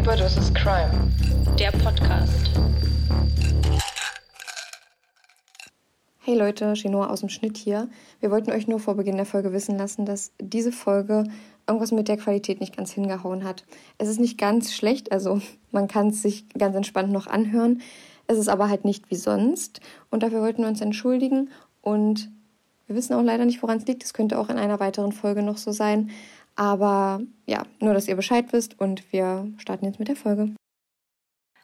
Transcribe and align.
Überdosis 0.00 0.50
Crime. 0.54 0.90
Der 1.58 1.70
Podcast. 1.72 2.50
Hey 6.20 6.38
Leute, 6.38 6.72
Chinoa 6.72 7.08
aus 7.10 7.20
dem 7.20 7.28
Schnitt 7.28 7.58
hier. 7.58 7.86
Wir 8.20 8.30
wollten 8.30 8.50
euch 8.50 8.66
nur 8.66 8.80
vor 8.80 8.94
Beginn 8.94 9.16
der 9.16 9.26
Folge 9.26 9.52
wissen 9.52 9.76
lassen, 9.76 10.06
dass 10.06 10.32
diese 10.40 10.72
Folge 10.72 11.24
irgendwas 11.66 11.92
mit 11.92 12.08
der 12.08 12.16
Qualität 12.16 12.60
nicht 12.60 12.74
ganz 12.74 12.92
hingehauen 12.92 13.44
hat. 13.44 13.66
Es 13.98 14.08
ist 14.08 14.20
nicht 14.20 14.38
ganz 14.38 14.72
schlecht, 14.72 15.12
also 15.12 15.42
man 15.70 15.86
kann 15.86 16.08
es 16.08 16.22
sich 16.22 16.48
ganz 16.58 16.74
entspannt 16.74 17.12
noch 17.12 17.26
anhören. 17.26 17.82
Es 18.26 18.38
ist 18.38 18.48
aber 18.48 18.70
halt 18.70 18.86
nicht 18.86 19.10
wie 19.10 19.16
sonst 19.16 19.82
und 20.10 20.22
dafür 20.22 20.40
wollten 20.40 20.62
wir 20.62 20.68
uns 20.68 20.80
entschuldigen 20.80 21.50
und 21.82 22.30
wir 22.86 22.96
wissen 22.96 23.14
auch 23.14 23.22
leider 23.22 23.44
nicht, 23.44 23.62
woran 23.62 23.78
es 23.78 23.86
liegt. 23.86 24.02
Es 24.02 24.14
könnte 24.14 24.36
auch 24.36 24.48
in 24.48 24.58
einer 24.58 24.80
weiteren 24.80 25.12
Folge 25.12 25.42
noch 25.42 25.58
so 25.58 25.70
sein. 25.70 26.10
Aber 26.60 27.22
ja, 27.46 27.62
nur, 27.78 27.94
dass 27.94 28.06
ihr 28.06 28.16
Bescheid 28.16 28.52
wisst 28.52 28.78
und 28.78 29.14
wir 29.14 29.50
starten 29.56 29.86
jetzt 29.86 29.98
mit 29.98 30.08
der 30.08 30.16
Folge. 30.16 30.50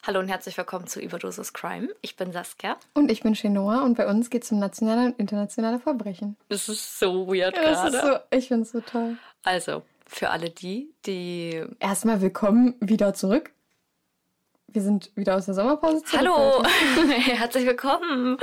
Hallo 0.06 0.20
und 0.20 0.28
herzlich 0.28 0.56
willkommen 0.56 0.86
zu 0.86 1.00
Überdosis 1.02 1.52
Crime. 1.52 1.90
Ich 2.00 2.16
bin 2.16 2.32
Saskia. 2.32 2.78
Und 2.94 3.10
ich 3.10 3.22
bin 3.22 3.34
Chenoa 3.34 3.82
und 3.82 3.98
bei 3.98 4.08
uns 4.08 4.30
geht 4.30 4.44
es 4.44 4.52
um 4.52 4.58
nationale 4.58 5.08
und 5.08 5.18
internationale 5.18 5.80
Verbrechen. 5.80 6.38
Das 6.48 6.70
ist 6.70 6.98
so 6.98 7.26
weird 7.26 7.54
Ja, 7.56 7.62
das 7.62 7.92
gerade. 7.92 7.96
ist 7.98 8.04
so, 8.04 8.36
ich 8.38 8.48
finde 8.48 8.62
es 8.62 8.70
so 8.70 8.80
toll. 8.80 9.18
Also, 9.42 9.82
für 10.06 10.30
alle 10.30 10.48
die, 10.48 10.94
die... 11.04 11.62
Erstmal 11.78 12.22
willkommen 12.22 12.74
wieder 12.80 13.12
zurück. 13.12 13.50
Wir 14.68 14.80
sind 14.80 15.10
wieder 15.14 15.36
aus 15.36 15.44
der 15.44 15.54
Sommerpause 15.54 16.04
zurück. 16.04 16.26
Hallo! 16.26 16.64
herzlich 17.18 17.66
willkommen! 17.66 18.38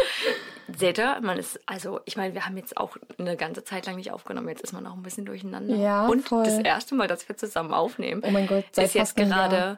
Seht 0.78 0.98
ihr, 1.00 1.20
man 1.22 1.38
ist, 1.38 1.60
also 1.66 2.00
ich 2.06 2.18
meine, 2.18 2.34
wir 2.34 2.46
haben 2.46 2.58
jetzt 2.58 2.78
auch 2.78 2.98
eine 3.20 3.36
ganze 3.38 3.64
Zeit 3.64 3.86
lang 3.86 3.96
nicht 3.98 4.12
aufgenommen. 4.12 4.50
Jetzt 4.50 4.62
ist 4.62 4.74
man 4.74 4.86
auch 4.88 4.94
ein 4.94 5.04
bisschen 5.04 5.26
durcheinander. 5.26 5.76
Ja, 5.76 6.08
und 6.08 6.28
voll. 6.28 6.44
das 6.44 6.58
erste 6.60 6.96
Mal, 6.96 7.08
dass 7.08 7.28
wir 7.28 7.38
zusammen 7.38 7.74
aufnehmen, 7.74 8.24
Oh 8.26 8.32
mein 8.32 8.48
Gott, 8.48 8.66
seit 8.72 8.86
ist 8.86 8.94
jetzt 8.96 9.16
gerade... 9.16 9.78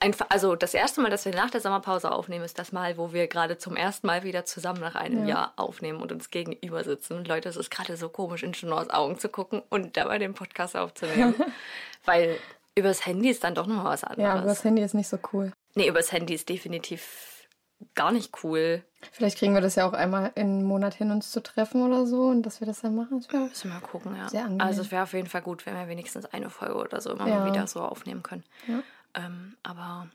Einfach, 0.00 0.26
also 0.28 0.54
das 0.54 0.74
erste 0.74 1.00
Mal, 1.00 1.08
dass 1.08 1.24
wir 1.24 1.32
nach 1.32 1.48
der 1.50 1.62
Sommerpause 1.62 2.12
aufnehmen, 2.12 2.44
ist 2.44 2.58
das 2.58 2.72
Mal, 2.72 2.98
wo 2.98 3.14
wir 3.14 3.26
gerade 3.26 3.56
zum 3.56 3.74
ersten 3.74 4.06
Mal 4.06 4.22
wieder 4.22 4.44
zusammen 4.44 4.80
nach 4.80 4.96
einem 4.96 5.20
Ja. 5.22 5.28
Jahr 5.28 5.52
aufnehmen 5.56 6.02
und 6.02 6.12
uns 6.12 6.30
gegenüber 6.30 6.84
sitzen. 6.84 7.14
Und 7.16 7.26
Leute, 7.28 7.48
es 7.48 7.56
ist 7.56 7.70
gerade 7.70 7.96
so 7.96 8.10
komisch, 8.10 8.42
in 8.42 8.52
Chenors 8.52 8.90
Augen 8.90 9.18
zu 9.18 9.30
gucken 9.30 9.62
und 9.70 9.96
dabei 9.96 10.18
den 10.18 10.34
Podcast 10.34 10.76
aufzunehmen. 10.76 11.34
Weil 12.04 12.36
übers 12.74 13.06
Handy 13.06 13.30
ist 13.30 13.44
dann 13.44 13.54
doch 13.54 13.66
nochmal 13.66 13.86
was 13.94 14.04
anderes. 14.04 14.24
Ja, 14.24 14.32
aber 14.34 14.46
das 14.46 14.62
Handy 14.64 14.82
ist 14.82 14.92
nicht 14.94 15.08
so 15.08 15.18
cool. 15.32 15.52
nee, 15.74 15.88
übers 15.88 16.12
Handy 16.12 16.34
ist 16.34 16.50
definitiv 16.50 17.48
gar 17.94 18.12
nicht 18.12 18.44
cool. 18.44 18.82
Vielleicht 19.12 19.38
kriegen 19.38 19.54
wir 19.54 19.60
das 19.60 19.74
ja 19.76 19.86
auch 19.88 19.92
einmal 19.92 20.32
im 20.34 20.64
Monat 20.64 20.94
hin, 20.94 21.10
uns 21.10 21.30
zu 21.30 21.42
treffen 21.42 21.82
oder 21.82 22.06
so 22.06 22.22
und 22.22 22.42
dass 22.42 22.60
wir 22.60 22.66
das 22.66 22.80
dann 22.80 22.94
machen. 22.94 23.20
Das 23.20 23.32
wär- 23.32 23.40
Müssen 23.40 23.70
wir 23.70 23.80
mal 23.80 23.86
gucken, 23.86 24.16
ja. 24.16 24.28
Sehr 24.28 24.42
angenehm. 24.44 24.60
Also 24.66 24.82
es 24.82 24.90
wäre 24.90 25.02
auf 25.02 25.12
jeden 25.12 25.28
Fall 25.28 25.42
gut, 25.42 25.66
wenn 25.66 25.74
wir 25.74 25.88
wenigstens 25.88 26.26
eine 26.26 26.50
Folge 26.50 26.74
oder 26.76 27.00
so 27.00 27.10
immer 27.12 27.26
Ja. 27.28 27.40
mal 27.40 27.52
wieder 27.52 27.66
so 27.66 27.80
aufnehmen 27.80 28.22
können. 28.22 28.44
Ja. 28.66 28.82
Ähm, 29.14 29.56
aber 29.62 30.08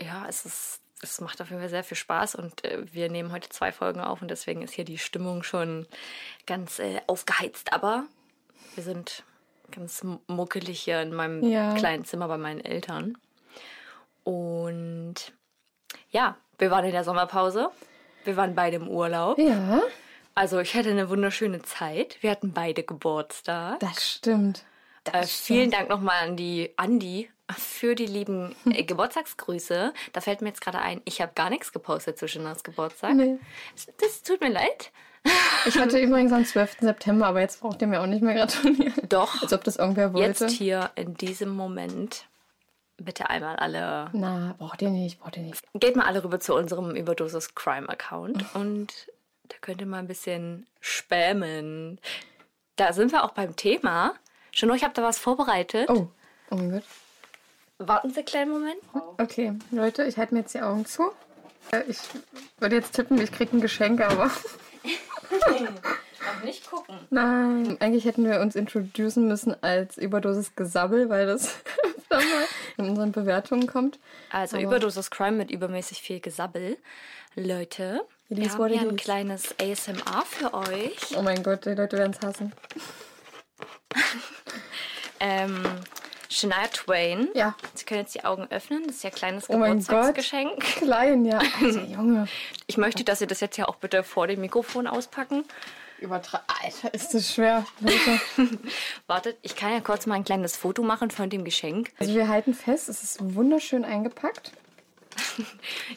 ja, 0.00 0.26
es 0.28 0.44
ist, 0.46 0.80
es 1.02 1.20
macht 1.20 1.40
auf 1.42 1.50
jeden 1.50 1.60
Fall 1.60 1.68
sehr 1.70 1.84
viel 1.84 1.96
Spaß 1.96 2.34
und 2.36 2.64
äh, 2.64 2.84
wir 2.92 3.10
nehmen 3.10 3.32
heute 3.32 3.48
zwei 3.48 3.72
Folgen 3.72 4.00
auf 4.00 4.22
und 4.22 4.28
deswegen 4.30 4.62
ist 4.62 4.72
hier 4.74 4.84
die 4.84 4.98
Stimmung 4.98 5.42
schon 5.42 5.86
ganz 6.46 6.78
äh, 6.78 7.00
aufgeheizt. 7.06 7.72
Aber 7.72 8.04
wir 8.74 8.84
sind 8.84 9.24
ganz 9.70 10.04
muckelig 10.28 10.80
hier 10.80 11.00
in 11.02 11.12
meinem 11.14 11.42
Ja. 11.44 11.74
kleinen 11.74 12.04
Zimmer 12.04 12.28
bei 12.28 12.38
meinen 12.38 12.60
Eltern. 12.60 13.16
Und 14.22 15.14
ja, 16.10 16.36
wir 16.58 16.70
waren 16.70 16.84
in 16.84 16.92
der 16.92 17.04
Sommerpause. 17.04 17.70
Wir 18.24 18.36
waren 18.36 18.54
beide 18.54 18.76
im 18.76 18.88
Urlaub. 18.88 19.38
Ja, 19.38 19.80
Also 20.34 20.58
ich 20.60 20.74
hatte 20.74 20.90
eine 20.90 21.08
wunderschöne 21.10 21.62
Zeit. 21.62 22.18
Wir 22.20 22.30
hatten 22.30 22.52
beide 22.52 22.82
Geburtstag. 22.82 23.80
das 23.80 24.08
stimmt. 24.10 24.64
Das 25.04 25.14
Äh, 25.14 25.26
vielen 25.26 25.70
Dank 25.70 25.88
nochmal 25.90 26.26
an 26.28 26.36
die 26.36 26.70
Andi 26.76 27.28
für 27.58 27.94
die 27.94 28.06
lieben 28.06 28.54
äh, 28.70 28.84
Geburtstagsgrüße. 28.84 29.92
Da 30.14 30.20
fällt 30.20 30.40
mir 30.40 30.48
jetzt 30.48 30.62
gerade 30.62 30.78
ein, 30.78 31.02
ich 31.04 31.20
habe 31.20 31.32
gar 31.34 31.50
nichts 31.50 31.72
gepostet 31.72 32.18
zu 32.18 32.26
Shinas 32.26 32.64
Geburtstag. 32.64 33.14
Nee. 33.14 33.36
Das, 33.74 33.86
das 34.00 34.22
tut 34.22 34.40
mir 34.40 34.48
leid. 34.50 34.90
Ich 35.66 35.78
hatte 35.78 35.98
übrigens 36.00 36.32
am 36.32 36.44
12. 36.44 36.78
September, 36.80 37.26
aber 37.26 37.40
jetzt 37.40 37.60
braucht 37.60 37.82
ihr 37.82 37.88
mir 37.88 38.00
auch 38.00 38.06
nicht 38.06 38.22
mehr 38.22 38.34
gratulieren. 38.34 38.94
Doch, 39.10 39.42
Als 39.42 39.52
ob 39.52 39.62
das 39.64 39.76
irgendwer 39.76 40.14
wollte. 40.14 40.44
jetzt 40.46 40.54
hier 40.56 40.90
in 40.96 41.14
diesem 41.14 41.50
Moment 41.50 42.24
bitte 42.96 43.28
einmal 43.30 43.56
alle. 43.56 44.08
Na, 44.12 44.54
braucht 44.58 44.82
ihr 44.82 44.90
nicht, 44.90 45.18
braucht 45.20 45.36
ihr 45.36 45.42
nicht. 45.42 45.62
Geht 45.74 45.96
mal 45.96 46.06
alle 46.06 46.22
rüber 46.24 46.40
zu 46.40 46.54
unserem 46.54 46.94
Überdosis 46.94 47.54
Crime 47.54 47.88
Account 47.88 48.44
und 48.54 48.92
da 49.48 49.56
könnt 49.60 49.80
ihr 49.80 49.86
mal 49.86 49.98
ein 49.98 50.06
bisschen 50.06 50.66
spammen. 50.80 52.00
Da 52.76 52.92
sind 52.92 53.12
wir 53.12 53.24
auch 53.24 53.32
beim 53.32 53.56
Thema. 53.56 54.14
Schon 54.52 54.72
ich 54.74 54.84
habe 54.84 54.94
da 54.94 55.02
was 55.02 55.18
vorbereitet. 55.18 55.88
Oh, 55.90 56.08
oh 56.50 56.54
mein 56.56 56.70
Gott. 56.72 56.84
Warten 57.78 58.10
Sie 58.10 58.18
einen 58.18 58.26
kleinen 58.26 58.50
Moment. 58.52 58.78
Okay, 59.18 59.52
Leute, 59.70 60.04
ich 60.04 60.16
halte 60.16 60.32
mir 60.34 60.40
jetzt 60.40 60.54
die 60.54 60.60
Augen 60.62 60.86
zu. 60.86 61.10
Äh, 61.72 61.82
Ich 61.88 61.98
würde 62.58 62.76
jetzt 62.76 62.92
tippen, 62.92 63.20
ich 63.20 63.32
kriege 63.32 63.56
ein 63.56 63.60
Geschenk, 63.60 64.00
aber 64.00 64.30
Noch 66.26 66.44
nicht 66.44 66.70
gucken. 66.70 66.98
nein. 67.10 67.76
Eigentlich 67.80 68.04
hätten 68.04 68.24
wir 68.24 68.40
uns 68.40 68.54
introducen 68.56 69.28
müssen 69.28 69.54
als 69.62 69.96
Überdosis 69.98 70.54
Gesabbel, 70.56 71.08
weil 71.10 71.26
das 71.26 71.56
öfter 71.84 72.16
mal 72.16 72.44
in 72.78 72.88
unseren 72.90 73.12
Bewertungen 73.12 73.66
kommt. 73.66 73.98
Also 74.30 74.56
Aber- 74.56 74.64
Überdosis 74.66 75.10
Crime 75.10 75.36
mit 75.36 75.50
übermäßig 75.50 76.02
viel 76.02 76.20
Gesabbel. 76.20 76.76
Leute, 77.36 78.02
wir 78.28 78.48
haben 78.50 78.68
hier 78.68 78.80
ein 78.88 78.96
kleines 78.96 79.54
ASMR 79.60 80.22
für 80.26 80.54
euch. 80.54 81.16
Oh 81.16 81.22
mein 81.22 81.42
Gott, 81.42 81.64
die 81.66 81.70
Leute 81.74 81.98
werden 81.98 82.14
es 82.18 82.26
hassen. 82.26 82.52
Ähm, 85.20 85.62
Shania 86.28 86.66
Twain. 86.72 87.28
Ja. 87.34 87.54
Sie 87.74 87.84
können 87.84 88.00
jetzt 88.00 88.14
die 88.14 88.24
Augen 88.24 88.46
öffnen. 88.50 88.82
Das 88.86 88.96
ist 88.96 89.04
ja 89.04 89.10
ein 89.10 89.14
kleines 89.16 89.48
Oh 89.48 89.56
mein 89.56 89.78
Gott. 89.78 89.86
Geburtstagsgeschenk. 89.88 90.60
Klein, 90.60 91.24
ja. 91.24 91.40
Also, 91.62 91.78
Junge. 91.80 92.26
Ich 92.66 92.76
möchte, 92.76 93.04
dass 93.04 93.20
Sie 93.20 93.26
das 93.26 93.40
jetzt 93.40 93.56
ja 93.56 93.66
auch 93.68 93.76
bitte 93.76 94.02
vor 94.02 94.26
dem 94.26 94.40
Mikrofon 94.40 94.86
auspacken. 94.86 95.44
Übertra 96.04 96.42
Alter, 96.62 96.92
ist 96.92 97.14
das 97.14 97.32
schwer. 97.32 97.64
Wartet, 99.06 99.38
ich 99.42 99.56
kann 99.56 99.72
ja 99.72 99.80
kurz 99.80 100.06
mal 100.06 100.14
ein 100.16 100.24
kleines 100.24 100.56
Foto 100.56 100.82
machen 100.82 101.10
von 101.10 101.30
dem 101.30 101.44
Geschenk. 101.44 101.90
Also 101.98 102.14
wir 102.14 102.28
halten 102.28 102.54
fest, 102.54 102.88
es 102.88 103.02
ist 103.02 103.34
wunderschön 103.34 103.84
eingepackt. 103.84 104.52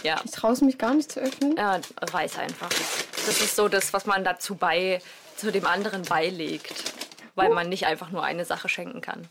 Ja, 0.03 0.22
Ich 0.23 0.31
traue 0.31 0.51
es 0.53 0.62
mich 0.62 0.78
gar 0.78 0.94
nicht 0.94 1.12
zu 1.12 1.19
öffnen. 1.19 1.56
ja 1.57 1.79
weiß 2.12 2.38
einfach. 2.38 2.69
Das 2.69 3.41
ist 3.41 3.56
so 3.56 3.68
das, 3.68 3.91
was 3.91 4.06
man 4.06 4.23
dazu 4.23 4.56
bei, 4.56 5.01
zu 5.35 5.51
dem 5.51 5.66
anderen 5.66 6.03
beilegt. 6.03 6.94
Weil 7.34 7.50
man 7.50 7.68
nicht 7.69 7.85
einfach 7.88 8.12
nur 8.12 8.24
eine 8.24 8.45
Sache 8.45 8.69
schenken 8.69 9.01
kann. 9.01 9.28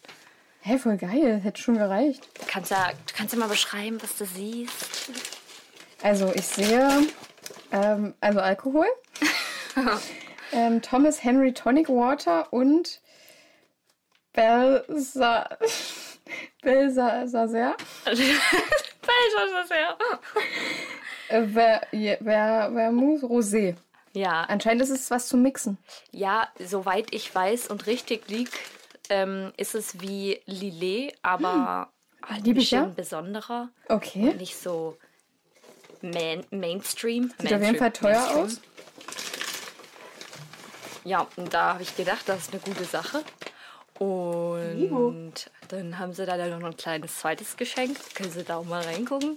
Hey, 0.61 0.79
voll 0.79 0.97
geil. 0.97 1.41
Hätte 1.43 1.61
schon 1.63 1.79
gereicht. 1.79 2.29
Du 2.41 2.47
kannst 2.47 2.71
ja, 2.73 2.91
du 2.91 3.15
kannst 3.15 3.33
ja 3.35 3.39
mal 3.39 3.49
beschreiben, 3.49 3.99
was 4.03 4.17
du 4.17 4.27
siehst. 4.27 5.11
Also 6.03 6.33
ich 6.35 6.47
sehe, 6.47 7.07
ähm, 7.73 8.15
also 8.21 8.41
Alkohol, 8.41 8.87
ähm, 10.57 10.83
Thomas 10.83 11.23
Henry 11.23 11.53
Tonic 11.53 11.89
Water 11.89 12.53
und 12.53 13.01
Belsa, 14.33 15.49
äh, 21.29 21.47
Ver, 21.49 21.81
je- 21.93 22.17
Ver, 22.23 22.71
Vermouth 22.73 23.23
Rosé. 23.23 23.75
Ja, 24.13 24.43
Anscheinend 24.49 24.83
ist 24.83 24.91
es 24.91 25.11
was 25.11 25.29
zum 25.29 25.43
Mixen. 25.43 25.77
ja, 26.11 26.49
soweit 26.59 27.13
ich 27.13 27.35
weiß 27.35 27.69
und 27.69 27.87
richtig 27.87 28.29
liegt, 28.29 28.55
ähm, 29.11 29.53
ist 29.57 29.75
es 29.75 30.01
wie 30.01 30.41
Lillet, 30.47 31.15
aber 31.23 31.91
halt 32.27 32.47
ein 32.47 32.55
bisschen 32.55 32.85
ja. 32.85 32.93
besonderer. 32.95 33.69
Okay. 33.89 34.33
Nicht 34.39 34.57
so 34.57 34.97
main, 36.01 36.45
Mainstream. 36.51 37.31
Sieht 37.39 37.53
auf 37.53 37.63
jeden 37.63 37.77
Fall 37.77 37.93
teuer 37.93 38.19
Mainstream. 38.21 38.45
aus. 38.45 38.61
Ja, 41.07 41.29
und 41.37 41.55
da 41.55 41.75
habe 41.75 41.85
ich 41.85 41.97
gedacht, 41.97 42.23
das 42.27 42.39
ist 42.41 42.53
eine 42.53 42.61
gute 42.61 42.85
Sache. 42.85 43.23
Und 44.01 45.35
dann 45.69 46.01
haben 46.01 46.13
sie 46.13 46.27
da 46.27 46.37
dann 46.37 46.59
noch 46.59 46.67
ein 46.67 46.77
kleines 46.77 47.21
zweites 47.21 47.57
Geschenk. 47.57 47.97
Können 48.15 48.33
Sie 48.33 48.43
da 48.43 48.57
auch 48.57 48.65
mal 48.65 48.83
reingucken? 48.83 49.37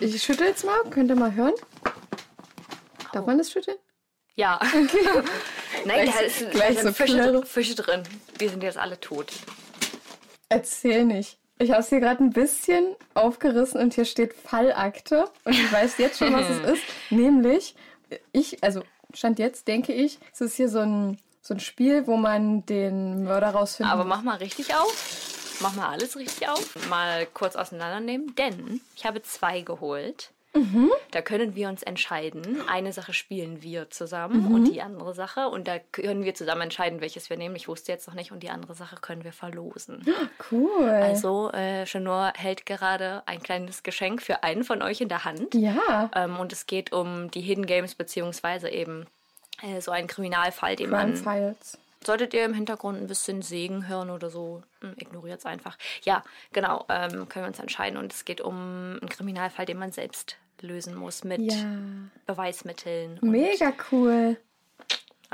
Ich 0.00 0.22
schüttel 0.24 0.48
jetzt 0.48 0.64
mal, 0.64 0.76
könnt 0.90 1.08
ihr 1.08 1.16
mal 1.16 1.32
hören. 1.32 1.54
Darf 3.12 3.24
man 3.26 3.38
das 3.38 3.52
schütteln? 3.52 3.76
Ja. 4.34 4.58
Nein, 5.84 6.10
da, 6.12 6.20
ist, 6.20 6.42
da 6.42 6.50
gleich 6.50 6.78
sind 6.80 6.88
so 6.88 6.92
Fische, 6.92 7.42
Fische 7.46 7.74
drin. 7.76 8.02
Die 8.40 8.48
sind 8.48 8.62
jetzt 8.64 8.76
alle 8.76 8.98
tot. 8.98 9.32
Erzähl 10.48 11.04
nicht. 11.04 11.38
Ich 11.60 11.70
habe 11.70 11.80
es 11.80 11.90
hier 11.90 12.00
gerade 12.00 12.24
ein 12.24 12.30
bisschen 12.30 12.96
aufgerissen 13.14 13.80
und 13.80 13.94
hier 13.94 14.04
steht 14.04 14.34
Fallakte. 14.34 15.26
Und 15.44 15.52
ich 15.52 15.72
weiß 15.72 15.98
jetzt 15.98 16.18
schon, 16.18 16.32
was 16.32 16.50
es 16.50 16.58
ist. 16.72 16.82
Nämlich, 17.10 17.76
ich, 18.32 18.62
also 18.64 18.82
stand 19.14 19.38
jetzt, 19.38 19.68
denke 19.68 19.92
ich, 19.92 20.18
es 20.32 20.40
ist 20.40 20.56
hier 20.56 20.68
so 20.68 20.80
ein, 20.80 21.18
so 21.40 21.54
ein 21.54 21.60
Spiel, 21.60 22.06
wo 22.06 22.16
man 22.16 22.66
den 22.66 23.24
Mörder 23.24 23.50
rausfindet. 23.50 23.92
Aber 23.92 24.04
mach 24.04 24.22
mal 24.22 24.36
richtig 24.36 24.74
auf. 24.74 25.60
Mach 25.60 25.74
mal 25.74 25.88
alles 25.88 26.16
richtig 26.16 26.48
auf. 26.48 26.88
Mal 26.88 27.26
kurz 27.26 27.56
auseinandernehmen, 27.56 28.34
denn 28.34 28.80
ich 28.96 29.06
habe 29.06 29.22
zwei 29.22 29.60
geholt. 29.60 30.30
Da 31.10 31.20
können 31.20 31.54
wir 31.54 31.68
uns 31.68 31.82
entscheiden. 31.82 32.60
Eine 32.68 32.92
Sache 32.92 33.12
spielen 33.12 33.62
wir 33.62 33.90
zusammen 33.90 34.54
und 34.54 34.64
die 34.64 34.82
andere 34.82 35.12
Sache. 35.12 35.48
Und 35.48 35.66
da 35.66 35.78
können 35.78 36.24
wir 36.24 36.34
zusammen 36.34 36.62
entscheiden, 36.62 37.00
welches 37.00 37.28
wir 37.28 37.36
nehmen. 37.36 37.56
Ich 37.56 37.66
wusste 37.66 37.92
jetzt 37.92 38.06
noch 38.06 38.14
nicht. 38.14 38.30
Und 38.32 38.42
die 38.42 38.50
andere 38.50 38.74
Sache 38.74 38.96
können 39.00 39.24
wir 39.24 39.32
verlosen. 39.32 40.06
cool. 40.52 40.88
Also, 40.88 41.50
äh, 41.50 41.86
Chanor 41.86 42.32
hält 42.36 42.66
gerade 42.66 43.22
ein 43.26 43.42
kleines 43.42 43.82
Geschenk 43.82 44.22
für 44.22 44.42
einen 44.44 44.64
von 44.64 44.80
euch 44.82 45.00
in 45.00 45.08
der 45.08 45.24
Hand. 45.24 45.54
ja. 45.54 46.10
Ähm, 46.14 46.38
und 46.38 46.52
es 46.52 46.66
geht 46.66 46.92
um 46.92 47.30
die 47.30 47.40
Hidden 47.40 47.66
Games, 47.66 47.94
beziehungsweise 47.94 48.68
eben 48.68 49.06
äh, 49.62 49.80
so 49.80 49.90
einen 49.90 50.06
Kriminalfall, 50.06 50.76
den 50.76 50.90
Crime 50.90 51.06
man 51.06 51.16
Files. 51.16 51.78
Solltet 52.06 52.34
ihr 52.34 52.44
im 52.44 52.54
Hintergrund 52.54 53.00
ein 53.00 53.06
bisschen 53.06 53.42
Segen 53.42 53.88
hören 53.88 54.10
oder 54.10 54.30
so, 54.30 54.62
ignoriert 54.96 55.40
es 55.40 55.46
einfach. 55.46 55.76
Ja, 56.02 56.22
genau, 56.52 56.84
ähm, 56.88 57.28
können 57.28 57.44
wir 57.44 57.48
uns 57.48 57.58
entscheiden. 57.58 57.98
Und 57.98 58.12
es 58.12 58.24
geht 58.24 58.40
um 58.40 58.98
einen 59.00 59.08
Kriminalfall, 59.08 59.66
den 59.66 59.78
man 59.78 59.92
selbst 59.92 60.36
lösen 60.60 60.94
muss 60.94 61.24
mit 61.24 61.40
Ja. 61.52 61.64
Beweismitteln. 62.26 63.18
Mega 63.22 63.72
cool. 63.90 64.36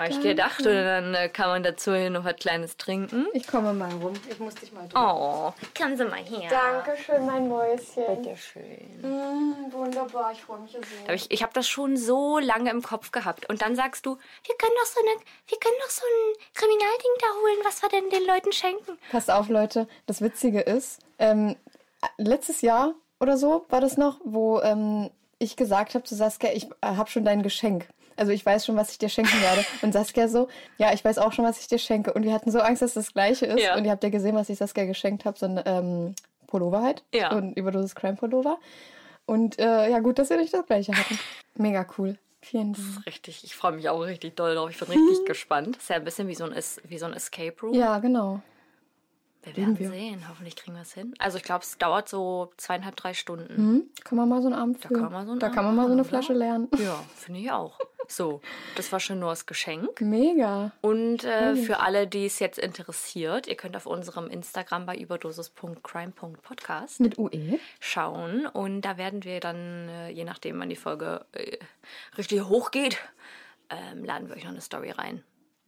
Habe 0.01 0.13
ich 0.13 0.21
gedacht, 0.23 0.61
oder 0.63 0.83
dann 0.83 1.15
äh, 1.15 1.29
kann 1.29 1.49
man 1.49 1.63
dazu 1.63 1.95
hier 1.95 2.09
noch 2.09 2.25
was 2.25 2.37
Kleines 2.37 2.79
trinken. 2.79 3.27
Ich 3.35 3.47
komme 3.47 3.75
mal 3.75 3.93
rum. 3.93 4.15
Ich 4.31 4.39
muss 4.39 4.55
dich 4.55 4.73
mal 4.73 4.89
drücken. 4.89 4.97
Oh, 4.97 5.53
kommen 5.79 5.97
Sie 5.97 6.05
mal 6.07 6.21
her. 6.21 6.49
Dankeschön, 6.49 7.27
mein 7.27 7.49
Mäuschen. 7.49 8.05
Bitteschön. 8.07 8.89
Mm, 9.03 9.71
wunderbar, 9.71 10.33
ich 10.33 10.41
freue 10.41 10.61
mich 10.61 10.73
sehr. 10.73 10.81
Aber 11.05 11.15
ich, 11.15 11.31
ich 11.31 11.43
habe 11.43 11.53
das 11.53 11.69
schon 11.69 11.99
so 11.99 12.39
lange 12.39 12.71
im 12.71 12.81
Kopf 12.83 13.13
gehabt. 13.13 13.51
Und 13.51 13.61
dann 13.61 13.77
sagst 13.77 14.07
du, 14.07 14.17
wir 14.17 14.55
können 14.57 14.73
doch 14.81 14.87
so, 14.87 15.01
eine, 15.01 15.21
wir 15.49 15.59
können 15.59 15.77
doch 15.81 15.91
so 15.91 16.03
ein 16.07 16.37
Kriminalding 16.55 17.13
da 17.21 17.27
holen, 17.43 17.59
was 17.65 17.83
wir 17.83 17.89
denn 17.91 18.09
den 18.09 18.27
Leuten 18.27 18.53
schenken. 18.53 18.99
Passt 19.13 19.31
auf, 19.31 19.51
Leute. 19.51 19.87
Das 20.07 20.23
Witzige 20.23 20.61
ist, 20.61 21.01
ähm, 21.19 21.57
letztes 22.17 22.63
Jahr 22.63 22.95
oder 23.21 23.37
so 23.37 23.67
war 23.69 23.83
das 23.83 23.99
noch, 23.99 24.19
wo 24.25 24.61
ähm, 24.63 25.11
ich 25.39 25.57
gesagt 25.57 25.95
habe 25.95 26.05
zu 26.05 26.15
Saskia, 26.15 26.53
ich 26.55 26.67
äh, 26.81 26.87
habe 26.97 27.11
schon 27.11 27.25
dein 27.25 27.43
Geschenk. 27.43 27.87
Also 28.17 28.33
ich 28.33 28.45
weiß 28.45 28.67
schon, 28.67 28.77
was 28.77 28.91
ich 28.93 28.99
dir 28.99 29.09
schenken 29.09 29.41
werde. 29.41 29.65
Und 29.83 29.93
Saskia 29.93 30.29
so, 30.29 30.49
ja, 30.79 30.93
ich 30.93 31.05
weiß 31.05 31.19
auch 31.19 31.33
schon, 31.33 31.45
was 31.45 31.61
ich 31.61 31.69
dir 31.69 31.79
schenke. 31.79 32.13
Und 32.13 32.25
wir 32.25 32.33
hatten 32.33 32.51
so 32.51 32.61
Angst, 32.61 32.83
dass 32.83 32.95
das 32.95 33.13
Gleiche 33.13 33.47
ist. 33.47 33.63
Ja. 33.63 33.77
Und 33.77 33.85
ihr 33.85 33.91
habt 33.91 34.05
ja 34.05 34.11
gesehen, 34.11 34.37
was 34.37 34.49
ich 34.49 34.59
Saskia 34.59 34.85
geschenkt 34.85 35.25
habe. 35.25 35.39
So 35.39 35.47
ein 35.47 35.63
ähm, 35.65 36.15
Pullover 36.47 36.83
halt. 36.83 37.03
Ja. 37.15 37.31
So 37.31 37.39
ein 37.39 37.55
Überdosis 37.55 37.95
Crime 37.95 38.17
Pullover. 38.17 38.59
Und 39.27 39.59
äh, 39.59 39.91
ja, 39.91 40.01
gut, 40.01 40.19
dass 40.19 40.31
wir 40.31 40.37
nicht 40.37 40.53
das 40.53 40.67
Gleiche 40.67 40.93
hatten. 40.93 41.19
Mega 41.55 41.87
cool. 41.99 42.19
Vielen 42.43 42.73
Dank. 42.73 43.07
Richtig, 43.07 43.45
ich 43.45 43.55
freue 43.55 43.73
mich 43.73 43.89
auch 43.89 44.01
richtig 44.01 44.35
doll 44.35 44.55
drauf. 44.55 44.71
Ich 44.71 44.79
bin 44.79 44.89
richtig 44.89 45.27
gespannt. 45.27 45.77
Ist 45.77 45.91
ja 45.91 45.97
ein 45.97 46.05
bisschen 46.05 46.27
wie 46.29 46.35
so 46.35 46.45
ein, 46.45 46.55
wie 46.85 46.99
so 46.99 47.07
ein 47.07 47.13
Escape 47.13 47.55
Room. 47.63 47.75
Ja, 47.75 47.99
genau. 47.99 48.41
wir 49.43 49.57
werden 49.57 49.79
wir. 49.79 49.91
sehen. 49.91 50.25
Hoffentlich 50.29 50.57
kriegen 50.57 50.75
wir 50.75 50.83
es 50.83 50.95
hin. 50.95 51.15
Also 51.19 51.37
ich 51.37 51.45
glaube, 51.45 51.65
es 51.65 51.77
dauert 51.77 52.09
so 52.09 52.51
zweieinhalb, 52.57 52.97
drei 52.97 53.13
Stunden. 53.13 53.57
Hm? 53.57 53.91
Kann 54.05 54.17
man 54.17 54.29
mal 54.29 54.41
so 54.41 54.49
einen 54.49 54.57
Abend 54.57 54.83
Da 54.83 54.89
kann 54.89 55.13
man 55.13 55.27
so 55.27 55.33
einen 55.33 55.41
da 55.41 55.49
kann 55.49 55.65
man 55.65 55.67
Abend 55.67 55.77
mal 55.77 55.87
so 55.87 55.93
eine 55.93 56.03
haben, 56.03 56.09
Flasche 56.09 56.33
lernen. 56.33 56.69
Ja, 56.79 57.05
finde 57.15 57.41
ich 57.41 57.53
auch. 57.53 57.79
So, 58.11 58.41
das 58.75 58.91
war 58.91 58.99
schon 58.99 59.21
nur 59.21 59.31
das 59.31 59.47
Geschenk. 59.47 60.01
Mega. 60.01 60.73
Und 60.81 61.23
äh, 61.23 61.55
für 61.55 61.79
alle, 61.79 62.09
die 62.09 62.27
es 62.27 62.41
jetzt 62.41 62.59
interessiert, 62.59 63.47
ihr 63.47 63.55
könnt 63.57 63.77
auf 63.77 63.87
unserem 63.87 64.29
Instagram 64.29 64.85
bei 64.85 64.97
überdosis.crime.podcast 64.97 67.01
Mit? 67.01 67.19
UE. 67.19 67.59
schauen. 67.79 68.47
Und 68.47 68.83
da 68.83 68.97
werden 68.97 69.23
wir 69.25 69.39
dann, 69.41 69.89
äh, 69.89 70.11
je 70.11 70.25
nachdem, 70.25 70.59
wann 70.59 70.69
die 70.69 70.77
Folge 70.77 71.25
äh, 71.33 71.57
richtig 72.19 72.43
hochgeht, 72.43 72.99
ähm, 73.71 74.05
laden 74.05 74.29
wir 74.29 74.37
euch 74.37 74.45
noch 74.45 74.51
eine 74.51 74.61
Story 74.61 74.91
rein. 74.91 75.23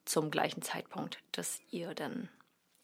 Zum 0.04 0.30
gleichen 0.32 0.62
Zeitpunkt, 0.62 1.18
dass 1.30 1.60
ihr 1.70 1.94
dann 1.94 2.28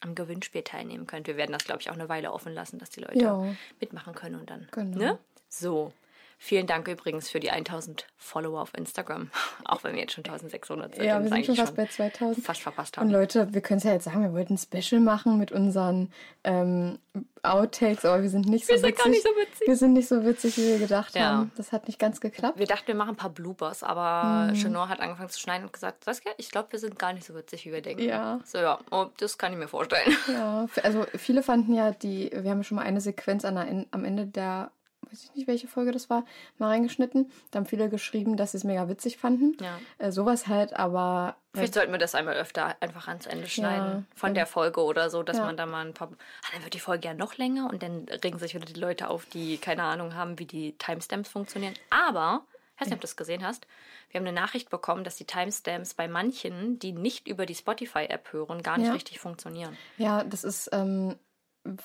am 0.00 0.14
Gewinnspiel 0.14 0.62
teilnehmen 0.62 1.08
könnt. 1.08 1.26
Wir 1.26 1.37
werden 1.37 1.50
das, 1.52 1.64
glaube 1.64 1.81
ich, 1.81 1.90
auch 1.90 1.94
eine 1.94 2.08
Weile 2.08 2.32
offen 2.32 2.54
lassen, 2.54 2.78
dass 2.78 2.90
die 2.90 3.00
Leute 3.00 3.19
Ja. 3.19 3.44
mitmachen 3.81 4.14
können 4.14 4.38
und 4.38 4.49
dann. 4.49 4.69
Genau. 4.70 4.99
Ne? 4.99 5.19
So. 5.49 5.93
Vielen 6.40 6.69
Dank 6.69 6.87
übrigens 6.87 7.29
für 7.29 7.40
die 7.40 7.50
1000 7.50 8.06
Follower 8.17 8.62
auf 8.62 8.73
Instagram. 8.75 9.31
Auch 9.64 9.82
wenn 9.82 9.94
wir 9.94 10.02
jetzt 10.02 10.12
schon 10.12 10.25
1600 10.25 10.94
sind. 10.94 11.05
Ja, 11.05 11.17
und 11.17 11.25
wir 11.25 11.31
sind 11.31 11.46
schon 11.46 11.56
fast 11.56 11.75
bei 11.75 11.87
2000. 11.87 12.46
Fast 12.46 12.61
verpasst 12.62 12.96
Und 12.96 13.05
haben. 13.05 13.11
Leute, 13.11 13.52
wir 13.52 13.61
können 13.61 13.79
es 13.79 13.85
ja 13.85 13.93
jetzt 13.93 14.05
sagen, 14.05 14.23
wir 14.23 14.32
wollten 14.32 14.55
ein 14.55 14.58
Special 14.58 15.00
machen 15.00 15.37
mit 15.38 15.50
unseren 15.50 16.12
ähm, 16.44 16.99
Outtakes, 17.43 18.05
aber 18.05 18.23
wir 18.23 18.31
sind 18.31 18.46
nicht 18.46 18.67
so 18.67 18.73
Wir 18.73 18.79
sind 18.79 18.88
witzig. 18.90 19.02
gar 19.05 19.11
nicht 19.11 19.23
so 19.25 19.29
witzig. 19.31 19.67
Wir 19.69 19.76
sind 19.76 19.93
nicht 19.94 20.08
so 20.08 20.25
witzig, 20.25 20.56
wie 20.58 20.67
wir 20.69 20.79
gedacht 20.79 21.14
Ja. 21.17 21.23
haben. 21.38 21.52
Das 21.56 21.73
hat 21.73 21.88
nicht 21.88 21.99
ganz 21.99 22.20
geklappt. 22.20 22.56
Wir 22.58 22.67
dachten, 22.67 22.87
wir 22.87 22.94
machen 22.94 23.11
ein 23.11 23.17
paar 23.17 23.31
Bloopers, 23.31 23.82
aber 23.82 24.52
Chenor 24.55 24.88
hat 24.88 25.00
angefangen 25.00 25.31
zu 25.31 25.40
schneiden 25.40 25.64
und 25.67 25.73
gesagt, 25.73 26.05
Saskia, 26.05 26.31
ich 26.37 26.50
glaube, 26.50 26.70
wir 26.70 26.79
sind 26.79 26.99
gar 27.00 27.12
nicht 27.12 27.26
so 27.26 27.35
witzig, 27.35 27.67
wie 27.67 27.73
wir 27.73 27.82
denken. 27.82 28.05
Ja. 28.05 28.38
So, 28.44 28.58
ja, 28.58 28.79
oh, 28.93 29.06
das 29.17 29.38
kann 29.38 29.52
ich 29.52 29.58
mir 29.58 29.69
vorstellen. 29.69 30.17
Ja, 30.32 30.67
also 30.85 31.05
viele 31.17 31.43
fanden 31.43 31.75
ja 31.75 31.90
die, 31.90 32.31
wir 32.32 32.50
haben 32.50 32.62
schon 32.62 32.76
mal 32.76 32.82
eine 32.82 33.00
Sequenz 33.00 33.44
an 33.44 33.56
der, 33.56 33.87
am 33.90 34.05
Ende 34.05 34.26
der, 34.26 34.70
weiß 35.10 35.25
ich 35.25 35.34
nicht, 35.34 35.46
welche 35.46 35.69
Folge 35.69 35.93
das 35.93 36.08
war, 36.10 36.25
mal 36.58 36.69
reingeschnitten. 36.69 37.31
Da 37.50 37.58
haben 37.58 37.66
viele 37.66 37.88
geschrieben, 37.88 38.37
dass 38.37 38.52
sie 38.52 38.58
es 38.58 38.64
mega 38.64 38.88
witzig 38.88 39.16
fanden. 39.19 39.56
Ja. 39.60 39.78
Äh, 39.99 40.10
sowas 40.12 40.46
halt, 40.46 40.72
aber 40.75 41.37
Vielleicht 41.55 41.75
sollten 41.75 41.90
wir 41.93 41.99
das 41.99 42.14
einmal 42.14 42.37
öfter 42.37 42.76
einfach 42.81 43.08
ans 43.08 43.26
Ende 43.26 43.49
schneiden. 43.49 44.06
Von 44.14 44.34
der 44.34 44.46
Folge 44.46 44.82
oder 44.82 45.10
so, 45.10 45.22
dass 45.22 45.38
Ja. 45.38 45.44
man 45.44 45.56
da 45.56 45.66
mal 45.66 45.84
ein 45.87 45.94
paar. 45.94 46.08
Ah, 46.08 46.49
dann 46.52 46.62
wird 46.62 46.75
die 46.75 46.78
Folge 46.81 47.08
ja 47.08 47.14
noch 47.14 47.37
länger 47.37 47.69
und 47.70 47.82
dann 47.82 48.06
regen 48.22 48.38
sich 48.38 48.55
wieder 48.55 48.66
die 48.66 48.78
Leute 48.78 49.08
auf, 49.10 49.25
die 49.26 49.58
keine 49.58 49.82
Ahnung 49.82 50.14
haben, 50.14 50.38
wie 50.38 50.46
die 50.46 50.72
Timestamps 50.78 51.28
funktionieren. 51.31 51.75
Aber, 51.90 52.44
ich 52.75 52.81
weiß 52.82 52.87
nicht, 52.88 52.94
ob 52.94 53.00
du 53.00 53.06
das 53.06 53.16
gesehen 53.16 53.44
hast, 53.44 53.66
wir 54.11 54.20
haben 54.20 54.26
eine 54.26 54.38
Nachricht 54.38 54.70
bekommen, 54.70 55.02
dass 55.04 55.16
die 55.16 55.25
Timestamps 55.25 55.94
bei 55.94 56.06
manchen, 56.06 56.78
die 56.78 56.93
nicht 56.93 57.26
über 57.26 57.44
die 57.44 57.54
Spotify-App 57.56 58.32
hören, 58.32 58.62
gar 58.62 58.78
nicht 58.78 58.87
Ja. 58.87 58.93
richtig 58.93 59.19
funktionieren. 59.19 59.76
Ja, 59.96 60.22
das 60.25 60.44
ist, 60.44 60.70
ähm, 60.72 61.16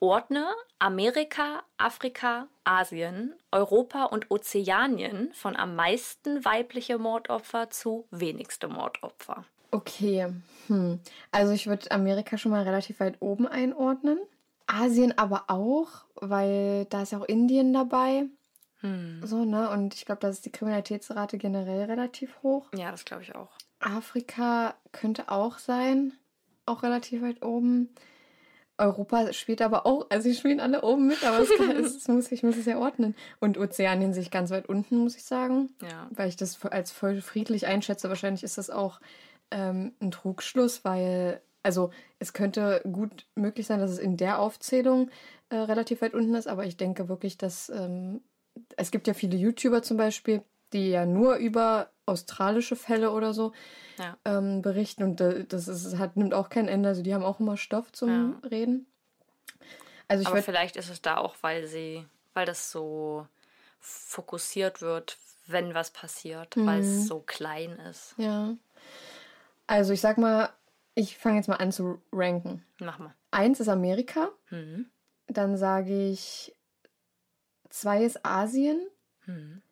Ordne 0.00 0.48
Amerika, 0.78 1.62
Afrika, 1.78 2.48
Asien, 2.64 3.32
Europa 3.50 4.04
und 4.04 4.30
Ozeanien 4.30 5.32
von 5.32 5.56
am 5.56 5.74
meisten 5.76 6.44
weibliche 6.44 6.98
Mordopfer 6.98 7.70
zu 7.70 8.06
wenigste 8.10 8.68
Mordopfer. 8.68 9.46
Okay, 9.70 10.30
hm. 10.66 11.00
also 11.30 11.52
ich 11.52 11.66
würde 11.66 11.90
Amerika 11.90 12.36
schon 12.36 12.52
mal 12.52 12.64
relativ 12.64 13.00
weit 13.00 13.16
oben 13.20 13.48
einordnen. 13.48 14.18
Asien 14.66 15.16
aber 15.18 15.44
auch, 15.48 16.04
weil 16.14 16.86
da 16.86 17.02
ist 17.02 17.12
ja 17.12 17.18
auch 17.18 17.24
Indien 17.24 17.72
dabei. 17.72 18.26
So, 19.24 19.44
ne? 19.44 19.70
Und 19.70 19.94
ich 19.94 20.04
glaube, 20.04 20.20
da 20.20 20.28
ist 20.28 20.44
die 20.44 20.50
Kriminalitätsrate 20.50 21.38
generell 21.38 21.84
relativ 21.84 22.42
hoch. 22.42 22.66
Ja, 22.74 22.90
das 22.90 23.04
glaube 23.04 23.22
ich 23.22 23.34
auch. 23.34 23.50
Afrika 23.78 24.74
könnte 24.90 25.28
auch 25.28 25.58
sein. 25.58 26.12
Auch 26.66 26.82
relativ 26.82 27.22
weit 27.22 27.44
oben. 27.44 27.90
Europa 28.78 29.32
spielt 29.32 29.62
aber 29.62 29.86
auch, 29.86 30.06
also 30.10 30.28
sie 30.28 30.34
spielen 30.34 30.58
alle 30.58 30.82
oben 30.82 31.06
mit, 31.06 31.22
aber 31.24 31.40
es, 31.40 31.50
es 31.96 32.08
muss, 32.08 32.32
ich 32.32 32.42
muss 32.42 32.56
es 32.56 32.66
ja 32.66 32.78
ordnen. 32.78 33.14
Und 33.38 33.56
Ozeanien 33.56 34.12
sich 34.12 34.32
ganz 34.32 34.50
weit 34.50 34.68
unten, 34.68 34.96
muss 34.96 35.16
ich 35.16 35.24
sagen. 35.24 35.70
Ja. 35.80 36.08
Weil 36.10 36.28
ich 36.28 36.36
das 36.36 36.64
als 36.64 36.90
voll 36.90 37.20
friedlich 37.20 37.66
einschätze. 37.66 38.08
Wahrscheinlich 38.08 38.42
ist 38.42 38.58
das 38.58 38.70
auch 38.70 39.00
ähm, 39.52 39.92
ein 40.00 40.10
Trugschluss, 40.10 40.84
weil, 40.84 41.40
also 41.62 41.90
es 42.18 42.32
könnte 42.32 42.80
gut 42.90 43.26
möglich 43.34 43.66
sein, 43.66 43.80
dass 43.80 43.90
es 43.90 43.98
in 43.98 44.16
der 44.16 44.38
Aufzählung 44.38 45.10
äh, 45.48 45.56
relativ 45.56 46.02
weit 46.02 46.14
unten 46.14 46.34
ist, 46.34 46.48
aber 46.48 46.64
ich 46.66 46.76
denke 46.76 47.08
wirklich, 47.08 47.38
dass 47.38 47.68
ähm, 47.68 48.22
es 48.76 48.90
gibt 48.90 49.06
ja 49.06 49.14
viele 49.14 49.36
YouTuber 49.36 49.82
zum 49.82 49.96
Beispiel, 49.96 50.42
die 50.72 50.90
ja 50.90 51.06
nur 51.06 51.36
über 51.36 51.90
australische 52.06 52.76
Fälle 52.76 53.12
oder 53.12 53.32
so 53.34 53.52
Ja. 53.98 54.16
ähm, 54.24 54.62
berichten 54.62 55.02
und 55.02 55.20
das 55.20 55.68
ist, 55.68 55.98
hat, 55.98 56.16
nimmt 56.16 56.34
auch 56.34 56.48
kein 56.48 56.68
Ende. 56.68 56.88
Also 56.88 57.02
die 57.02 57.14
haben 57.14 57.24
auch 57.24 57.40
immer 57.40 57.56
Stoff 57.56 57.92
zum 57.92 58.40
Reden. 58.50 58.86
Also 60.08 60.22
ich 60.22 60.28
Aber 60.28 60.42
vielleicht 60.42 60.76
ist 60.76 60.90
es 60.90 61.00
da 61.00 61.16
auch, 61.16 61.36
weil 61.42 61.66
sie, 61.66 62.06
weil 62.34 62.46
das 62.46 62.70
so 62.70 63.26
fokussiert 63.80 64.80
wird, 64.80 65.16
wenn 65.46 65.74
was 65.74 65.90
passiert, 65.90 66.56
weil 66.56 66.80
Mhm. 66.80 66.86
es 66.86 67.06
so 67.06 67.20
klein 67.20 67.72
ist. 67.90 68.14
ja. 68.16 68.54
Also 69.66 69.92
ich 69.92 70.00
sag 70.00 70.18
mal, 70.18 70.50
ich 70.94 71.16
fange 71.18 71.36
jetzt 71.36 71.48
mal 71.48 71.56
an 71.56 71.72
zu 71.72 72.00
ranken. 72.12 72.64
Mach 72.80 72.98
mal. 72.98 73.14
Eins 73.30 73.60
ist 73.60 73.68
Amerika, 73.68 74.30
Mhm. 74.50 74.90
dann 75.26 75.56
sage 75.56 76.08
ich 76.10 76.54
zwei 77.70 78.04
ist 78.04 78.24
Asien, 78.26 78.86
Mhm. 79.26 79.62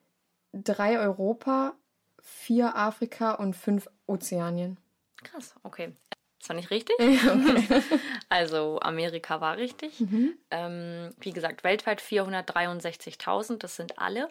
drei 0.53 0.99
Europa, 0.99 1.75
vier 2.23 2.75
Afrika 2.77 3.33
und 3.35 3.55
fünf 3.55 3.89
Ozeanien. 4.07 4.79
Krass, 5.23 5.55
okay. 5.63 5.95
Das 6.39 6.49
war 6.49 6.57
nicht 6.57 6.71
richtig. 6.71 6.97
Also 8.31 8.81
Amerika 8.81 9.41
war 9.43 9.59
richtig. 9.59 10.03
Ähm, 10.51 11.11
wie 11.19 11.33
gesagt, 11.33 11.63
weltweit 11.65 12.01
463.000, 12.01 13.63
das 13.63 13.77
sind 13.77 13.99
alle. 13.99 14.31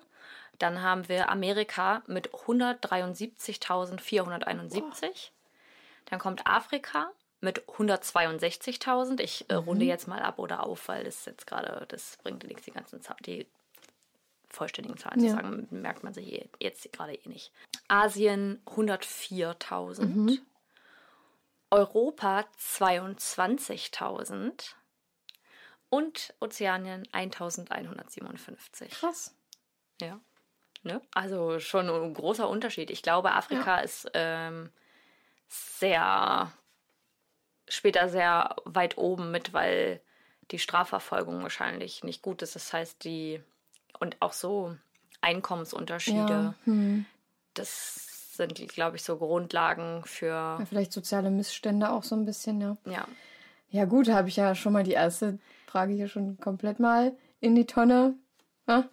Dann 0.58 0.82
haben 0.82 1.08
wir 1.10 1.30
Amerika 1.30 2.02
mit 2.08 2.34
173.471. 2.34 5.32
Dann 6.06 6.20
kommt 6.20 6.46
Afrika 6.48 7.12
mit 7.42 7.66
162.000. 7.68 9.20
Ich 9.22 9.50
äh, 9.50 9.54
runde 9.56 9.86
jetzt 9.86 10.08
mal 10.08 10.22
ab 10.22 10.40
oder 10.40 10.64
auf, 10.66 10.88
weil 10.88 11.04
das 11.06 11.26
jetzt 11.26 11.48
gerade, 11.48 11.86
das 11.88 12.18
bringt 12.24 12.44
nichts, 12.44 12.64
die 12.66 12.72
ganzen 12.72 13.02
Zahlen, 13.02 13.20
die 13.26 13.48
vollständigen 14.50 14.98
Zahlen 14.98 15.24
Ja. 15.24 15.30
zu 15.30 15.36
sagen, 15.36 15.68
merkt 15.72 16.04
man 16.04 16.14
sich 16.14 16.32
eh- 16.34 16.50
jetzt 16.60 16.92
gerade 16.92 17.14
eh 17.14 17.30
nicht. 17.30 17.52
Asien 17.88 18.62
104.000. 18.66 20.40
Europa 21.72 22.46
22.000 22.58 24.74
und 25.90 26.34
Ozeanien 26.40 27.08
1.157. 27.12 28.90
Krass. 28.90 29.36
Ja. 30.02 30.20
Ne? 30.84 31.02
Also 31.14 31.60
schon 31.60 31.90
ein 31.90 32.14
großer 32.14 32.48
Unterschied. 32.50 32.90
Ich 32.90 33.04
glaube, 33.04 33.34
Afrika 33.34 33.80
ist 33.80 34.10
ähm, 34.14 34.72
sehr 35.50 36.54
später 37.68 38.10
sehr 38.10 38.56
weit 38.66 38.98
oben 38.98 39.32
mit, 39.32 39.54
weil 39.54 40.02
die 40.52 40.60
Strafverfolgung 40.60 41.44
wahrscheinlich 41.44 42.04
nicht 42.04 42.22
gut 42.22 42.42
ist. 42.42 42.56
Das 42.56 42.74
heißt, 42.74 43.04
die 43.04 43.42
und 44.00 44.18
auch 44.22 44.34
so 44.34 44.76
Einkommensunterschiede, 45.22 46.18
Ja, 46.18 46.56
hm. 46.64 47.06
das 47.54 48.36
sind, 48.36 48.56
glaube 48.70 48.96
ich, 48.96 49.04
so 49.04 49.18
Grundlagen 49.18 50.04
für 50.06 50.28
ja, 50.28 50.66
vielleicht 50.66 50.94
soziale 50.94 51.30
Missstände 51.30 51.90
auch 51.90 52.04
so 52.04 52.16
ein 52.16 52.26
bisschen, 52.26 52.62
ja. 52.62 52.78
ja. 52.86 53.08
Ja 53.72 53.86
gut, 53.86 54.10
habe 54.10 54.30
ich 54.30 54.38
ja 54.38 54.56
schon 54.56 54.74
mal 54.74 54.84
die 54.84 54.94
erste 54.94 55.38
Frage 55.68 55.94
hier 55.94 56.08
schon 56.08 56.40
komplett 56.40 56.80
mal 56.80 57.16
in 57.40 57.54
die 57.54 57.66
Tonne. 57.66 58.16
Ja, 58.68 58.86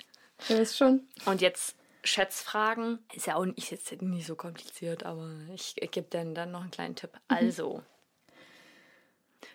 ihr 0.48 0.58
wisst 0.58 0.76
schon. 0.76 1.06
Und 1.24 1.40
jetzt 1.40 1.76
Schätzfragen. 2.06 2.98
Ist 3.12 3.26
ja 3.26 3.36
auch 3.36 3.44
nicht, 3.44 3.72
ist 3.72 3.90
jetzt 3.90 4.02
nicht 4.02 4.26
so 4.26 4.36
kompliziert, 4.36 5.04
aber 5.04 5.28
ich, 5.54 5.74
ich 5.80 5.90
gebe 5.90 6.06
dann, 6.10 6.34
dann 6.34 6.50
noch 6.50 6.62
einen 6.62 6.70
kleinen 6.70 6.96
Tipp. 6.96 7.10
Also, 7.28 7.82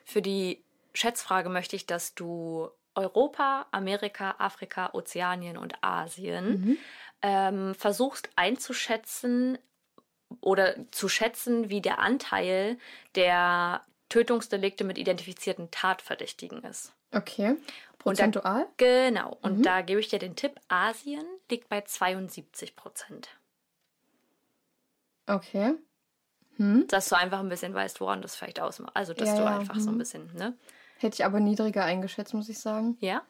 für 0.06 0.22
die 0.22 0.64
Schätzfrage 0.94 1.50
möchte 1.50 1.76
ich, 1.76 1.86
dass 1.86 2.16
du 2.16 2.70
Europa, 2.96 3.68
Amerika, 3.72 4.36
Afrika, 4.38 4.92
Ozeanien 4.94 5.58
und 5.58 5.82
Asien 5.82 6.78
ähm, 7.22 7.76
versuchst 7.76 8.30
einzuschätzen 8.36 9.58
oder 10.42 10.76
zu 10.92 11.08
schätzen, 11.08 11.70
wie 11.70 11.82
der 11.82 12.00
Anteil 12.00 12.78
der 13.16 13.86
Tötungsdelikte 14.10 14.84
mit 14.84 14.98
identifizierten 14.98 15.72
Tatverdächtigen 15.72 16.64
ist. 16.64 16.94
Okay. 17.12 17.56
Prozentual? 18.00 18.68
Genau. 18.78 19.38
Und 19.42 19.66
da 19.66 19.82
gebe 19.82 20.00
ich 20.00 20.08
dir 20.08 20.20
den 20.20 20.36
Tipp, 20.36 20.60
Asien 20.70 21.26
liegt 21.50 21.70
bei 21.70 21.82
72 21.82 22.76
Prozent. 22.76 23.30
Okay. 25.28 25.76
Dass 26.88 27.10
du 27.10 27.16
einfach 27.16 27.40
ein 27.40 27.50
bisschen 27.50 27.74
weißt, 27.74 28.02
woran 28.02 28.22
das 28.22 28.36
vielleicht 28.36 28.60
ausmacht. 28.60 28.96
Also, 28.96 29.14
dass 29.14 29.30
Ja, 29.30 29.36
du 29.36 29.42
ja, 29.44 29.58
einfach 29.60 29.80
so 29.80 29.90
ein 29.90 29.98
bisschen, 29.98 30.34
ne? 30.36 30.56
Hätte 30.98 31.16
ich 31.16 31.26
aber 31.26 31.40
niedriger 31.40 31.84
eingeschätzt, 31.84 32.34
muss 32.34 32.50
ich 32.50 32.60
sagen. 32.60 32.98
Ja? 33.00 33.24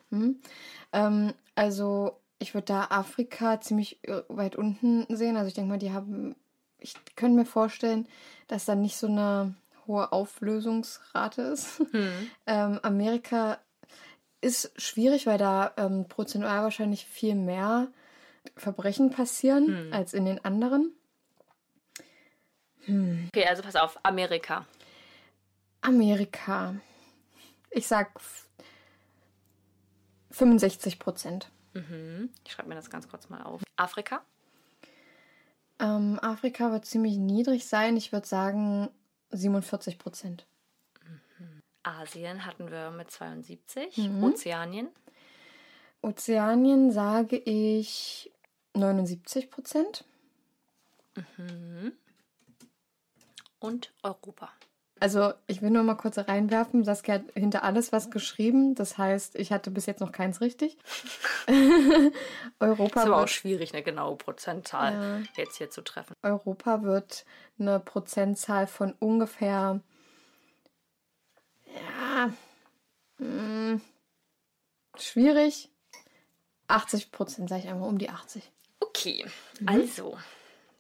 Ähm, 0.91 1.33
also 1.55 2.19
ich 2.39 2.53
würde 2.53 2.65
da 2.65 2.88
Afrika 2.89 3.61
ziemlich 3.61 4.03
äh, 4.03 4.23
weit 4.27 4.57
unten 4.57 5.05
sehen. 5.15 5.38
Also 5.38 5.47
ich 5.47 5.53
denke 5.53 5.69
mal, 5.69 5.79
die 5.79 5.93
haben, 5.93 6.35
ich 6.79 6.95
könnte 7.15 7.38
mir 7.38 7.45
vorstellen, 7.45 8.07
dass 8.47 8.65
da 8.65 8.75
nicht 8.75 8.97
so 8.97 9.07
eine 9.07 9.55
hohe 9.88 10.11
Auflösungsrate 10.11 11.43
ist. 11.43 11.81
ähm, 12.45 12.79
Amerika 12.83 13.57
ist 14.41 14.71
schwierig, 14.81 15.27
weil 15.27 15.38
da 15.38 15.71
ähm, 15.77 16.07
prozentual 16.07 16.63
wahrscheinlich 16.63 17.05
viel 17.05 17.36
mehr 17.36 17.88
Verbrechen 18.55 19.12
passieren 19.12 19.93
als 19.93 20.13
in 20.13 20.25
den 20.25 20.43
anderen. 20.43 20.93
Okay, 22.88 23.45
also 23.48 23.62
pass 23.62 23.75
auf, 23.75 24.00
Amerika. 24.03 24.65
Amerika. 25.81 26.75
Ich 27.69 27.88
sag 27.88 28.15
f- 28.15 28.48
65 30.31 30.98
Prozent. 31.00 31.50
Ich 32.43 32.51
schreibe 32.51 32.69
mir 32.69 32.75
das 32.75 32.89
ganz 32.89 33.07
kurz 33.07 33.29
mal 33.29 33.41
auf. 33.43 33.62
Afrika? 33.77 34.21
Ähm, 35.79 36.19
Afrika 36.21 36.71
wird 36.71 36.86
ziemlich 36.86 37.17
niedrig 37.17 37.65
sein. 37.67 37.95
Ich 37.98 38.12
würde 38.12 38.27
sagen 38.27 38.89
47 39.29 39.98
Prozent. 40.00 40.45
Asien 41.83 42.45
hatten 42.45 42.71
wir 42.71 42.91
mit 42.91 43.11
72. 43.11 43.97
Ozeanien? 44.21 44.89
Ozeanien 46.01 46.91
sage 46.91 47.38
ich 47.38 48.31
79 48.73 49.50
Prozent. 49.50 50.05
Und 53.59 53.93
Europa. 54.01 54.50
Also 55.00 55.33
ich 55.47 55.63
will 55.63 55.71
nur 55.71 55.81
mal 55.81 55.95
kurz 55.95 56.19
reinwerfen, 56.19 56.83
Saskia 56.83 57.15
hat 57.15 57.23
hinter 57.33 57.63
alles 57.63 57.91
was 57.91 58.11
geschrieben. 58.11 58.75
Das 58.75 59.00
heißt, 59.00 59.35
ich 59.35 59.51
hatte 59.51 59.71
bis 59.71 59.88
jetzt 59.88 60.00
noch 60.00 60.11
keins 60.11 60.41
richtig. 60.41 60.77
Europa, 62.59 63.01
Ist 63.01 63.07
aber 63.07 63.15
auch 63.15 63.21
wird, 63.21 63.31
schwierig, 63.31 63.73
eine 63.73 63.81
genaue 63.81 64.15
Prozentzahl 64.15 65.23
jetzt 65.35 65.57
hier 65.57 65.71
zu 65.71 65.81
treffen. 65.81 66.15
Europa 66.21 66.83
wird 66.83 67.25
eine 67.57 67.79
Prozentzahl 67.79 68.67
von 68.67 68.93
ungefähr 69.00 69.79
ja 72.12 72.34
mh, 73.25 73.82
schwierig. 74.98 75.70
80 76.68 77.12
Prozent, 77.12 77.50
sage 77.50 77.63
ich 77.63 77.70
einmal, 77.70 77.89
um 77.89 77.98
die 77.98 78.10
80. 78.10 78.50
Okay, 78.80 79.25
also 79.65 80.18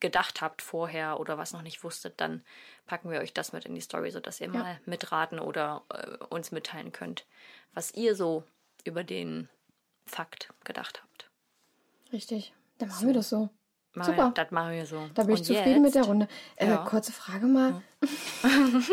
gedacht 0.00 0.42
habt 0.42 0.60
vorher 0.60 1.18
oder 1.18 1.38
was 1.38 1.54
noch 1.54 1.62
nicht 1.62 1.82
wusstet, 1.82 2.20
dann 2.20 2.44
packen 2.86 3.10
wir 3.10 3.20
euch 3.20 3.32
das 3.32 3.52
mit 3.52 3.64
in 3.64 3.74
die 3.74 3.80
Story, 3.80 4.10
sodass 4.10 4.40
ihr 4.40 4.48
ja. 4.48 4.52
mal 4.52 4.80
mitraten 4.86 5.38
oder 5.38 5.82
äh, 5.90 6.24
uns 6.26 6.52
mitteilen 6.52 6.92
könnt, 6.92 7.26
was 7.72 7.94
ihr 7.94 8.14
so 8.14 8.44
über 8.84 9.04
den 9.04 9.48
Fakt 10.06 10.52
gedacht 10.64 11.02
habt. 11.02 11.30
Richtig, 12.12 12.52
dann 12.78 12.88
machen 12.88 13.00
so. 13.00 13.06
wir 13.06 13.14
das 13.14 13.28
so. 13.28 13.50
Mal, 13.94 14.04
Super. 14.04 14.32
Das 14.34 14.50
machen 14.50 14.72
wir 14.72 14.86
so. 14.86 15.08
Da 15.14 15.22
bin 15.22 15.34
ich 15.34 15.40
Und 15.40 15.46
zufrieden 15.46 15.84
jetzt? 15.84 15.94
mit 15.94 15.94
der 15.94 16.02
Runde. 16.02 16.28
Äh, 16.56 16.66
ja. 16.66 16.76
Kurze 16.78 17.12
Frage 17.12 17.46
mal. 17.46 17.74
Hm. 17.74 17.82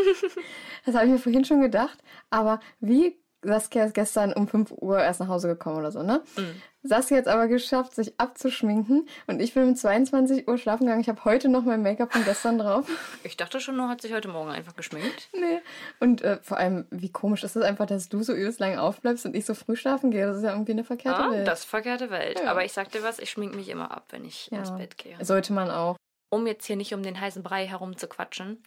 das 0.85 0.93
habe 0.93 1.05
ich 1.05 1.11
mir 1.11 1.17
vorhin 1.17 1.43
schon 1.43 1.59
gedacht. 1.61 1.97
Aber 2.29 2.59
wie 2.79 3.19
Saskia 3.43 3.85
ist 3.85 3.93
gestern 3.93 4.33
um 4.33 4.47
5 4.47 4.71
Uhr 4.71 4.99
erst 4.99 5.19
nach 5.19 5.27
Hause 5.27 5.47
gekommen 5.47 5.77
oder 5.77 5.91
so, 5.91 6.03
ne? 6.03 6.21
Mhm. 6.37 6.61
Saskia 6.83 7.17
hat 7.17 7.25
es 7.25 7.31
aber 7.31 7.47
geschafft, 7.47 7.93
sich 7.95 8.19
abzuschminken 8.19 9.07
und 9.27 9.41
ich 9.41 9.53
bin 9.53 9.63
um 9.63 9.75
22 9.75 10.47
Uhr 10.47 10.57
schlafen 10.57 10.85
gegangen. 10.85 11.01
Ich 11.01 11.09
habe 11.09 11.23
heute 11.25 11.47
noch 11.47 11.63
mein 11.63 11.81
Make-up 11.81 12.11
von 12.13 12.23
gestern 12.25 12.57
drauf. 12.57 12.87
Ich 13.23 13.37
dachte 13.37 13.59
schon, 13.59 13.77
nur 13.77 13.87
hat 13.87 14.01
sich 14.01 14.13
heute 14.13 14.27
Morgen 14.27 14.49
einfach 14.49 14.75
geschminkt. 14.75 15.29
Nee. 15.33 15.61
Und 15.99 16.21
äh, 16.21 16.39
vor 16.41 16.57
allem, 16.57 16.87
wie 16.89 17.11
komisch 17.11 17.43
ist 17.43 17.55
es 17.55 17.63
einfach, 17.63 17.85
dass 17.85 18.09
du 18.09 18.23
so 18.23 18.33
übelst 18.33 18.59
lang 18.59 18.77
aufbleibst 18.77 19.25
und 19.25 19.35
ich 19.35 19.45
so 19.45 19.53
früh 19.53 19.75
schlafen 19.75 20.11
gehe. 20.11 20.25
Das 20.25 20.37
ist 20.37 20.43
ja 20.43 20.51
irgendwie 20.51 20.71
eine 20.71 20.83
verkehrte 20.83 21.23
ah, 21.23 21.31
Welt. 21.31 21.47
Das 21.47 21.59
ist 21.59 21.65
verkehrte 21.65 22.09
Welt. 22.09 22.39
Ja. 22.39 22.49
Aber 22.49 22.65
ich 22.65 22.73
sag 22.73 22.91
dir 22.91 23.03
was, 23.03 23.19
ich 23.19 23.29
schminke 23.29 23.55
mich 23.55 23.69
immer 23.69 23.91
ab, 23.91 24.05
wenn 24.09 24.25
ich 24.25 24.47
ja. 24.51 24.59
ins 24.59 24.75
Bett 24.75 24.97
gehe. 24.97 25.15
Sollte 25.23 25.53
man 25.53 25.69
auch. 25.69 25.97
Um 26.29 26.47
jetzt 26.47 26.65
hier 26.65 26.75
nicht 26.75 26.93
um 26.93 27.03
den 27.03 27.19
heißen 27.19 27.43
Brei 27.43 27.67
herum 27.67 27.95
zu 27.95 28.07
quatschen, 28.07 28.63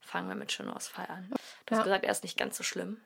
fangen 0.00 0.28
wir 0.28 0.36
mit 0.36 0.52
Schönausfall 0.52 1.06
an. 1.08 1.32
Du 1.66 1.76
hast 1.76 1.84
gesagt, 1.84 2.04
er 2.04 2.12
ist 2.12 2.22
nicht 2.22 2.36
ganz 2.36 2.56
so 2.56 2.62
schlimm. 2.62 2.98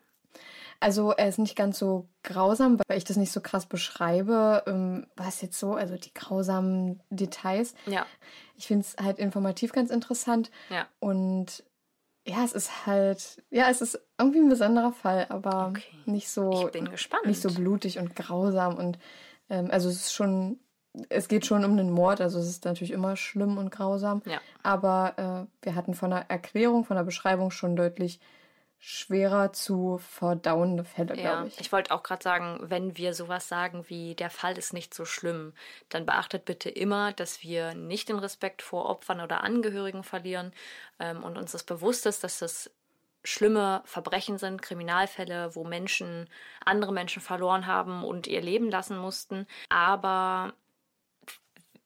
Also 0.81 1.13
er 1.13 1.29
ist 1.29 1.39
nicht 1.39 1.57
ganz 1.57 1.79
so 1.79 2.09
grausam, 2.23 2.79
weil 2.87 2.99
ich 2.99 3.05
das 3.05 3.17
nicht 3.17 3.33
so 3.33 3.41
krass 3.41 3.67
beschreibe. 3.67 4.63
Ähm, 4.67 5.07
war 5.17 5.29
es 5.29 5.41
jetzt 5.41 5.59
so, 5.59 5.75
also 5.75 5.97
die 5.97 6.13
grausamen 6.13 7.03
Details. 7.11 7.75
Ja. 7.87 8.07
Ich 8.57 8.67
finde 8.67 8.87
es 8.87 8.97
halt 9.03 9.19
informativ 9.19 9.73
ganz 9.73 9.91
interessant. 9.91 10.51
Ja. 10.71 10.87
Und 11.01 11.65
ja, 12.27 12.43
es 12.45 12.53
ist 12.53 12.87
halt, 12.87 13.43
ja, 13.51 13.69
es 13.69 13.83
ist 13.83 14.01
irgendwie 14.19 14.41
ein 14.41 14.49
besonderer 14.49 14.93
Fall, 14.93 15.27
aber 15.29 15.69
okay. 15.69 15.83
nicht 16.07 16.31
so, 16.31 16.67
ich 16.67 16.73
bin 16.73 16.89
gespannt. 16.89 17.27
nicht 17.27 17.43
so 17.43 17.53
blutig 17.53 17.99
und 17.99 18.17
grausam 18.17 18.77
und 18.77 18.99
ähm, 19.51 19.69
also 19.71 19.91
es 19.91 19.97
ist 19.97 20.15
schon, 20.15 20.59
es 21.11 21.29
geht 21.29 21.45
schon 21.45 21.65
um 21.65 21.77
den 21.77 21.91
Mord, 21.91 22.23
also 22.23 22.39
es 22.39 22.49
ist 22.49 22.65
natürlich 22.65 22.93
immer 22.93 23.17
schlimm 23.17 23.59
und 23.59 23.71
grausam. 23.71 24.23
Ja. 24.25 24.41
Aber 24.63 25.49
äh, 25.61 25.65
wir 25.67 25.75
hatten 25.75 25.95
von 25.95 26.11
der 26.11 26.31
Erklärung, 26.31 26.85
von 26.85 26.97
der 26.97 27.05
Beschreibung 27.05 27.51
schon 27.51 27.77
deutlich 27.77 28.21
schwerer 28.79 29.53
zu 29.53 29.99
verdauende 29.99 30.85
Fälle, 30.85 31.17
ja, 31.17 31.23
glaube 31.23 31.49
ich. 31.49 31.61
Ich 31.61 31.73
wollte 31.73 31.93
auch 31.93 32.03
gerade 32.03 32.23
sagen, 32.23 32.59
wenn 32.63 32.97
wir 32.97 33.15
sowas 33.15 33.49
sagen 33.49 33.85
wie 33.89 34.15
der 34.15 34.31
Fall 34.31 34.59
ist 34.59 34.73
nicht 34.73 34.93
so 34.93 35.05
schlimm, 35.05 35.55
dann 35.89 36.05
beachtet 36.05 36.45
bitte 36.45 36.69
immer, 36.69 37.13
dass 37.13 37.43
wir 37.43 37.75
nicht 37.75 38.09
den 38.09 38.19
Respekt 38.19 38.61
vor 38.61 38.89
Opfern 38.91 39.21
oder 39.21 39.43
Angehörigen 39.43 40.05
verlieren 40.05 40.53
ähm, 40.99 41.23
und 41.23 41.39
uns 41.39 41.53
das 41.53 41.63
bewusst 41.63 42.05
ist, 42.05 42.25
dass 42.25 42.41
das 42.41 42.71
schlimme 43.25 43.83
Verbrechen 43.87 44.37
sind, 44.37 44.61
Kriminalfälle, 44.61 45.55
wo 45.55 45.65
Menschen 45.65 46.29
andere 46.65 46.93
Menschen 46.93 47.23
verloren 47.23 47.67
haben 47.67 48.05
und 48.05 48.27
ihr 48.27 48.43
Leben 48.43 48.71
lassen 48.71 48.99
mussten. 48.99 49.47
Aber 49.71 50.53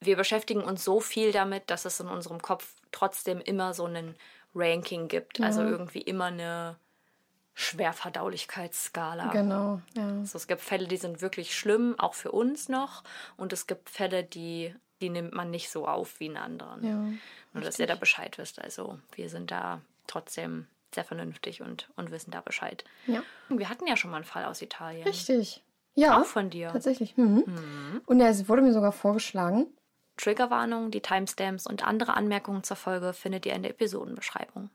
wir 0.01 0.17
beschäftigen 0.17 0.63
uns 0.63 0.85
so 0.85 1.01
viel 1.01 1.33
damit, 1.33 1.71
dass 1.71 1.85
es 1.85 2.01
in 2.01 2.09
unserem 2.09 2.43
Kopf 2.43 2.75
trotzdem 2.91 3.41
immer 3.41 3.75
so 3.75 3.85
einen 3.85 4.17
Ranking 4.59 5.09
gibt. 5.09 5.41
Also 5.41 5.61
ja. 5.61 5.67
Also 5.67 5.79
irgendwie 5.79 6.01
immer 6.01 6.27
eine 6.27 6.77
Schwerverdaulichkeitsskala. 7.55 9.31
Genau, 9.33 9.81
ja. 9.97 10.09
Also 10.21 10.37
es 10.37 10.47
gibt 10.47 10.61
Fälle, 10.61 10.87
die 10.87 10.97
sind 10.97 11.21
wirklich 11.21 11.57
schlimm, 11.57 11.95
auch 11.99 12.15
für 12.15 12.31
uns 12.33 12.69
noch. 12.69 13.03
Und 13.37 13.53
es 13.53 13.67
gibt 13.67 13.91
Fälle, 13.91 14.23
die, 14.23 14.75
die 15.01 15.11
nimmt 15.11 15.35
man 15.35 15.51
nicht 15.51 15.71
so 15.71 15.87
auf 15.87 16.21
wie 16.21 16.27
in 16.27 16.37
anderen. 16.37 16.85
Ja, 16.85 16.95
Nur, 17.53 17.65
dass 17.65 17.79
ihr 17.79 17.87
da 17.87 17.97
Bescheid 17.97 18.39
wisst. 18.39 18.61
Also 18.61 18.99
wir 19.13 19.29
sind 19.29 19.51
da 19.51 19.81
trotzdem 20.07 20.67
sehr 20.95 21.05
vernünftig 21.05 21.61
und, 21.61 21.89
und 21.97 22.11
wissen 22.11 22.31
da 22.31 22.41
Bescheid. 22.41 22.85
Ja. 23.07 23.23
Wir 23.49 23.69
hatten 23.69 23.87
ja 23.87 23.97
schon 23.97 24.11
mal 24.11 24.19
einen 24.19 24.25
Fall 24.25 24.45
aus 24.45 24.63
Italien. 24.63 25.03
Richtig. 25.07 25.63
Ja. 25.95 26.21
Auch 26.21 26.27
von 26.27 26.51
dir. 26.51 26.69
Tatsächlich. 26.69 27.17
Mhm. 27.17 27.45
Mhm. 27.47 28.03
Und 28.07 28.21
es 28.21 28.49
wurde 28.49 28.63
mir 28.63 28.73
sogar 28.73 28.93
vorgeschlagen. 28.93 29.67
Triggerwarnung, 30.19 30.91
die 30.91 31.01
Timestamps 31.01 31.67
und 31.67 31.87
andere 31.87 32.15
Anmerkungen 32.15 32.63
zur 32.63 32.77
Folge 32.77 33.13
findet 33.13 33.47
ihr 33.47 33.55
in 33.55 33.63
der 33.63 33.71
Episodenbeschreibung. 33.71 34.71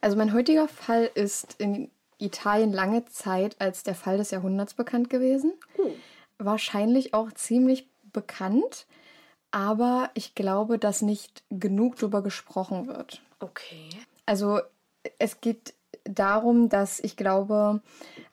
Also 0.00 0.16
mein 0.16 0.32
heutiger 0.32 0.68
Fall 0.68 1.10
ist 1.14 1.56
in 1.58 1.90
Italien 2.18 2.72
lange 2.72 3.04
Zeit 3.06 3.56
als 3.60 3.82
der 3.82 3.94
Fall 3.94 4.18
des 4.18 4.30
Jahrhunderts 4.30 4.74
bekannt 4.74 5.10
gewesen. 5.10 5.52
Uh. 5.78 5.90
Wahrscheinlich 6.38 7.14
auch 7.14 7.32
ziemlich 7.32 7.88
bekannt, 8.12 8.86
aber 9.50 10.10
ich 10.14 10.34
glaube, 10.34 10.78
dass 10.78 11.02
nicht 11.02 11.42
genug 11.50 11.96
darüber 11.96 12.22
gesprochen 12.22 12.86
wird. 12.86 13.22
Okay. 13.40 13.90
Also 14.26 14.60
es 15.18 15.40
geht 15.40 15.74
darum, 16.04 16.68
dass 16.68 17.00
ich 17.00 17.16
glaube, 17.16 17.80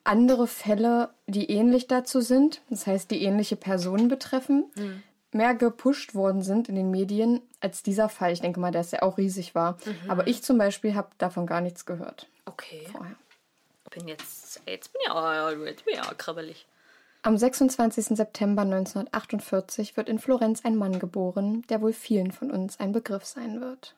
andere 0.04 0.46
Fälle, 0.46 1.10
die 1.26 1.50
ähnlich 1.50 1.86
dazu 1.86 2.20
sind, 2.20 2.62
das 2.70 2.86
heißt, 2.86 3.10
die 3.10 3.22
ähnliche 3.22 3.56
Personen 3.56 4.08
betreffen, 4.08 4.64
mhm. 4.76 5.02
Mehr 5.32 5.54
gepusht 5.54 6.14
worden 6.14 6.42
sind 6.42 6.68
in 6.68 6.74
den 6.74 6.90
Medien 6.90 7.40
als 7.60 7.82
dieser 7.82 8.08
Fall. 8.08 8.32
Ich 8.32 8.40
denke 8.40 8.60
mal, 8.60 8.72
dass 8.72 8.92
er 8.92 9.02
auch 9.02 9.18
riesig 9.18 9.54
war. 9.54 9.78
Mhm. 9.84 10.10
Aber 10.10 10.26
ich 10.26 10.42
zum 10.42 10.58
Beispiel 10.58 10.94
habe 10.94 11.10
davon 11.18 11.46
gar 11.46 11.60
nichts 11.60 11.86
gehört. 11.86 12.28
Okay. 12.46 12.86
Vorher 12.90 13.16
bin 13.90 14.08
jetzt, 14.08 14.60
jetzt 14.66 14.92
bin 14.92 15.02
ja, 15.06 15.50
jetzt 15.50 15.84
bin 15.84 15.94
ja 15.94 16.02
kribbelig. 16.14 16.66
Am 17.22 17.36
26. 17.36 18.16
September 18.16 18.62
1948 18.62 19.96
wird 19.96 20.08
in 20.08 20.18
Florenz 20.18 20.64
ein 20.64 20.76
Mann 20.76 20.98
geboren, 20.98 21.62
der 21.68 21.82
wohl 21.82 21.92
vielen 21.92 22.32
von 22.32 22.50
uns 22.50 22.80
ein 22.80 22.92
Begriff 22.92 23.26
sein 23.26 23.60
wird. 23.60 23.94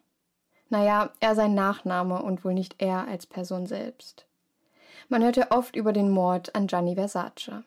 Naja, 0.71 1.11
er 1.21 1.35
sein 1.35 1.55
Nachname 1.55 2.21
und 2.21 2.45
wohl 2.45 2.55
nicht 2.55 2.77
er 2.79 3.07
als 3.07 3.27
Person 3.27 3.67
selbst. 3.67 4.27
Man 5.09 5.23
hörte 5.23 5.51
oft 5.51 5.77
über 5.77 5.93
den 5.93 6.11
Mord 6.11 6.55
an 6.55 6.67
Gianni 6.67 6.95
Versace. 6.95 7.63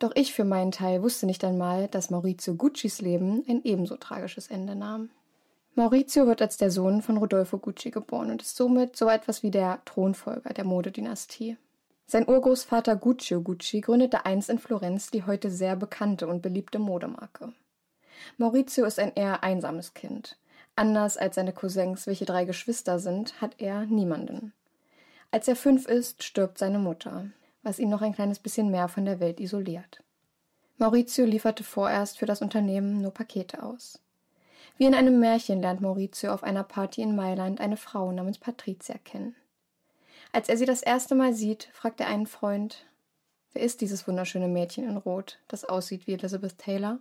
Doch 0.00 0.12
ich 0.14 0.32
für 0.32 0.44
meinen 0.44 0.72
Teil 0.72 1.02
wusste 1.02 1.26
nicht 1.26 1.44
einmal, 1.44 1.86
dass 1.86 2.10
Maurizio 2.10 2.54
Guccis 2.54 3.02
Leben 3.02 3.44
ein 3.46 3.62
ebenso 3.62 3.96
tragisches 3.96 4.48
Ende 4.48 4.74
nahm. 4.74 5.10
Maurizio 5.74 6.26
wird 6.26 6.42
als 6.42 6.56
der 6.56 6.70
Sohn 6.70 7.02
von 7.02 7.18
Rodolfo 7.18 7.58
Gucci 7.58 7.90
geboren 7.90 8.30
und 8.30 8.42
ist 8.42 8.56
somit 8.56 8.96
so 8.96 9.08
etwas 9.08 9.42
wie 9.42 9.50
der 9.50 9.80
Thronfolger 9.84 10.52
der 10.54 10.64
Modedynastie. 10.64 11.58
Sein 12.06 12.28
Urgroßvater 12.28 12.96
Guccio 12.96 13.42
Gucci 13.42 13.82
gründete 13.82 14.24
einst 14.24 14.48
in 14.48 14.58
Florenz 14.58 15.10
die 15.10 15.26
heute 15.26 15.50
sehr 15.50 15.76
bekannte 15.76 16.26
und 16.26 16.42
beliebte 16.42 16.78
Modemarke. 16.78 17.52
Maurizio 18.38 18.86
ist 18.86 18.98
ein 18.98 19.12
eher 19.14 19.44
einsames 19.44 19.92
Kind. 19.92 20.38
Anders 20.76 21.18
als 21.18 21.34
seine 21.34 21.52
Cousins, 21.52 22.06
welche 22.06 22.24
drei 22.24 22.46
Geschwister 22.46 22.98
sind, 22.98 23.40
hat 23.42 23.56
er 23.58 23.84
niemanden. 23.84 24.54
Als 25.30 25.46
er 25.46 25.56
fünf 25.56 25.86
ist, 25.86 26.24
stirbt 26.24 26.58
seine 26.58 26.78
Mutter, 26.78 27.26
was 27.62 27.78
ihn 27.78 27.90
noch 27.90 28.02
ein 28.02 28.14
kleines 28.14 28.38
bisschen 28.38 28.70
mehr 28.70 28.88
von 28.88 29.04
der 29.04 29.20
Welt 29.20 29.40
isoliert. 29.40 30.02
Maurizio 30.78 31.26
lieferte 31.26 31.62
vorerst 31.62 32.18
für 32.18 32.26
das 32.26 32.40
Unternehmen 32.40 33.02
nur 33.02 33.12
Pakete 33.12 33.62
aus. 33.62 33.98
Wie 34.78 34.86
in 34.86 34.94
einem 34.94 35.20
Märchen 35.20 35.60
lernt 35.60 35.82
Maurizio 35.82 36.32
auf 36.32 36.42
einer 36.42 36.64
Party 36.64 37.02
in 37.02 37.14
Mailand 37.14 37.60
eine 37.60 37.76
Frau 37.76 38.10
namens 38.12 38.38
Patricia 38.38 38.96
kennen. 39.04 39.36
Als 40.32 40.48
er 40.48 40.56
sie 40.56 40.64
das 40.64 40.82
erste 40.82 41.14
Mal 41.14 41.34
sieht, 41.34 41.68
fragt 41.74 42.00
er 42.00 42.06
einen 42.06 42.26
Freund, 42.26 42.86
wer 43.52 43.62
ist 43.62 43.82
dieses 43.82 44.06
wunderschöne 44.08 44.48
Mädchen 44.48 44.88
in 44.88 44.96
Rot, 44.96 45.38
das 45.48 45.64
aussieht 45.64 46.06
wie 46.06 46.14
Elizabeth 46.14 46.56
Taylor? 46.56 46.98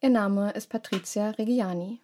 Ihr 0.00 0.10
Name 0.10 0.52
ist 0.52 0.70
Patricia 0.70 1.30
Reggiani. 1.30 2.00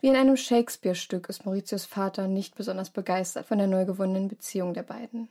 Wie 0.00 0.08
in 0.08 0.16
einem 0.16 0.36
Shakespeare-Stück 0.36 1.28
ist 1.28 1.44
Mauritius 1.44 1.86
Vater 1.86 2.28
nicht 2.28 2.54
besonders 2.54 2.90
begeistert 2.90 3.46
von 3.46 3.58
der 3.58 3.66
neu 3.66 3.86
gewonnenen 3.86 4.28
Beziehung 4.28 4.74
der 4.74 4.84
beiden. 4.84 5.28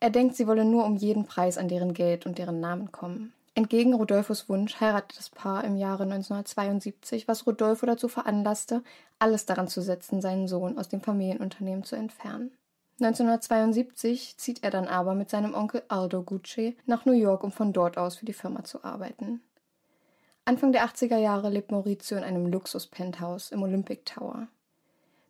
Er 0.00 0.10
denkt, 0.10 0.36
sie 0.36 0.46
wolle 0.46 0.64
nur 0.64 0.84
um 0.84 0.96
jeden 0.96 1.24
Preis 1.24 1.58
an 1.58 1.68
deren 1.68 1.94
Geld 1.94 2.26
und 2.26 2.38
deren 2.38 2.60
Namen 2.60 2.92
kommen. 2.92 3.32
Entgegen 3.54 3.94
Rodolfos 3.94 4.48
Wunsch 4.48 4.80
heiratet 4.80 5.18
das 5.18 5.28
Paar 5.28 5.64
im 5.64 5.76
Jahre 5.76 6.04
1972, 6.04 7.26
was 7.26 7.46
Rodolfo 7.46 7.84
dazu 7.84 8.08
veranlasste, 8.08 8.82
alles 9.18 9.44
daran 9.44 9.68
zu 9.68 9.82
setzen, 9.82 10.20
seinen 10.20 10.48
Sohn 10.48 10.78
aus 10.78 10.88
dem 10.88 11.00
Familienunternehmen 11.00 11.84
zu 11.84 11.96
entfernen. 11.96 12.52
1972 13.00 14.36
zieht 14.36 14.62
er 14.62 14.70
dann 14.70 14.86
aber 14.86 15.14
mit 15.14 15.30
seinem 15.30 15.54
Onkel 15.54 15.82
Aldo 15.88 16.22
Gucci 16.22 16.76
nach 16.86 17.06
New 17.06 17.12
York, 17.12 17.42
um 17.42 17.50
von 17.50 17.72
dort 17.72 17.98
aus 17.98 18.16
für 18.16 18.26
die 18.26 18.32
Firma 18.32 18.62
zu 18.64 18.84
arbeiten. 18.84 19.40
Anfang 20.44 20.72
der 20.72 20.84
80er 20.84 21.16
Jahre 21.16 21.48
lebt 21.48 21.70
Maurizio 21.70 22.16
in 22.16 22.24
einem 22.24 22.46
Luxus-Penthouse 22.46 23.52
im 23.52 23.62
Olympic 23.62 24.02
Tower. 24.04 24.48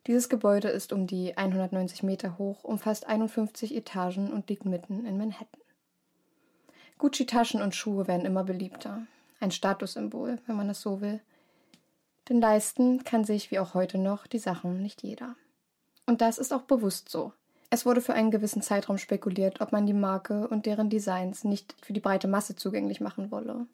Dieses 0.07 0.29
Gebäude 0.29 0.69
ist 0.69 0.93
um 0.93 1.05
die 1.05 1.37
190 1.37 2.01
Meter 2.01 2.37
hoch, 2.39 2.63
umfasst 2.63 3.07
51 3.07 3.75
Etagen 3.75 4.31
und 4.31 4.49
liegt 4.49 4.65
mitten 4.65 5.05
in 5.05 5.17
Manhattan. 5.17 5.61
Gucci-Taschen 6.97 7.61
und 7.61 7.75
Schuhe 7.75 8.07
werden 8.07 8.25
immer 8.25 8.43
beliebter. 8.43 9.05
Ein 9.39 9.51
Statussymbol, 9.51 10.39
wenn 10.45 10.55
man 10.55 10.69
es 10.69 10.81
so 10.81 11.01
will. 11.01 11.19
Denn 12.29 12.41
leisten 12.41 13.03
kann 13.03 13.25
sich 13.25 13.51
wie 13.51 13.59
auch 13.59 13.73
heute 13.73 13.97
noch 13.97 14.27
die 14.27 14.39
Sachen 14.39 14.81
nicht 14.81 15.03
jeder. 15.03 15.35
Und 16.05 16.21
das 16.21 16.37
ist 16.37 16.53
auch 16.53 16.63
bewusst 16.63 17.09
so. 17.09 17.33
Es 17.69 17.85
wurde 17.85 18.01
für 18.01 18.13
einen 18.13 18.31
gewissen 18.31 18.61
Zeitraum 18.61 18.97
spekuliert, 18.97 19.61
ob 19.61 19.71
man 19.71 19.85
die 19.85 19.93
Marke 19.93 20.47
und 20.47 20.65
deren 20.65 20.89
Designs 20.89 21.43
nicht 21.43 21.75
für 21.81 21.93
die 21.93 21.99
breite 21.99 22.27
Masse 22.27 22.55
zugänglich 22.55 23.01
machen 23.01 23.31
wolle. 23.31 23.65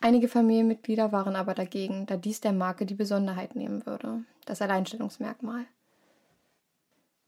Einige 0.00 0.28
Familienmitglieder 0.28 1.10
waren 1.10 1.34
aber 1.34 1.54
dagegen, 1.54 2.06
da 2.06 2.16
dies 2.16 2.40
der 2.40 2.52
Marke 2.52 2.86
die 2.86 2.94
Besonderheit 2.94 3.56
nehmen 3.56 3.84
würde, 3.84 4.22
das 4.44 4.62
Alleinstellungsmerkmal. 4.62 5.66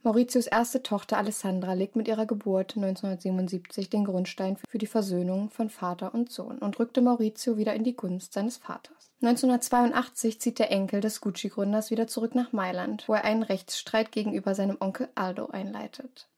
Mauritius 0.02 0.46
erste 0.46 0.83
Tochter 0.83 1.18
Alessandra 1.18 1.74
legt 1.74 1.94
mit 1.94 2.09
ihrer 2.09 2.24
Geburt 2.24 2.74
1977 2.76 3.90
den 3.90 4.06
Grundstein 4.06 4.56
für 4.56 4.78
die 4.78 4.87
Versöhnung 4.87 5.50
von 5.50 5.68
Vater 5.68 6.14
und 6.14 6.30
Sohn 6.33 6.59
und 6.59 6.78
rückte 6.78 7.02
Maurizio 7.02 7.59
wieder 7.59 7.74
in 7.74 7.85
die 7.85 7.96
Gunst 7.96 8.33
seines 8.33 8.56
Vaters. 8.56 9.11
1982 9.20 10.40
zieht 10.40 10.59
der 10.59 10.70
Enkel 10.70 11.02
des 11.02 11.20
Gucci-Gründers 11.20 11.90
wieder 11.90 12.06
zurück 12.06 12.35
nach 12.35 12.52
Mailand, 12.52 13.09
wo 13.09 13.12
er 13.12 13.24
einen 13.24 13.42
Rechtsstreit 13.42 14.11
gegenüber 14.11 14.54
seinem 14.54 14.78
Onkel 14.80 15.09
Aldo 15.16 15.48
einleitet. 15.48 16.28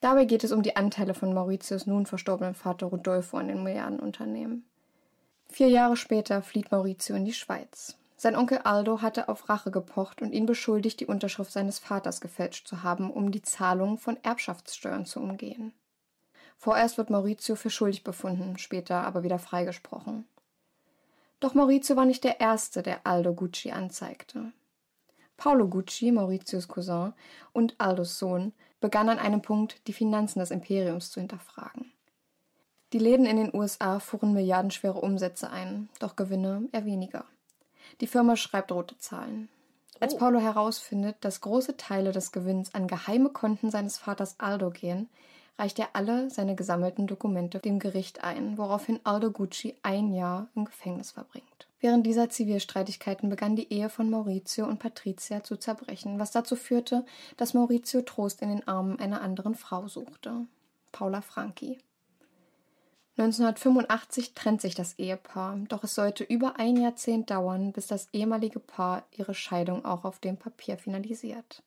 Dabei 0.00 0.24
geht 0.24 0.44
es 0.44 0.52
um 0.52 0.62
die 0.62 0.76
Anteile 0.76 1.14
von 1.14 1.34
Mauritius 1.34 1.86
nun 1.86 2.06
verstorbenen 2.06 2.54
Vater 2.54 2.86
Rodolfo 2.86 3.36
an 3.36 3.48
den 3.48 3.64
Milliardenunternehmen. 3.64 4.64
Vier 5.50 5.68
Jahre 5.68 5.96
später 5.96 6.42
flieht 6.42 6.70
Maurizio 6.70 7.16
in 7.16 7.24
die 7.24 7.32
Schweiz. 7.32 7.96
Sein 8.16 8.36
Onkel 8.36 8.58
Aldo 8.58 9.00
hatte 9.00 9.28
auf 9.28 9.48
Rache 9.48 9.70
gepocht 9.70 10.22
und 10.22 10.32
ihn 10.32 10.46
beschuldigt, 10.46 11.00
die 11.00 11.06
Unterschrift 11.06 11.52
seines 11.52 11.78
Vaters 11.78 12.20
gefälscht 12.20 12.66
zu 12.66 12.82
haben, 12.82 13.10
um 13.10 13.30
die 13.30 13.42
Zahlung 13.42 13.96
von 13.98 14.16
Erbschaftssteuern 14.22 15.06
zu 15.06 15.20
umgehen. 15.20 15.72
Vorerst 16.56 16.98
wird 16.98 17.10
Maurizio 17.10 17.54
für 17.54 17.70
schuldig 17.70 18.02
befunden, 18.02 18.58
später 18.58 19.04
aber 19.04 19.22
wieder 19.22 19.38
freigesprochen. 19.38 20.26
Doch 21.38 21.54
Maurizio 21.54 21.94
war 21.94 22.04
nicht 22.04 22.24
der 22.24 22.40
Erste, 22.40 22.82
der 22.82 23.06
Aldo 23.06 23.32
Gucci 23.32 23.70
anzeigte. 23.70 24.52
Paolo 25.36 25.68
Gucci, 25.68 26.10
Mauritius 26.10 26.66
Cousin, 26.66 27.14
und 27.52 27.76
Aldos 27.78 28.18
Sohn 28.18 28.52
begannen 28.80 29.10
an 29.10 29.18
einem 29.20 29.40
Punkt, 29.40 29.86
die 29.86 29.92
Finanzen 29.92 30.40
des 30.40 30.50
Imperiums 30.50 31.12
zu 31.12 31.20
hinterfragen. 31.20 31.92
Die 32.94 32.98
Läden 32.98 33.26
in 33.26 33.36
den 33.36 33.54
USA 33.54 34.00
fuhren 34.00 34.32
milliardenschwere 34.32 34.98
Umsätze 34.98 35.50
ein, 35.50 35.90
doch 35.98 36.16
Gewinne 36.16 36.68
eher 36.72 36.86
weniger. 36.86 37.26
Die 38.00 38.06
Firma 38.06 38.36
schreibt 38.36 38.72
rote 38.72 38.96
Zahlen. 38.98 39.48
Als 40.00 40.14
oh. 40.14 40.18
Paulo 40.18 40.38
herausfindet, 40.38 41.16
dass 41.20 41.42
große 41.42 41.76
Teile 41.76 42.12
des 42.12 42.32
Gewinns 42.32 42.74
an 42.74 42.86
geheime 42.86 43.30
Konten 43.30 43.70
seines 43.70 43.98
Vaters 43.98 44.36
Aldo 44.38 44.70
gehen, 44.70 45.08
reicht 45.58 45.78
er 45.78 45.88
alle 45.94 46.30
seine 46.30 46.54
gesammelten 46.54 47.06
Dokumente 47.06 47.58
dem 47.58 47.78
Gericht 47.78 48.22
ein, 48.22 48.56
woraufhin 48.56 49.00
Aldo 49.04 49.32
Gucci 49.32 49.74
ein 49.82 50.14
Jahr 50.14 50.48
im 50.54 50.64
Gefängnis 50.64 51.10
verbringt. 51.10 51.66
Während 51.80 52.06
dieser 52.06 52.30
Zivilstreitigkeiten 52.30 53.28
begann 53.28 53.56
die 53.56 53.72
Ehe 53.72 53.88
von 53.88 54.08
Maurizio 54.08 54.66
und 54.66 54.78
Patricia 54.78 55.42
zu 55.42 55.56
zerbrechen, 55.56 56.18
was 56.18 56.30
dazu 56.30 56.56
führte, 56.56 57.04
dass 57.36 57.54
Maurizio 57.54 58.02
Trost 58.02 58.40
in 58.40 58.48
den 58.48 58.66
Armen 58.66 58.98
einer 58.98 59.20
anderen 59.20 59.54
Frau 59.54 59.88
suchte, 59.88 60.46
Paula 60.90 61.20
Franchi. 61.20 61.78
1985 63.18 64.34
trennt 64.34 64.60
sich 64.60 64.76
das 64.76 64.98
Ehepaar, 64.98 65.56
doch 65.68 65.82
es 65.82 65.96
sollte 65.96 66.22
über 66.22 66.60
ein 66.60 66.76
Jahrzehnt 66.76 67.30
dauern, 67.30 67.72
bis 67.72 67.88
das 67.88 68.08
ehemalige 68.12 68.60
Paar 68.60 69.04
ihre 69.16 69.34
Scheidung 69.34 69.84
auch 69.84 70.04
auf 70.04 70.20
dem 70.20 70.36
Papier 70.36 70.78
finalisiert. 70.78 71.62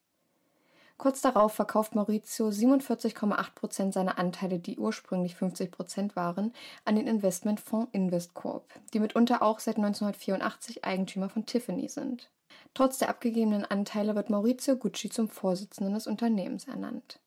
Kurz 0.97 1.21
darauf 1.21 1.53
verkauft 1.53 1.95
Maurizio 1.95 2.49
47,8 2.49 3.55
Prozent 3.55 3.93
seiner 3.93 4.19
Anteile, 4.19 4.59
die 4.59 4.77
ursprünglich 4.77 5.35
50 5.35 5.71
Prozent 5.71 6.15
waren, 6.15 6.53
an 6.85 6.95
den 6.95 7.07
Investmentfonds 7.07 7.89
Investcorp, 7.91 8.71
die 8.93 8.99
mitunter 8.99 9.41
auch 9.41 9.59
seit 9.59 9.77
1984 9.77 10.85
Eigentümer 10.85 11.27
von 11.27 11.47
Tiffany 11.47 11.89
sind. 11.89 12.29
Trotz 12.73 12.99
der 12.99 13.09
abgegebenen 13.09 13.65
Anteile 13.65 14.15
wird 14.15 14.29
Maurizio 14.29 14.75
Gucci 14.75 15.09
zum 15.09 15.27
Vorsitzenden 15.27 15.95
des 15.95 16.05
Unternehmens 16.05 16.67
ernannt. 16.67 17.19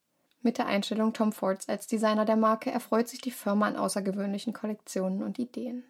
Mit 0.45 0.59
der 0.59 0.67
Einstellung 0.67 1.15
Tom 1.15 1.33
Fords 1.33 1.71
als 1.71 1.87
Designer 1.87 2.27
der 2.27 2.37
Marke 2.37 2.71
erfreut 2.71 3.09
sich 3.09 3.23
die 3.23 3.31
Firma 3.31 3.67
an 3.67 3.77
außergewöhnlichen 3.77 4.53
Kollektionen 4.53 5.23
und 5.23 5.39
Ideen. 5.39 5.85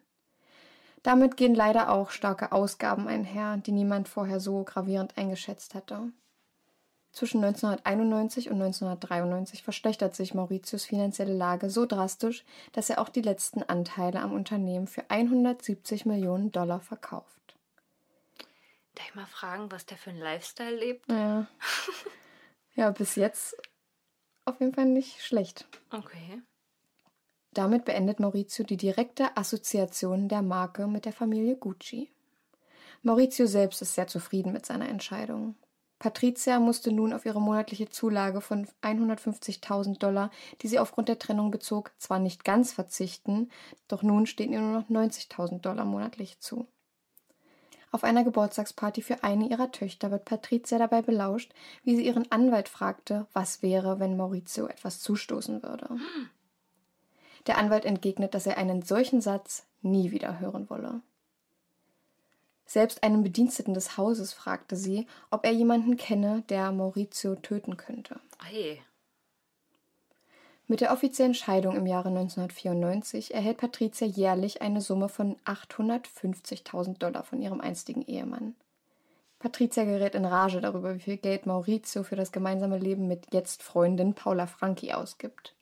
Damit 1.02 1.36
gehen 1.36 1.56
leider 1.56 1.90
auch 1.90 2.10
starke 2.10 2.52
Ausgaben 2.52 3.08
einher, 3.08 3.56
die 3.56 3.72
niemand 3.72 4.08
vorher 4.08 4.38
so 4.38 4.62
gravierend 4.62 5.18
eingeschätzt 5.18 5.74
hatte. 5.74 6.12
Zwischen 7.10 7.42
1991 7.42 8.48
und 8.48 8.62
1993 8.62 9.64
verschlechtert 9.64 10.14
sich 10.14 10.34
Mauritius 10.34 10.84
finanzielle 10.84 11.34
Lage 11.34 11.68
so 11.68 11.84
drastisch, 11.84 12.44
dass 12.70 12.88
er 12.90 13.00
auch 13.00 13.08
die 13.08 13.22
letzten 13.22 13.64
Anteile 13.64 14.20
am 14.20 14.32
Unternehmen 14.32 14.86
für 14.86 15.02
170 15.10 16.06
Millionen 16.06 16.52
Dollar 16.52 16.78
verkauft. 16.78 17.56
Darf 18.94 19.08
ich 19.08 19.14
mal 19.16 19.26
fragen, 19.26 19.72
was 19.72 19.84
der 19.84 19.98
für 19.98 20.10
ein 20.10 20.20
Lifestyle 20.20 20.76
lebt? 20.76 21.10
Ja, 21.10 21.48
ja 22.76 22.90
bis 22.92 23.16
jetzt 23.16 23.56
auf 24.44 24.61
jeden 24.61 24.74
Fall 24.74 24.87
nicht 24.87 25.22
schlecht. 25.22 25.66
Okay. 25.90 26.42
Damit 27.52 27.85
beendet 27.85 28.18
Maurizio 28.18 28.64
die 28.64 28.76
direkte 28.76 29.37
Assoziation 29.37 30.28
der 30.28 30.42
Marke 30.42 30.87
mit 30.87 31.04
der 31.04 31.12
Familie 31.12 31.57
Gucci. 31.57 32.11
Maurizio 33.02 33.46
selbst 33.46 33.80
ist 33.83 33.94
sehr 33.94 34.07
zufrieden 34.07 34.52
mit 34.52 34.66
seiner 34.66 34.88
Entscheidung. 34.88 35.54
Patricia 35.98 36.59
musste 36.59 36.92
nun 36.92 37.12
auf 37.12 37.24
ihre 37.24 37.40
monatliche 37.40 37.88
Zulage 37.88 38.40
von 38.40 38.66
150.000 38.83 39.98
Dollar, 39.98 40.30
die 40.61 40.68
sie 40.68 40.78
aufgrund 40.78 41.09
der 41.09 41.18
Trennung 41.18 41.50
bezog, 41.50 41.92
zwar 41.98 42.18
nicht 42.18 42.44
ganz 42.44 42.72
verzichten, 42.72 43.50
doch 43.88 44.02
nun 44.02 44.26
stehen 44.26 44.52
ihr 44.52 44.61
nur 44.61 44.80
noch 44.80 44.88
90.000 44.90 45.61
Dollar 45.61 45.85
monatlich 45.85 46.40
zu. 46.40 46.66
Auf 47.94 48.02
einer 48.02 48.24
Geburtstagsparty 48.24 49.02
für 49.02 49.22
eine 49.22 49.48
ihrer 49.48 49.70
Töchter 49.70 50.11
wird 50.11 50.24
Patricia 50.24 50.78
dabei 50.78 51.00
belauscht, 51.00 51.54
wie 51.85 51.94
sie 51.94 52.04
ihren 52.04 52.28
Anwalt 52.33 52.68
fragte, 52.68 53.28
was 53.33 53.62
wäre, 53.62 54.00
wenn 54.00 54.16
Maurizio 54.16 54.66
etwas 54.66 54.98
zustoßen 54.98 55.62
würde. 55.62 55.88
Der 57.46 57.57
Anwalt 57.57 57.85
entgegnet, 57.85 58.35
dass 58.35 58.46
er 58.46 58.59
einen 58.59 58.83
solchen 58.83 59.20
Satz 59.20 59.64
nie 59.80 60.11
wieder 60.11 60.40
hören 60.40 60.68
wolle. 60.70 61.02
Selbst 62.66 63.04
einen 63.04 63.22
Bediensteten 63.22 63.74
des 63.74 63.96
Hauses 63.96 64.33
fragte 64.33 64.74
sie, 64.74 65.07
ob 65.30 65.44
er 65.44 65.52
jemanden 65.52 65.96
kenne, 65.96 66.42
der 66.48 66.72
Maurizio 66.72 67.37
töten 67.37 67.76
könnte. 67.76 68.18
Hey. 68.42 68.83
Mit 70.66 70.81
der 70.81 70.92
offiziellen 70.92 71.35
Scheidung 71.35 71.77
im 71.77 71.87
Jahre 71.87 72.09
1994 72.09 73.35
erhält 73.35 73.59
Patricia 73.59 74.07
jährlich 74.07 74.62
eine 74.62 74.81
Summe 74.81 75.11
von 75.11 75.37
850.000 75.44 76.98
Dollar 76.98 77.22
von 77.22 77.42
ihrem 77.42 77.61
einstigen 77.61 78.03
Ehemann. 78.03 78.55
Patricia 79.38 79.85
gerät 79.85 80.14
in 80.14 80.24
Rage 80.24 80.62
darüber, 80.62 80.94
wie 80.94 81.00
viel 81.00 81.16
Geld 81.18 81.44
Maurizio 81.44 82.03
für 82.03 82.16
das 82.16 82.33
gemeinsame 82.33 82.79
Leben 82.79 83.09
mit 83.09 83.27
jetzt 83.35 83.62
Freundin 83.62 84.14
Paula 84.14 84.46
Franchi 84.46 84.94
ausgibt. 84.94 85.55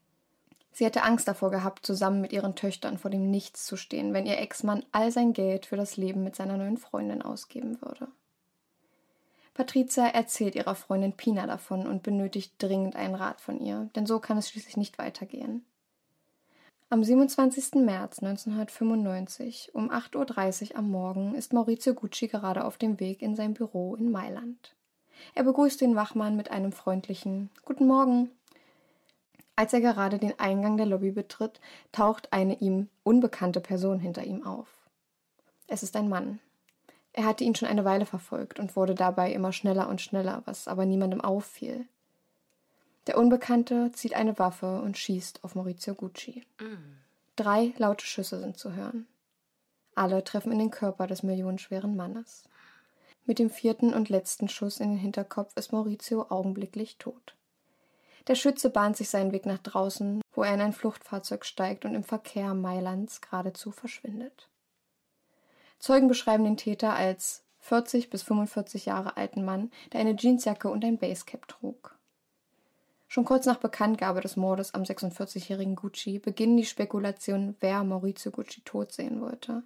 Sie 0.70 0.84
hätte 0.84 1.02
Angst 1.02 1.26
davor 1.26 1.50
gehabt, 1.50 1.84
zusammen 1.84 2.20
mit 2.20 2.32
ihren 2.32 2.54
Töchtern 2.54 2.96
vor 2.96 3.10
dem 3.10 3.28
Nichts 3.28 3.66
zu 3.66 3.76
stehen, 3.76 4.14
wenn 4.14 4.24
ihr 4.24 4.38
Ex-Mann 4.38 4.84
all 4.92 5.10
sein 5.10 5.32
Geld 5.32 5.66
für 5.66 5.76
das 5.76 5.96
Leben 5.96 6.22
mit 6.22 6.36
seiner 6.36 6.56
neuen 6.56 6.78
Freundin 6.78 7.22
ausgeben 7.22 7.82
würde. 7.82 8.06
Patricia 9.54 10.06
erzählt 10.06 10.54
ihrer 10.54 10.74
Freundin 10.74 11.12
Pina 11.12 11.46
davon 11.46 11.86
und 11.86 12.02
benötigt 12.02 12.54
dringend 12.58 12.96
einen 12.96 13.14
Rat 13.14 13.40
von 13.40 13.60
ihr, 13.60 13.90
denn 13.94 14.06
so 14.06 14.18
kann 14.18 14.38
es 14.38 14.48
schließlich 14.48 14.76
nicht 14.76 14.98
weitergehen. 14.98 15.64
Am 16.88 17.02
27. 17.02 17.74
März 17.76 18.18
1995 18.18 19.70
um 19.74 19.90
8.30 19.90 20.72
Uhr 20.72 20.76
am 20.78 20.90
Morgen 20.90 21.34
ist 21.34 21.52
Maurizio 21.52 21.94
Gucci 21.94 22.28
gerade 22.28 22.64
auf 22.64 22.76
dem 22.76 23.00
Weg 23.00 23.22
in 23.22 23.34
sein 23.34 23.54
Büro 23.54 23.94
in 23.94 24.10
Mailand. 24.10 24.74
Er 25.34 25.44
begrüßt 25.44 25.80
den 25.80 25.96
Wachmann 25.96 26.36
mit 26.36 26.50
einem 26.50 26.72
freundlichen 26.72 27.50
Guten 27.64 27.86
Morgen. 27.86 28.30
Als 29.56 29.72
er 29.72 29.80
gerade 29.80 30.18
den 30.18 30.38
Eingang 30.38 30.76
der 30.76 30.86
Lobby 30.86 31.12
betritt, 31.12 31.60
taucht 31.92 32.32
eine 32.32 32.58
ihm 32.60 32.88
unbekannte 33.04 33.60
Person 33.60 33.98
hinter 33.98 34.24
ihm 34.24 34.44
auf. 34.44 34.68
Es 35.68 35.82
ist 35.82 35.96
ein 35.96 36.08
Mann. 36.08 36.40
Er 37.12 37.24
hatte 37.24 37.44
ihn 37.44 37.54
schon 37.54 37.68
eine 37.68 37.84
Weile 37.84 38.06
verfolgt 38.06 38.58
und 38.58 38.74
wurde 38.74 38.94
dabei 38.94 39.32
immer 39.32 39.52
schneller 39.52 39.88
und 39.88 40.00
schneller, 40.00 40.42
was 40.46 40.66
aber 40.68 40.86
niemandem 40.86 41.20
auffiel. 41.20 41.86
Der 43.06 43.18
Unbekannte 43.18 43.90
zieht 43.92 44.14
eine 44.14 44.38
Waffe 44.38 44.80
und 44.80 44.96
schießt 44.96 45.44
auf 45.44 45.54
Maurizio 45.54 45.94
Gucci. 45.94 46.46
Mm. 46.60 46.96
Drei 47.36 47.72
laute 47.76 48.06
Schüsse 48.06 48.38
sind 48.38 48.56
zu 48.56 48.74
hören. 48.74 49.06
Alle 49.94 50.24
treffen 50.24 50.52
in 50.52 50.58
den 50.58 50.70
Körper 50.70 51.06
des 51.06 51.22
millionenschweren 51.22 51.96
Mannes. 51.96 52.44
Mit 53.24 53.38
dem 53.38 53.50
vierten 53.50 53.92
und 53.92 54.08
letzten 54.08 54.48
Schuss 54.48 54.80
in 54.80 54.90
den 54.90 54.98
Hinterkopf 54.98 55.56
ist 55.56 55.72
Maurizio 55.72 56.26
augenblicklich 56.30 56.96
tot. 56.98 57.34
Der 58.28 58.36
Schütze 58.36 58.70
bahnt 58.70 58.96
sich 58.96 59.10
seinen 59.10 59.32
Weg 59.32 59.46
nach 59.46 59.58
draußen, 59.58 60.22
wo 60.32 60.44
er 60.44 60.54
in 60.54 60.60
ein 60.60 60.72
Fluchtfahrzeug 60.72 61.44
steigt 61.44 61.84
und 61.84 61.94
im 61.94 62.04
Verkehr 62.04 62.54
Mailands 62.54 63.20
geradezu 63.20 63.72
verschwindet. 63.72 64.48
Zeugen 65.82 66.06
beschreiben 66.06 66.44
den 66.44 66.56
Täter 66.56 66.94
als 66.94 67.42
40 67.58 68.08
bis 68.08 68.22
45 68.22 68.86
Jahre 68.86 69.16
alten 69.16 69.44
Mann, 69.44 69.72
der 69.92 69.98
eine 69.98 70.14
Jeansjacke 70.14 70.68
und 70.70 70.84
ein 70.84 70.96
Basecap 70.96 71.48
trug. 71.48 71.98
Schon 73.08 73.24
kurz 73.24 73.46
nach 73.46 73.56
Bekanntgabe 73.56 74.20
des 74.20 74.36
Mordes 74.36 74.74
am 74.74 74.84
46-jährigen 74.84 75.74
Gucci 75.74 76.20
beginnen 76.20 76.56
die 76.56 76.66
Spekulationen, 76.66 77.56
wer 77.58 77.82
Maurizio 77.82 78.30
Gucci 78.30 78.60
tot 78.64 78.92
sehen 78.92 79.20
wollte. 79.20 79.64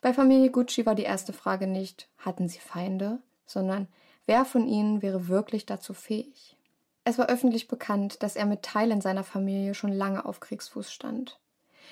Bei 0.00 0.14
Familie 0.14 0.50
Gucci 0.50 0.86
war 0.86 0.94
die 0.94 1.02
erste 1.02 1.34
Frage 1.34 1.66
nicht, 1.66 2.08
hatten 2.16 2.48
sie 2.48 2.58
Feinde, 2.58 3.18
sondern 3.44 3.88
wer 4.24 4.46
von 4.46 4.66
ihnen 4.66 5.02
wäre 5.02 5.28
wirklich 5.28 5.66
dazu 5.66 5.92
fähig? 5.92 6.56
Es 7.04 7.18
war 7.18 7.26
öffentlich 7.26 7.68
bekannt, 7.68 8.22
dass 8.22 8.36
er 8.36 8.46
mit 8.46 8.62
Teilen 8.62 9.02
seiner 9.02 9.24
Familie 9.24 9.74
schon 9.74 9.92
lange 9.92 10.24
auf 10.24 10.40
Kriegsfuß 10.40 10.90
stand. 10.90 11.38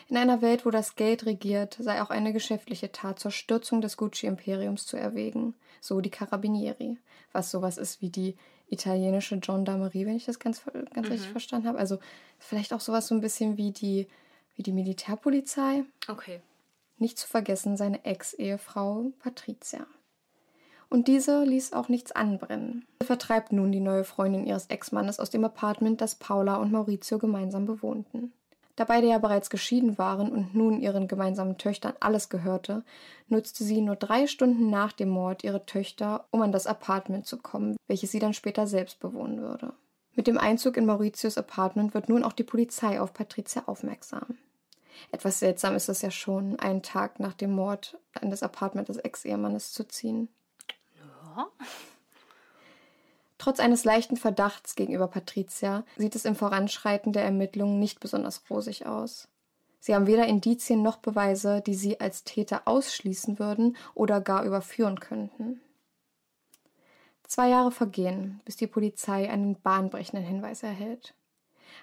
In 0.08 0.16
einer 0.16 0.40
Welt, 0.40 0.64
wo 0.64 0.70
das 0.70 0.96
Geld 0.96 1.26
regiert, 1.26 1.76
sei 1.80 2.00
auch 2.02 2.10
eine 2.10 2.32
geschäftliche 2.32 2.92
Tat 2.92 3.18
zur 3.18 3.30
Stürzung 3.30 3.80
des 3.80 3.96
Gucci-Imperiums 3.96 4.86
zu 4.86 4.96
erwägen, 4.96 5.54
so 5.80 6.00
die 6.00 6.10
Carabinieri, 6.10 6.96
was 7.32 7.50
sowas 7.50 7.76
ist 7.78 8.00
wie 8.00 8.10
die 8.10 8.36
italienische 8.70 9.38
Gendarmerie, 9.38 10.06
wenn 10.06 10.16
ich 10.16 10.26
das 10.26 10.38
ganz, 10.38 10.62
ganz 10.64 11.06
mhm. 11.08 11.12
richtig 11.12 11.30
verstanden 11.30 11.68
habe. 11.68 11.78
Also 11.78 11.98
vielleicht 12.38 12.72
auch 12.72 12.80
sowas 12.80 13.08
so 13.08 13.14
ein 13.14 13.20
bisschen 13.20 13.56
wie 13.56 13.72
die, 13.72 14.06
wie 14.56 14.62
die 14.62 14.72
Militärpolizei. 14.72 15.84
Okay. 16.08 16.40
Nicht 16.98 17.18
zu 17.18 17.28
vergessen 17.28 17.76
seine 17.76 18.04
Ex-Ehefrau 18.04 19.12
Patricia. 19.20 19.86
Und 20.90 21.06
diese 21.06 21.44
ließ 21.44 21.74
auch 21.74 21.88
nichts 21.88 22.12
anbrennen. 22.12 22.86
Sie 23.00 23.06
vertreibt 23.06 23.52
nun 23.52 23.72
die 23.72 23.80
neue 23.80 24.04
Freundin 24.04 24.46
ihres 24.46 24.66
Ex-Mannes 24.66 25.20
aus 25.20 25.30
dem 25.30 25.44
Apartment, 25.44 26.00
das 26.00 26.14
Paula 26.14 26.56
und 26.56 26.72
Maurizio 26.72 27.18
gemeinsam 27.18 27.66
bewohnten. 27.66 28.32
Da 28.78 28.84
beide 28.84 29.08
ja 29.08 29.18
bereits 29.18 29.50
geschieden 29.50 29.98
waren 29.98 30.30
und 30.30 30.54
nun 30.54 30.80
ihren 30.80 31.08
gemeinsamen 31.08 31.58
Töchtern 31.58 31.94
alles 31.98 32.28
gehörte, 32.28 32.84
nutzte 33.26 33.64
sie 33.64 33.80
nur 33.80 33.96
drei 33.96 34.28
Stunden 34.28 34.70
nach 34.70 34.92
dem 34.92 35.08
Mord 35.08 35.42
ihre 35.42 35.66
Töchter, 35.66 36.26
um 36.30 36.42
an 36.42 36.52
das 36.52 36.68
Apartment 36.68 37.26
zu 37.26 37.38
kommen, 37.38 37.76
welches 37.88 38.12
sie 38.12 38.20
dann 38.20 38.34
später 38.34 38.68
selbst 38.68 39.00
bewohnen 39.00 39.40
würde. 39.40 39.72
Mit 40.14 40.28
dem 40.28 40.38
Einzug 40.38 40.76
in 40.76 40.86
Mauritius 40.86 41.38
Apartment 41.38 41.92
wird 41.92 42.08
nun 42.08 42.22
auch 42.22 42.32
die 42.32 42.44
Polizei 42.44 43.00
auf 43.00 43.12
Patricia 43.12 43.64
aufmerksam. 43.66 44.38
Etwas 45.10 45.40
seltsam 45.40 45.74
ist 45.74 45.88
es 45.88 46.00
ja 46.02 46.12
schon, 46.12 46.56
einen 46.60 46.82
Tag 46.84 47.18
nach 47.18 47.34
dem 47.34 47.50
Mord 47.50 47.98
an 48.14 48.30
das 48.30 48.44
Apartment 48.44 48.88
des 48.88 48.98
Ex-Ehemannes 48.98 49.72
zu 49.72 49.88
ziehen. 49.88 50.28
Ja. 50.96 51.48
Trotz 53.38 53.60
eines 53.60 53.84
leichten 53.84 54.16
Verdachts 54.16 54.74
gegenüber 54.74 55.06
Patricia 55.06 55.84
sieht 55.96 56.16
es 56.16 56.24
im 56.24 56.34
Voranschreiten 56.34 57.12
der 57.12 57.24
Ermittlungen 57.24 57.78
nicht 57.78 58.00
besonders 58.00 58.42
rosig 58.50 58.86
aus. 58.86 59.28
Sie 59.80 59.94
haben 59.94 60.08
weder 60.08 60.26
Indizien 60.26 60.82
noch 60.82 60.96
Beweise, 60.96 61.60
die 61.60 61.74
sie 61.74 62.00
als 62.00 62.24
Täter 62.24 62.62
ausschließen 62.66 63.38
würden 63.38 63.76
oder 63.94 64.20
gar 64.20 64.44
überführen 64.44 64.98
könnten. 64.98 65.60
Zwei 67.22 67.48
Jahre 67.48 67.70
vergehen, 67.70 68.40
bis 68.44 68.56
die 68.56 68.66
Polizei 68.66 69.30
einen 69.30 69.60
bahnbrechenden 69.60 70.24
Hinweis 70.24 70.62
erhält. 70.64 71.14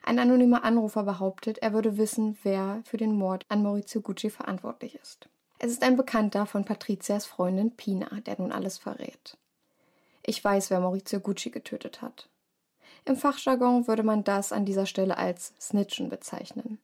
Ein 0.03 0.19
anonymer 0.19 0.63
Anrufer 0.65 1.03
behauptet, 1.03 1.59
er 1.59 1.71
würde 1.71 1.97
wissen, 1.97 2.37
wer 2.43 2.81
für 2.83 2.97
den 2.97 3.15
Mord 3.15 3.45
an 3.47 3.63
Maurizio 3.63 4.01
Gucci 4.01 4.29
verantwortlich 4.29 4.95
ist. 4.95 5.29
Es 5.59 5.71
ist 5.71 5.83
ein 5.83 5.95
Bekannter 5.95 6.45
von 6.45 6.65
Patrizias 6.65 7.25
Freundin 7.25 7.71
Pina, 7.71 8.09
der 8.25 8.39
nun 8.39 8.51
alles 8.51 8.77
verrät. 8.77 9.37
Ich 10.25 10.43
weiß, 10.43 10.71
wer 10.71 10.79
Maurizio 10.79 11.19
Gucci 11.19 11.51
getötet 11.51 12.01
hat. 12.01 12.27
Im 13.05 13.15
Fachjargon 13.15 13.88
würde 13.88 14.01
man 14.01 14.23
das 14.23 14.51
an 14.51 14.65
dieser 14.65 14.88
Stelle 14.88 15.17
als 15.17 15.53
Snitchen 15.61 16.09
bezeichnen. 16.09 16.79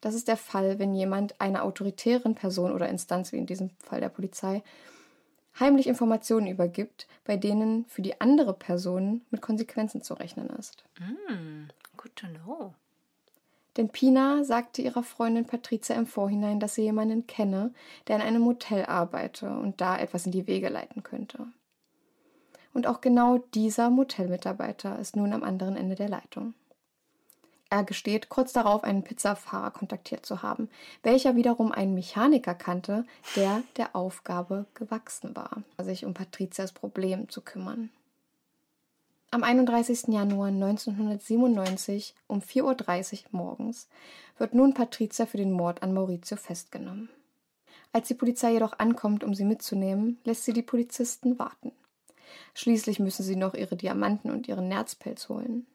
Das 0.00 0.14
ist 0.14 0.28
der 0.28 0.36
Fall, 0.36 0.78
wenn 0.78 0.94
jemand 0.94 1.40
einer 1.40 1.64
autoritären 1.64 2.34
Person 2.34 2.72
oder 2.72 2.88
Instanz, 2.88 3.32
wie 3.32 3.38
in 3.38 3.46
diesem 3.46 3.70
Fall 3.78 4.00
der 4.00 4.08
Polizei, 4.08 4.62
heimlich 5.58 5.88
Informationen 5.88 6.46
übergibt, 6.46 7.08
bei 7.24 7.36
denen 7.36 7.84
für 7.86 8.02
die 8.02 8.20
andere 8.20 8.54
Person 8.54 9.22
mit 9.30 9.42
Konsequenzen 9.42 10.02
zu 10.02 10.14
rechnen 10.14 10.48
ist. 10.50 10.84
Mm, 10.98 11.68
good 11.96 12.14
to 12.14 12.28
know. 12.28 12.74
Denn 13.76 13.88
Pina 13.88 14.44
sagte 14.44 14.82
ihrer 14.82 15.02
Freundin 15.02 15.46
Patricia 15.46 15.96
im 15.96 16.06
Vorhinein, 16.06 16.60
dass 16.60 16.76
sie 16.76 16.82
jemanden 16.82 17.26
kenne, 17.26 17.72
der 18.06 18.16
in 18.16 18.22
einem 18.22 18.42
Motel 18.42 18.86
arbeite 18.86 19.50
und 19.50 19.80
da 19.80 19.98
etwas 19.98 20.26
in 20.26 20.32
die 20.32 20.46
Wege 20.46 20.68
leiten 20.68 21.02
könnte. 21.02 21.46
Und 22.72 22.86
auch 22.86 23.00
genau 23.00 23.38
dieser 23.54 23.90
Motelmitarbeiter 23.90 24.98
ist 24.98 25.16
nun 25.16 25.32
am 25.32 25.42
anderen 25.42 25.76
Ende 25.76 25.96
der 25.96 26.08
Leitung. 26.08 26.54
Er 27.72 27.84
gesteht, 27.84 28.28
kurz 28.28 28.52
darauf 28.52 28.82
einen 28.82 29.04
Pizzafahrer 29.04 29.70
kontaktiert 29.70 30.26
zu 30.26 30.42
haben, 30.42 30.68
welcher 31.04 31.36
wiederum 31.36 31.70
einen 31.70 31.94
Mechaniker 31.94 32.54
kannte, 32.54 33.04
der 33.36 33.62
der 33.76 33.94
Aufgabe 33.94 34.66
gewachsen 34.74 35.36
war, 35.36 35.62
sich 35.78 36.04
um 36.04 36.12
Patrizias 36.12 36.72
Problem 36.72 37.28
zu 37.28 37.42
kümmern. 37.42 37.90
Am 39.30 39.44
31. 39.44 40.08
Januar 40.08 40.48
1997 40.48 42.16
um 42.26 42.40
4.30 42.40 43.26
Uhr 43.26 43.28
morgens 43.30 43.88
wird 44.38 44.54
nun 44.54 44.74
Patricia 44.74 45.24
für 45.24 45.36
den 45.36 45.52
Mord 45.52 45.84
an 45.84 45.94
Maurizio 45.94 46.36
festgenommen. 46.36 47.08
Als 47.92 48.08
die 48.08 48.14
Polizei 48.14 48.54
jedoch 48.54 48.80
ankommt, 48.80 49.22
um 49.22 49.32
sie 49.32 49.44
mitzunehmen, 49.44 50.18
lässt 50.24 50.44
sie 50.44 50.52
die 50.52 50.62
Polizisten 50.62 51.38
warten. 51.38 51.70
Schließlich 52.54 52.98
müssen 52.98 53.22
sie 53.22 53.36
noch 53.36 53.54
ihre 53.54 53.76
Diamanten 53.76 54.30
und 54.30 54.48
ihren 54.48 54.68
Nerzpelz 54.68 55.28
holen. 55.28 55.66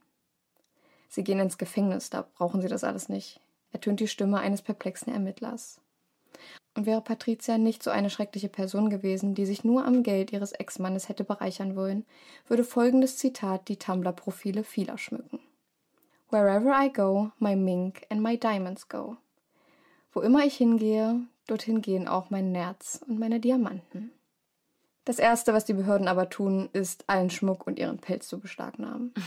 Sie 1.09 1.23
gehen 1.23 1.39
ins 1.39 1.57
Gefängnis, 1.57 2.09
da 2.09 2.27
brauchen 2.35 2.61
sie 2.61 2.67
das 2.67 2.83
alles 2.83 3.09
nicht, 3.09 3.39
ertönt 3.71 3.99
die 3.99 4.07
Stimme 4.07 4.39
eines 4.39 4.61
perplexen 4.61 5.13
Ermittlers. 5.13 5.79
Und 6.73 6.85
wäre 6.85 7.01
Patricia 7.01 7.57
nicht 7.57 7.83
so 7.83 7.89
eine 7.89 8.09
schreckliche 8.09 8.49
Person 8.49 8.89
gewesen, 8.89 9.33
die 9.33 9.45
sich 9.45 9.63
nur 9.63 9.85
am 9.85 10.03
Geld 10.03 10.33
ihres 10.33 10.51
Ex-Mannes 10.51 11.07
hätte 11.07 11.23
bereichern 11.23 11.77
wollen, 11.77 12.05
würde 12.47 12.65
folgendes 12.65 13.17
Zitat 13.17 13.69
die 13.69 13.77
Tumblr-Profile 13.77 14.65
vieler 14.65 14.97
schmücken. 14.97 15.39
Wherever 16.29 16.73
I 16.77 16.91
go, 16.91 17.31
my 17.39 17.55
mink 17.55 18.05
and 18.09 18.21
my 18.21 18.37
diamonds 18.37 18.89
go. 18.89 19.15
Wo 20.11 20.21
immer 20.21 20.43
ich 20.43 20.57
hingehe, 20.57 21.21
dorthin 21.47 21.81
gehen 21.81 22.09
auch 22.09 22.29
mein 22.29 22.51
Nerz 22.51 22.99
und 23.07 23.19
meine 23.19 23.39
Diamanten. 23.39 24.11
Das 25.05 25.19
Erste, 25.19 25.53
was 25.53 25.65
die 25.65 25.73
Behörden 25.73 26.07
aber 26.07 26.29
tun, 26.29 26.69
ist, 26.73 27.03
allen 27.07 27.29
Schmuck 27.29 27.67
und 27.67 27.77
ihren 27.77 27.99
Pelz 27.99 28.27
zu 28.27 28.39
beschlagnahmen. 28.39 29.13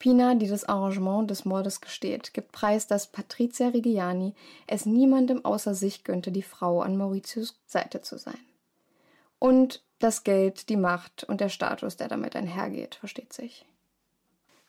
Pina, 0.00 0.34
die 0.34 0.48
das 0.48 0.64
Arrangement 0.64 1.30
des 1.30 1.44
Mordes 1.44 1.80
gesteht, 1.80 2.32
gibt 2.32 2.52
preis, 2.52 2.86
dass 2.86 3.06
Patrizia 3.06 3.68
Reggiani 3.68 4.34
es 4.66 4.86
niemandem 4.86 5.44
außer 5.44 5.74
sich 5.74 6.04
gönnte, 6.04 6.32
die 6.32 6.42
Frau 6.42 6.80
an 6.80 6.96
Mauritius 6.96 7.60
Seite 7.66 8.00
zu 8.00 8.18
sein. 8.18 8.38
Und 9.38 9.84
das 9.98 10.24
Geld, 10.24 10.68
die 10.70 10.78
Macht 10.78 11.24
und 11.24 11.40
der 11.40 11.50
Status, 11.50 11.96
der 11.96 12.08
damit 12.08 12.34
einhergeht, 12.34 12.94
versteht 12.94 13.32
sich. 13.32 13.66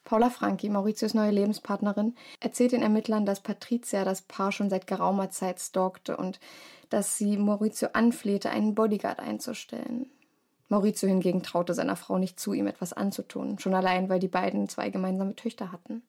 Paula 0.03 0.29
Franki, 0.29 0.69
Mauritius 0.69 1.13
neue 1.13 1.31
Lebenspartnerin, 1.31 2.15
erzählt 2.39 2.71
den 2.71 2.81
Ermittlern, 2.81 3.25
dass 3.25 3.39
Patricia 3.39 4.03
das 4.03 4.21
Paar 4.21 4.51
schon 4.51 4.69
seit 4.69 4.87
geraumer 4.87 5.29
Zeit 5.29 5.59
stalkte 5.59 6.17
und 6.17 6.39
dass 6.89 7.17
sie 7.17 7.37
Maurizio 7.37 7.89
anflehte, 7.93 8.49
einen 8.49 8.75
Bodyguard 8.75 9.19
einzustellen. 9.19 10.09
Maurizio 10.67 11.07
hingegen 11.07 11.43
traute 11.43 11.73
seiner 11.73 11.95
Frau 11.95 12.17
nicht 12.17 12.39
zu, 12.39 12.53
ihm 12.53 12.67
etwas 12.67 12.93
anzutun, 12.93 13.59
schon 13.59 13.75
allein, 13.75 14.09
weil 14.09 14.19
die 14.19 14.27
beiden 14.27 14.69
zwei 14.69 14.89
gemeinsame 14.89 15.35
Töchter 15.35 15.71
hatten. 15.71 16.01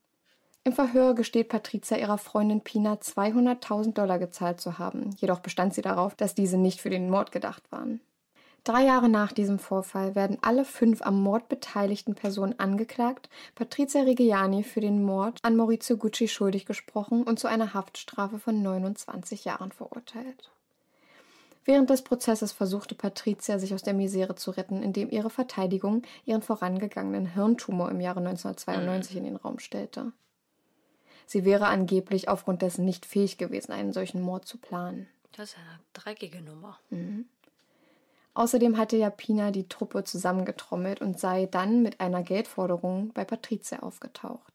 Im 0.65 0.73
Verhör 0.73 1.15
gesteht 1.15 1.49
Patricia 1.49 1.97
ihrer 1.97 2.19
Freundin 2.19 2.61
Pina 2.61 2.95
200.000 2.95 3.95
Dollar 3.95 4.21
gezahlt 4.21 4.61
zu 4.61 4.79
haben, 4.79 5.11
jedoch 5.19 5.41
bestand 5.41 5.75
sie 5.75 5.83
darauf, 5.83 6.15
dass 6.15 6.37
diese 6.37 6.57
nicht 6.57 6.81
für 6.81 6.91
den 6.91 7.11
Mord 7.11 7.33
gedacht 7.33 7.71
waren. 7.73 8.01
Drei 8.65 8.85
Jahre 8.85 9.09
nach 9.09 9.33
diesem 9.33 9.59
Vorfall 9.59 10.15
werden 10.15 10.39
alle 10.41 10.65
fünf 10.65 11.03
am 11.03 11.21
Mord 11.21 11.49
beteiligten 11.49 12.15
Personen 12.15 12.61
angeklagt, 12.61 13.29
Patrizia 13.57 14.03
Reggiani 14.03 14.63
für 14.63 14.81
den 14.81 15.03
Mord 15.03 15.39
an 15.43 15.57
Maurizio 15.57 15.97
Gucci 15.97 16.29
schuldig 16.29 16.65
gesprochen 16.65 17.25
und 17.25 17.41
zu 17.41 17.49
einer 17.49 17.75
Haftstrafe 17.75 18.39
von 18.39 18.63
29 18.63 19.45
Jahren 19.45 19.73
verurteilt. 19.73 20.53
Während 21.65 21.91
des 21.91 22.03
Prozesses 22.03 22.53
versuchte 22.53 22.95
Patrizia, 22.95 23.59
sich 23.59 23.75
aus 23.75 23.83
der 23.83 23.95
Misere 23.95 24.37
zu 24.37 24.53
retten, 24.53 24.83
indem 24.83 25.11
ihre 25.11 25.31
Verteidigung 25.31 26.03
ihren 26.25 26.43
vorangegangenen 26.43 27.27
Hirntumor 27.27 27.91
im 27.91 28.01
Jahre 28.01 28.21
1992 28.21 29.17
in 29.17 29.25
den 29.25 29.37
Raum 29.37 29.59
stellte. 29.59 30.13
Sie 31.27 31.45
wäre 31.45 31.67
angeblich 31.67 32.29
aufgrund 32.29 32.63
dessen 32.63 32.85
nicht 32.85 33.07
fähig 33.07 33.39
gewesen, 33.39 33.73
einen 33.73 33.93
solchen 33.93 34.21
Mord 34.23 34.47
zu 34.47 34.59
planen. 34.59 35.09
Das 35.33 35.51
ist 35.51 35.59
eine 35.59 35.81
dreckige 35.95 36.43
Nummer. 36.43 36.79
Mhm. 36.91 37.27
Außerdem 38.35 38.79
hatte 38.79 38.97
Japina 38.97 39.51
die 39.51 39.69
Truppe 39.69 40.05
zusammengetrommelt 40.05 41.01
und 41.01 41.19
sei 41.19 41.47
dann 41.47 41.83
mit 41.83 42.01
einer 42.01 42.23
Geldforderung 42.23 43.13
bei 43.13 43.25
Patricia 43.25 43.81
aufgetaucht. 43.81 44.53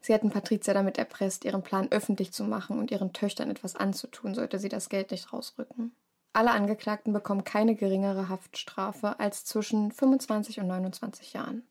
Sie 0.00 0.14
hatten 0.14 0.30
Patricia 0.30 0.72
damit 0.72 0.98
erpresst, 0.98 1.44
ihren 1.44 1.62
Plan 1.62 1.88
öffentlich 1.90 2.32
zu 2.32 2.44
machen 2.44 2.78
und 2.78 2.90
ihren 2.90 3.12
Töchtern 3.12 3.50
etwas 3.50 3.74
anzutun, 3.74 4.34
sollte 4.34 4.58
sie 4.58 4.68
das 4.68 4.88
Geld 4.88 5.10
nicht 5.10 5.32
rausrücken. 5.32 5.96
Alle 6.32 6.50
Angeklagten 6.50 7.14
bekommen 7.14 7.44
keine 7.44 7.74
geringere 7.74 8.28
Haftstrafe 8.28 9.18
als 9.18 9.46
zwischen 9.46 9.90
25 9.90 10.60
und 10.60 10.66
29 10.66 11.32
Jahren. 11.32 11.66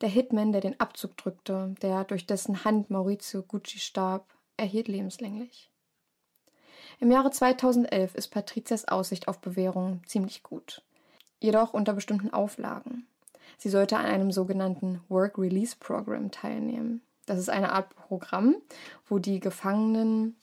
Der 0.00 0.08
Hitman, 0.08 0.52
der 0.52 0.62
den 0.62 0.80
Abzug 0.80 1.16
drückte, 1.16 1.74
der 1.82 2.04
durch 2.04 2.26
dessen 2.26 2.64
Hand 2.64 2.90
Maurizio 2.90 3.42
Gucci 3.42 3.78
starb, 3.78 4.34
erhielt 4.56 4.88
lebenslänglich. 4.88 5.70
Im 7.00 7.10
Jahre 7.10 7.30
2011 7.30 8.14
ist 8.14 8.28
Patrizias 8.28 8.86
Aussicht 8.86 9.28
auf 9.28 9.40
Bewährung 9.40 10.00
ziemlich 10.06 10.42
gut. 10.42 10.82
Jedoch 11.40 11.74
unter 11.74 11.92
bestimmten 11.92 12.32
Auflagen. 12.32 13.06
Sie 13.58 13.68
sollte 13.68 13.96
an 13.96 14.06
einem 14.06 14.32
sogenannten 14.32 15.00
Work 15.08 15.38
Release 15.38 15.76
Program 15.78 16.30
teilnehmen. 16.30 17.02
Das 17.26 17.38
ist 17.38 17.48
eine 17.48 17.72
Art 17.72 17.94
Programm, 17.94 18.56
wo 19.08 19.18
die 19.18 19.40
Gefangenen, 19.40 20.36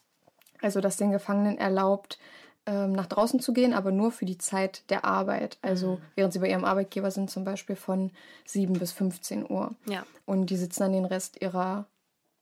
also 0.61 0.81
das 0.81 0.97
den 0.97 1.11
Gefangenen 1.11 1.57
erlaubt, 1.57 2.17
ähm, 2.65 2.93
nach 2.93 3.07
draußen 3.07 3.39
zu 3.39 3.53
gehen, 3.53 3.73
aber 3.73 3.91
nur 3.91 4.11
für 4.11 4.25
die 4.25 4.37
Zeit 4.37 4.89
der 4.89 5.05
Arbeit. 5.05 5.57
Also 5.61 5.93
mhm. 5.93 6.01
während 6.15 6.33
sie 6.33 6.39
bei 6.39 6.49
ihrem 6.49 6.65
Arbeitgeber 6.65 7.11
sind, 7.11 7.29
zum 7.29 7.43
Beispiel 7.43 7.75
von 7.75 8.11
7 8.45 8.73
bis 8.73 8.91
15 8.91 9.49
Uhr. 9.49 9.75
Ja. 9.85 10.05
Und 10.25 10.49
die 10.49 10.57
sitzen 10.57 10.83
dann 10.83 10.93
den 10.93 11.05
Rest 11.05 11.41
ihrer 11.41 11.85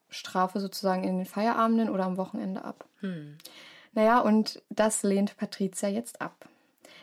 Strafe 0.09 0.59
sozusagen 0.59 1.03
in 1.03 1.17
den 1.17 1.25
Feierabenden 1.25 1.89
oder 1.89 2.05
am 2.05 2.17
Wochenende 2.17 2.63
ab. 2.65 2.85
Hm. 2.99 3.37
Naja, 3.93 4.19
und 4.19 4.61
das 4.69 5.03
lehnt 5.03 5.37
Patricia 5.37 5.89
jetzt 5.89 6.21
ab. 6.21 6.47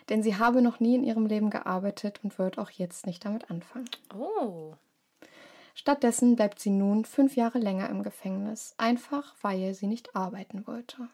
Denn 0.09 0.23
sie 0.23 0.37
habe 0.37 0.63
noch 0.63 0.81
nie 0.81 0.95
in 0.95 1.05
ihrem 1.05 1.27
Leben 1.27 1.51
gearbeitet 1.51 2.21
und 2.23 2.39
wird 2.39 2.59
auch 2.59 2.71
jetzt 2.71 3.07
nicht 3.07 3.25
damit 3.25 3.51
anfangen. 3.51 3.91
Oh. 4.17 4.75
Stattdessen 5.75 6.37
bleibt 6.37 6.59
sie 6.59 6.71
nun 6.71 7.05
fünf 7.05 7.37
Jahre 7.37 7.59
länger 7.59 7.91
im 7.91 8.03
Gefängnis, 8.03 8.75
einfach 8.79 9.35
weil 9.43 9.75
sie 9.75 9.87
nicht 9.87 10.17
arbeiten 10.17 10.67
wollte. 10.67 11.09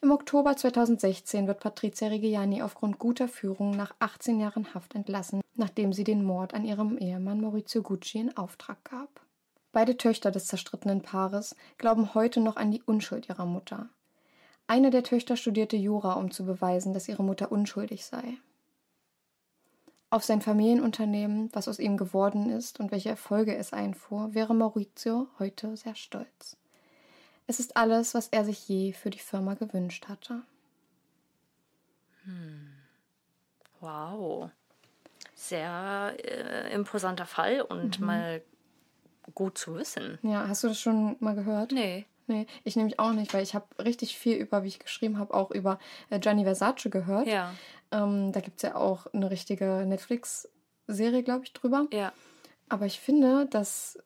Im 0.00 0.10
Oktober 0.10 0.56
2016 0.56 1.46
wird 1.46 1.60
Patricia 1.60 2.08
Reggiani 2.08 2.62
aufgrund 2.62 2.98
guter 2.98 3.28
Führung 3.28 3.70
nach 3.70 3.94
18 4.00 4.40
Jahren 4.40 4.74
Haft 4.74 4.96
entlassen, 4.96 5.42
nachdem 5.54 5.92
sie 5.92 6.02
den 6.02 6.24
Mord 6.24 6.54
an 6.54 6.64
ihrem 6.64 6.98
Ehemann 6.98 7.40
Maurizio 7.40 7.82
Gucci 7.82 8.18
in 8.18 8.36
Auftrag 8.36 8.82
gab. 8.84 9.20
Beide 9.70 9.96
Töchter 9.96 10.30
des 10.30 10.46
zerstrittenen 10.46 11.02
Paares 11.02 11.54
glauben 11.78 12.14
heute 12.14 12.40
noch 12.40 12.56
an 12.56 12.72
die 12.72 12.82
Unschuld 12.82 13.28
ihrer 13.28 13.46
Mutter. 13.46 13.90
Eine 14.66 14.90
der 14.90 15.02
Töchter 15.02 15.36
studierte 15.36 15.76
Jura, 15.76 16.14
um 16.14 16.30
zu 16.30 16.44
beweisen, 16.44 16.94
dass 16.94 17.08
ihre 17.08 17.22
Mutter 17.22 17.52
unschuldig 17.52 18.04
sei. 18.04 18.38
Auf 20.10 20.24
sein 20.24 20.42
Familienunternehmen, 20.42 21.50
was 21.52 21.68
aus 21.68 21.78
ihm 21.78 21.96
geworden 21.96 22.50
ist 22.50 22.80
und 22.80 22.90
welche 22.92 23.08
Erfolge 23.08 23.56
es 23.56 23.72
einfuhr, 23.72 24.34
wäre 24.34 24.54
Maurizio 24.54 25.28
heute 25.38 25.76
sehr 25.76 25.94
stolz. 25.94 26.56
Es 27.46 27.60
ist 27.60 27.76
alles, 27.76 28.14
was 28.14 28.28
er 28.28 28.44
sich 28.44 28.68
je 28.68 28.92
für 28.92 29.10
die 29.10 29.18
Firma 29.18 29.54
gewünscht 29.54 30.08
hatte. 30.08 30.42
Hm. 32.24 32.68
Wow. 33.80 34.50
Sehr 35.34 36.14
äh, 36.22 36.72
imposanter 36.72 37.26
Fall 37.26 37.62
und 37.62 37.98
mhm. 37.98 38.06
mal 38.06 38.42
gut 39.34 39.58
zu 39.58 39.74
wissen. 39.74 40.18
Ja, 40.22 40.46
hast 40.46 40.62
du 40.62 40.68
das 40.68 40.80
schon 40.80 41.16
mal 41.20 41.34
gehört? 41.34 41.72
Nee. 41.72 42.06
Nee, 42.32 42.46
ich 42.64 42.76
nämlich 42.76 42.98
auch 42.98 43.12
nicht, 43.12 43.34
weil 43.34 43.42
ich 43.42 43.54
habe 43.54 43.66
richtig 43.78 44.16
viel 44.16 44.36
über, 44.36 44.62
wie 44.64 44.68
ich 44.68 44.78
geschrieben 44.78 45.18
habe, 45.18 45.34
auch 45.34 45.50
über 45.50 45.78
äh, 46.10 46.18
Gianni 46.18 46.44
Versace 46.44 46.88
gehört. 46.90 47.26
Ja. 47.26 47.54
Ähm, 47.90 48.32
da 48.32 48.40
gibt 48.40 48.56
es 48.56 48.62
ja 48.62 48.74
auch 48.74 49.06
eine 49.12 49.30
richtige 49.30 49.84
Netflix-Serie, 49.86 51.22
glaube 51.22 51.44
ich, 51.44 51.52
drüber. 51.52 51.86
Ja. 51.92 52.12
Aber 52.68 52.86
ich 52.86 53.00
finde, 53.00 53.46
dass 53.46 53.98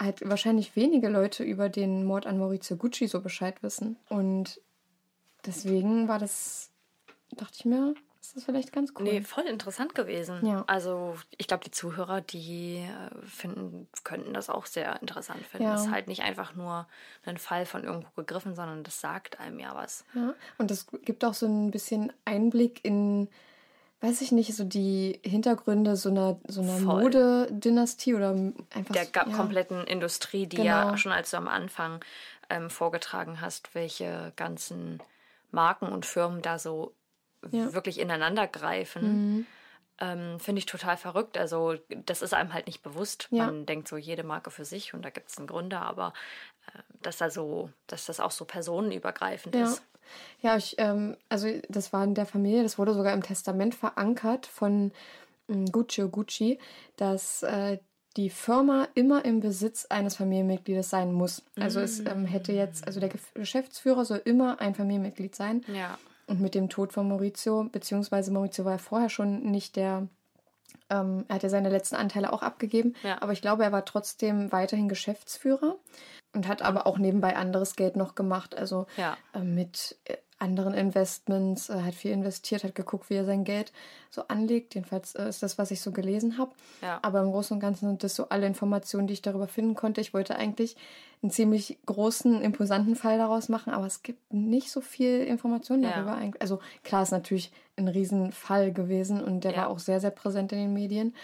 halt 0.00 0.28
wahrscheinlich 0.28 0.76
wenige 0.76 1.08
Leute 1.08 1.44
über 1.44 1.68
den 1.68 2.04
Mord 2.04 2.26
an 2.26 2.38
Maurizio 2.38 2.76
Gucci 2.76 3.06
so 3.06 3.20
Bescheid 3.20 3.62
wissen. 3.62 3.96
Und 4.08 4.60
deswegen 5.46 6.08
war 6.08 6.18
das, 6.18 6.70
dachte 7.30 7.54
ich 7.58 7.64
mir, 7.64 7.94
ist 8.22 8.36
das 8.36 8.44
vielleicht 8.44 8.72
ganz 8.72 8.92
cool. 8.96 9.02
Nee, 9.02 9.20
voll 9.20 9.44
interessant 9.44 9.96
gewesen. 9.96 10.46
Ja. 10.46 10.62
Also 10.68 11.16
ich 11.36 11.48
glaube, 11.48 11.64
die 11.64 11.72
Zuhörer, 11.72 12.20
die 12.20 12.76
äh, 12.76 13.26
finden, 13.26 13.88
könnten 14.04 14.32
das 14.32 14.48
auch 14.48 14.66
sehr 14.66 15.02
interessant 15.02 15.44
finden. 15.44 15.66
Ja. 15.66 15.72
Das 15.72 15.86
ist 15.86 15.90
halt 15.90 16.06
nicht 16.06 16.22
einfach 16.22 16.54
nur 16.54 16.86
ein 17.24 17.36
Fall 17.36 17.66
von 17.66 17.82
irgendwo 17.82 18.08
gegriffen, 18.14 18.54
sondern 18.54 18.84
das 18.84 19.00
sagt 19.00 19.40
einem 19.40 19.58
ja 19.58 19.74
was. 19.74 20.04
Ja, 20.14 20.34
und 20.56 20.70
das 20.70 20.86
gibt 21.02 21.24
auch 21.24 21.34
so 21.34 21.46
ein 21.46 21.72
bisschen 21.72 22.12
Einblick 22.24 22.84
in 22.84 23.28
weiß 24.02 24.20
ich 24.20 24.32
nicht, 24.32 24.54
so 24.54 24.64
die 24.64 25.20
Hintergründe 25.24 25.94
so 25.94 26.08
einer, 26.08 26.36
so 26.48 26.60
einer 26.60 26.78
Modedynastie 26.80 28.14
oder 28.14 28.30
einfach. 28.30 28.92
Der 28.92 29.04
ja. 29.04 29.24
kompletten 29.36 29.84
Industrie, 29.86 30.46
die 30.46 30.56
genau. 30.56 30.68
ja 30.68 30.96
schon 30.96 31.12
als 31.12 31.30
du 31.30 31.36
am 31.36 31.46
Anfang 31.46 32.04
ähm, 32.50 32.68
vorgetragen 32.68 33.40
hast, 33.40 33.76
welche 33.76 34.32
ganzen 34.34 35.00
Marken 35.52 35.86
und 35.86 36.04
Firmen 36.04 36.42
da 36.42 36.58
so 36.58 36.92
ja. 37.50 37.72
wirklich 37.72 37.98
ineinander 37.98 38.46
greifen. 38.46 39.36
Mhm. 39.36 39.46
Ähm, 40.00 40.40
Finde 40.40 40.58
ich 40.58 40.66
total 40.66 40.96
verrückt. 40.96 41.38
Also, 41.38 41.76
das 41.88 42.22
ist 42.22 42.34
einem 42.34 42.52
halt 42.52 42.66
nicht 42.66 42.82
bewusst. 42.82 43.28
Ja. 43.30 43.46
Man 43.46 43.66
denkt 43.66 43.88
so, 43.88 43.96
jede 43.96 44.24
Marke 44.24 44.50
für 44.50 44.64
sich 44.64 44.94
und 44.94 45.04
da 45.04 45.10
gibt 45.10 45.30
es 45.30 45.38
einen 45.38 45.46
Gründer, 45.46 45.82
aber 45.82 46.12
äh, 46.66 46.78
dass 47.02 47.18
da 47.18 47.30
so, 47.30 47.70
dass 47.86 48.06
das 48.06 48.20
auch 48.20 48.30
so 48.30 48.44
personenübergreifend 48.44 49.54
ja. 49.54 49.64
ist. 49.64 49.82
Ja, 50.40 50.56
ich, 50.56 50.74
ähm, 50.78 51.16
also 51.28 51.48
das 51.68 51.92
war 51.92 52.04
in 52.04 52.14
der 52.14 52.26
Familie, 52.26 52.62
das 52.62 52.78
wurde 52.78 52.94
sogar 52.94 53.12
im 53.12 53.22
Testament 53.22 53.74
verankert 53.74 54.46
von 54.46 54.92
ähm, 55.48 55.66
Gucci 55.66 56.08
Gucci, 56.08 56.58
dass 56.96 57.42
äh, 57.42 57.78
die 58.16 58.30
Firma 58.30 58.88
immer 58.94 59.24
im 59.24 59.40
Besitz 59.40 59.86
eines 59.86 60.16
Familienmitgliedes 60.16 60.90
sein 60.90 61.12
muss. 61.12 61.42
Also 61.58 61.80
es 61.80 62.00
ähm, 62.00 62.26
hätte 62.26 62.52
jetzt, 62.52 62.86
also 62.86 63.00
der 63.00 63.10
Geschäftsführer 63.34 64.04
soll 64.04 64.20
immer 64.24 64.60
ein 64.60 64.74
Familienmitglied 64.74 65.34
sein. 65.34 65.64
Ja. 65.72 65.98
Und 66.26 66.40
mit 66.40 66.54
dem 66.54 66.68
Tod 66.68 66.92
von 66.92 67.08
Maurizio, 67.08 67.64
beziehungsweise 67.70 68.30
Maurizio 68.30 68.64
war 68.64 68.72
ja 68.72 68.78
vorher 68.78 69.08
schon 69.08 69.42
nicht 69.42 69.76
der, 69.76 70.08
ähm, 70.88 71.24
er 71.28 71.36
hat 71.36 71.42
ja 71.42 71.48
seine 71.48 71.68
letzten 71.68 71.96
Anteile 71.96 72.32
auch 72.32 72.42
abgegeben, 72.42 72.94
ja. 73.02 73.20
aber 73.20 73.32
ich 73.32 73.42
glaube, 73.42 73.64
er 73.64 73.72
war 73.72 73.84
trotzdem 73.84 74.52
weiterhin 74.52 74.88
Geschäftsführer 74.88 75.76
und 76.32 76.48
hat 76.48 76.62
aber 76.62 76.86
auch 76.86 76.98
nebenbei 76.98 77.36
anderes 77.36 77.76
Geld 77.76 77.96
noch 77.96 78.14
gemacht. 78.14 78.56
Also 78.56 78.86
ja. 78.96 79.16
äh, 79.34 79.40
mit 79.40 79.96
äh, 80.04 80.16
anderen 80.42 80.74
Investments, 80.74 81.70
äh, 81.70 81.80
hat 81.80 81.94
viel 81.94 82.10
investiert, 82.10 82.64
hat 82.64 82.74
geguckt, 82.74 83.08
wie 83.08 83.14
er 83.14 83.24
sein 83.24 83.44
Geld 83.44 83.72
so 84.10 84.26
anlegt. 84.28 84.74
Jedenfalls 84.74 85.14
äh, 85.14 85.28
ist 85.28 85.42
das, 85.42 85.56
was 85.56 85.70
ich 85.70 85.80
so 85.80 85.92
gelesen 85.92 86.36
habe. 86.36 86.50
Ja. 86.82 86.98
Aber 87.02 87.20
im 87.20 87.30
Großen 87.30 87.54
und 87.54 87.60
Ganzen 87.60 87.88
sind 87.88 88.02
das 88.02 88.16
so 88.16 88.28
alle 88.28 88.46
Informationen, 88.46 89.06
die 89.06 89.14
ich 89.14 89.22
darüber 89.22 89.46
finden 89.46 89.74
konnte. 89.74 90.00
Ich 90.00 90.12
wollte 90.12 90.36
eigentlich 90.36 90.76
einen 91.22 91.30
ziemlich 91.30 91.78
großen, 91.86 92.42
imposanten 92.42 92.96
Fall 92.96 93.18
daraus 93.18 93.48
machen, 93.48 93.72
aber 93.72 93.86
es 93.86 94.02
gibt 94.02 94.34
nicht 94.34 94.72
so 94.72 94.80
viel 94.80 95.20
Informationen 95.20 95.82
darüber. 95.82 96.20
Ja. 96.20 96.30
Also 96.40 96.58
klar 96.82 97.04
ist 97.04 97.12
natürlich 97.12 97.52
ein 97.76 97.86
Riesenfall 97.86 98.72
gewesen 98.72 99.22
und 99.22 99.44
der 99.44 99.56
war 99.56 99.68
auch 99.68 99.78
sehr, 99.78 100.00
sehr 100.00 100.10
präsent 100.10 100.52
in 100.52 100.58
den 100.58 100.72
Medien. 100.74 101.14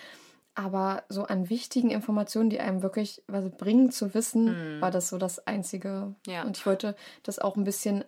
Aber 0.55 1.05
so 1.09 1.23
an 1.23 1.51
wichtigen 1.51 1.91
Informationen, 1.91 2.51
die 2.51 2.59
einem 2.59 2.83
wirklich 2.83 3.23
was 3.29 3.49
bringen 3.49 3.93
zu 3.93 4.13
wissen, 4.13 4.77
mhm. 4.79 4.81
war 4.81 4.91
das 4.91 5.09
so 5.09 5.17
das 5.17 5.47
Einzige. 5.47 6.17
Ja. 6.27 6.43
Und 6.43 6.57
ich 6.57 6.67
wollte 6.67 6.97
das 7.23 7.39
auch 7.39 7.57
ein 7.57 7.63
bisschen, 7.63 8.05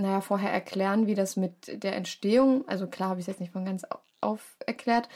naja, 0.00 0.20
vorher 0.20 0.52
erklären, 0.52 1.06
wie 1.06 1.14
das 1.14 1.36
mit 1.36 1.82
der 1.82 1.96
Entstehung, 1.96 2.66
also 2.68 2.86
klar 2.86 3.10
habe 3.10 3.20
ich 3.20 3.24
es 3.24 3.28
jetzt 3.28 3.40
nicht 3.40 3.52
von 3.52 3.64
ganz 3.64 3.84
auf 4.20 4.56
erklärt, 4.66 5.08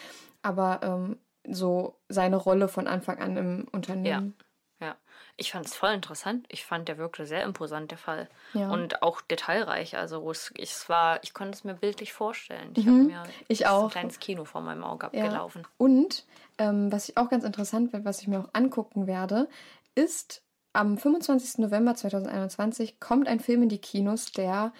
aber 0.42 0.80
ähm, 0.82 1.18
so 1.48 1.96
seine 2.08 2.36
Rolle 2.36 2.68
von 2.68 2.86
Anfang 2.86 3.18
an 3.18 3.36
im 3.36 3.68
Unternehmen. 3.72 4.34
Ja. 4.38 4.44
Ja, 4.80 4.96
ich 5.36 5.52
fand 5.52 5.66
es 5.66 5.74
voll 5.74 5.92
interessant. 5.92 6.46
Ich 6.48 6.64
fand, 6.64 6.88
der 6.88 6.98
wirkte 6.98 7.26
sehr 7.26 7.44
imposant, 7.44 7.90
der 7.90 7.98
Fall. 7.98 8.28
Ja. 8.52 8.70
Und 8.70 9.02
auch 9.02 9.20
detailreich. 9.20 9.96
Also 9.96 10.30
es, 10.30 10.52
es 10.58 10.88
war, 10.88 11.22
ich 11.22 11.32
konnte 11.32 11.56
es 11.56 11.64
mir 11.64 11.74
bildlich 11.74 12.12
vorstellen. 12.12 12.72
Ich 12.76 12.84
mhm. 12.84 12.90
habe 12.90 13.04
mir 13.04 13.22
ich 13.48 13.66
auch. 13.66 13.84
ein 13.84 13.90
kleines 13.90 14.18
Kino 14.18 14.44
vor 14.44 14.60
meinem 14.60 14.84
Auge 14.84 15.06
abgelaufen. 15.06 15.62
Ja. 15.62 15.68
Und 15.78 16.26
ähm, 16.58 16.90
was 16.92 17.08
ich 17.08 17.16
auch 17.16 17.30
ganz 17.30 17.44
interessant 17.44 17.92
finde, 17.92 18.04
was 18.04 18.20
ich 18.20 18.28
mir 18.28 18.40
auch 18.40 18.48
angucken 18.52 19.06
werde, 19.06 19.48
ist 19.94 20.42
am 20.74 20.98
25. 20.98 21.58
November 21.58 21.94
2021 21.94 23.00
kommt 23.00 23.26
ein 23.28 23.40
Film 23.40 23.62
in 23.62 23.68
die 23.70 23.78
Kinos, 23.78 24.32
der 24.32 24.72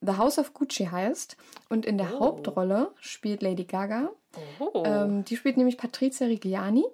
The 0.00 0.16
House 0.16 0.38
of 0.38 0.52
Gucci 0.54 0.86
heißt. 0.86 1.36
Und 1.68 1.86
in 1.86 1.96
der 1.98 2.14
Oh. 2.14 2.20
Hauptrolle 2.20 2.90
spielt 3.00 3.42
Lady 3.42 3.64
Gaga. 3.64 4.10
Oh, 4.58 4.82
Ähm, 4.84 5.24
die 5.24 5.36
spielt 5.36 5.56
nämlich 5.56 5.78
Patrizia 5.78 6.26
Reggiani. 6.26 6.84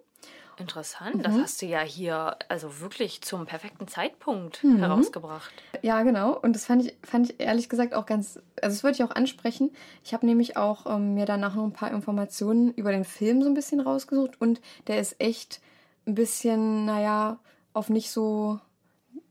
interessant. 0.59 1.17
Mhm. 1.17 1.23
Das 1.23 1.35
hast 1.35 1.63
du 1.63 1.67
ja 1.67 1.81
hier 1.81 2.37
also 2.49 2.81
wirklich 2.81 3.23
zum 3.23 3.47
perfekten 3.47 3.89
Zeitpunkt 3.89 4.63
Mhm. 4.63 4.79
herausgebracht. 4.79 5.51
Ja, 5.81 6.03
genau. 6.05 6.39
Und 6.39 6.53
das 6.55 6.67
fand 6.67 6.85
ich, 6.85 6.95
fand 7.03 7.31
ich 7.31 7.41
ehrlich 7.41 7.69
gesagt 7.69 7.95
auch 7.95 8.07
ganz, 8.07 8.39
also 8.61 8.75
das 8.77 8.85
wollte 8.85 9.03
ich 9.03 9.11
auch 9.11 9.17
ansprechen. 9.17 9.73
Ich 10.05 10.15
habe 10.15 10.27
nämlich 10.27 10.57
auch 10.57 10.87
ähm, 10.87 11.15
mir 11.15 11.27
danach 11.27 11.55
noch 11.57 11.65
ein 11.65 11.73
paar 11.73 11.91
Informationen 11.91 12.73
über 12.75 12.93
den 12.93 13.05
Film 13.05 13.43
so 13.43 13.49
ein 13.49 13.55
bisschen 13.55 13.81
rausgesucht 13.81 14.41
und 14.41 14.61
der 14.87 15.01
ist 15.01 15.17
echt 15.21 15.61
ein 16.07 16.15
bisschen, 16.15 16.85
naja, 16.85 17.39
auf 17.73 17.89
nicht 17.89 18.11
so, 18.11 18.61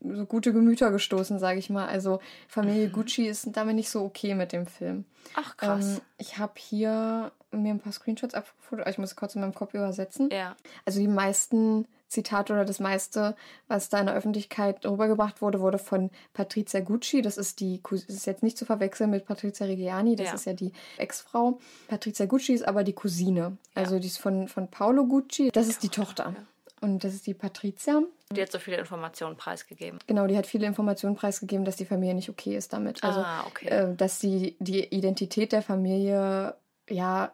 so 0.00 0.26
gute 0.26 0.52
Gemüter 0.52 0.90
gestoßen, 0.90 1.38
sage 1.38 1.58
ich 1.58 1.70
mal. 1.70 1.86
Also 1.86 2.20
Familie 2.48 2.88
Gucci 2.90 3.26
ist 3.26 3.48
damit 3.52 3.76
nicht 3.76 3.90
so 3.90 4.02
okay 4.04 4.34
mit 4.34 4.52
dem 4.52 4.66
Film. 4.66 5.04
Ach, 5.34 5.56
krass. 5.56 5.96
Ähm, 5.96 6.00
ich 6.18 6.38
habe 6.38 6.52
hier 6.56 7.32
mir 7.50 7.70
ein 7.74 7.80
paar 7.80 7.92
Screenshots 7.92 8.34
abgefotografiert. 8.34 8.94
Ich 8.94 8.98
muss 8.98 9.16
kurz 9.16 9.34
in 9.34 9.40
meinem 9.42 9.54
Kopf 9.54 9.74
übersetzen. 9.74 10.30
ja. 10.32 10.56
Also 10.84 11.00
die 11.00 11.08
meisten 11.08 11.86
Zitate 12.08 12.52
oder 12.52 12.66
das 12.66 12.78
meiste, 12.78 13.34
was 13.68 13.88
da 13.88 13.98
in 13.98 14.04
der 14.06 14.14
Öffentlichkeit 14.14 14.84
rübergebracht 14.84 15.40
wurde, 15.40 15.60
wurde 15.60 15.78
von 15.78 16.10
Patrizia 16.34 16.80
Gucci. 16.80 17.22
Das 17.22 17.38
ist 17.38 17.60
die, 17.60 17.80
das 17.90 18.02
ist 18.04 18.26
jetzt 18.26 18.42
nicht 18.42 18.58
zu 18.58 18.66
verwechseln 18.66 19.08
mit 19.08 19.24
Patrizia 19.24 19.66
Reggiani, 19.66 20.16
das 20.16 20.26
Ja. 20.28 20.34
ist 20.34 20.44
ja 20.44 20.52
die 20.52 20.72
Ex-Frau. 20.98 21.58
Patrizia 21.88 22.26
Gucci 22.26 22.52
ist 22.52 22.68
aber 22.68 22.84
die 22.84 22.92
Cousine. 22.92 23.56
Also 23.74 23.98
die 23.98 24.08
ist 24.08 24.18
von, 24.18 24.46
von 24.48 24.68
Paolo 24.68 25.06
Gucci. 25.06 25.50
Das 25.52 25.68
ist 25.68 25.82
die 25.82 25.88
Tochter. 25.88 26.34
Und 26.82 27.04
das 27.04 27.14
ist 27.14 27.26
die 27.26 27.34
Patricia. 27.34 28.02
Die 28.32 28.42
hat 28.42 28.50
so 28.52 28.58
viele 28.58 28.76
Informationen 28.76 29.36
preisgegeben. 29.36 29.98
Genau, 30.08 30.26
die 30.26 30.36
hat 30.36 30.46
viele 30.46 30.66
Informationen 30.66 31.14
preisgegeben, 31.16 31.64
dass 31.64 31.76
die 31.76 31.84
Familie 31.86 32.14
nicht 32.14 32.28
okay 32.28 32.56
ist 32.56 32.72
damit. 32.72 33.02
Also, 33.04 33.20
Ah, 33.20 33.44
okay. 33.46 33.68
äh, 33.68 33.94
dass 33.94 34.18
sie 34.20 34.56
die 34.58 34.84
Identität 34.84 35.52
der 35.52 35.62
Familie 35.62 36.54
ja 36.90 37.30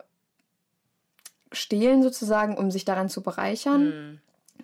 stehlen 1.52 2.02
sozusagen, 2.02 2.56
um 2.56 2.70
sich 2.70 2.84
daran 2.84 3.08
zu 3.08 3.22
bereichern. 3.22 3.92
Hm. 3.92 4.20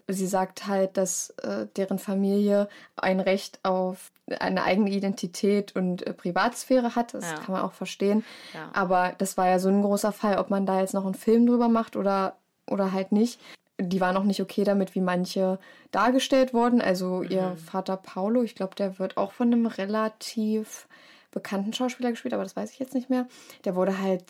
Sie 0.06 0.26
sagt 0.26 0.66
halt, 0.66 0.98
dass 0.98 1.30
äh, 1.42 1.66
deren 1.76 1.98
Familie 1.98 2.68
ein 2.96 3.20
Recht 3.20 3.58
auf 3.62 4.12
eine 4.38 4.64
eigene 4.64 4.90
Identität 4.90 5.74
und 5.76 6.06
äh, 6.06 6.12
Privatsphäre 6.12 6.94
hat. 6.94 7.14
Das 7.14 7.24
Ja. 7.30 7.36
kann 7.36 7.52
man 7.54 7.62
auch 7.62 7.72
verstehen. 7.72 8.22
Ja. 8.52 8.70
Aber 8.74 9.14
das 9.16 9.38
war 9.38 9.48
ja 9.48 9.58
so 9.58 9.70
ein 9.70 9.80
großer 9.80 10.12
Fall, 10.12 10.36
ob 10.38 10.50
man 10.50 10.66
da 10.66 10.80
jetzt 10.80 10.92
noch 10.92 11.06
einen 11.06 11.14
Film 11.14 11.46
drüber 11.46 11.68
macht 11.68 11.96
oder, 11.96 12.36
oder 12.68 12.92
halt 12.92 13.12
nicht. 13.12 13.40
Die 13.80 14.00
war 14.00 14.12
noch 14.12 14.24
nicht 14.24 14.40
okay 14.40 14.64
damit, 14.64 14.94
wie 14.94 15.00
manche 15.00 15.58
dargestellt 15.90 16.54
wurden. 16.54 16.80
Also 16.80 17.22
ihr 17.22 17.56
Vater 17.56 17.96
Paulo, 17.96 18.42
ich 18.42 18.54
glaube, 18.54 18.74
der 18.76 18.98
wird 18.98 19.16
auch 19.16 19.32
von 19.32 19.52
einem 19.52 19.66
relativ 19.66 20.86
bekannten 21.32 21.72
Schauspieler 21.72 22.10
gespielt, 22.10 22.34
aber 22.34 22.44
das 22.44 22.54
weiß 22.54 22.72
ich 22.72 22.78
jetzt 22.78 22.94
nicht 22.94 23.10
mehr. 23.10 23.26
Der 23.64 23.74
wurde 23.74 24.00
halt 24.00 24.24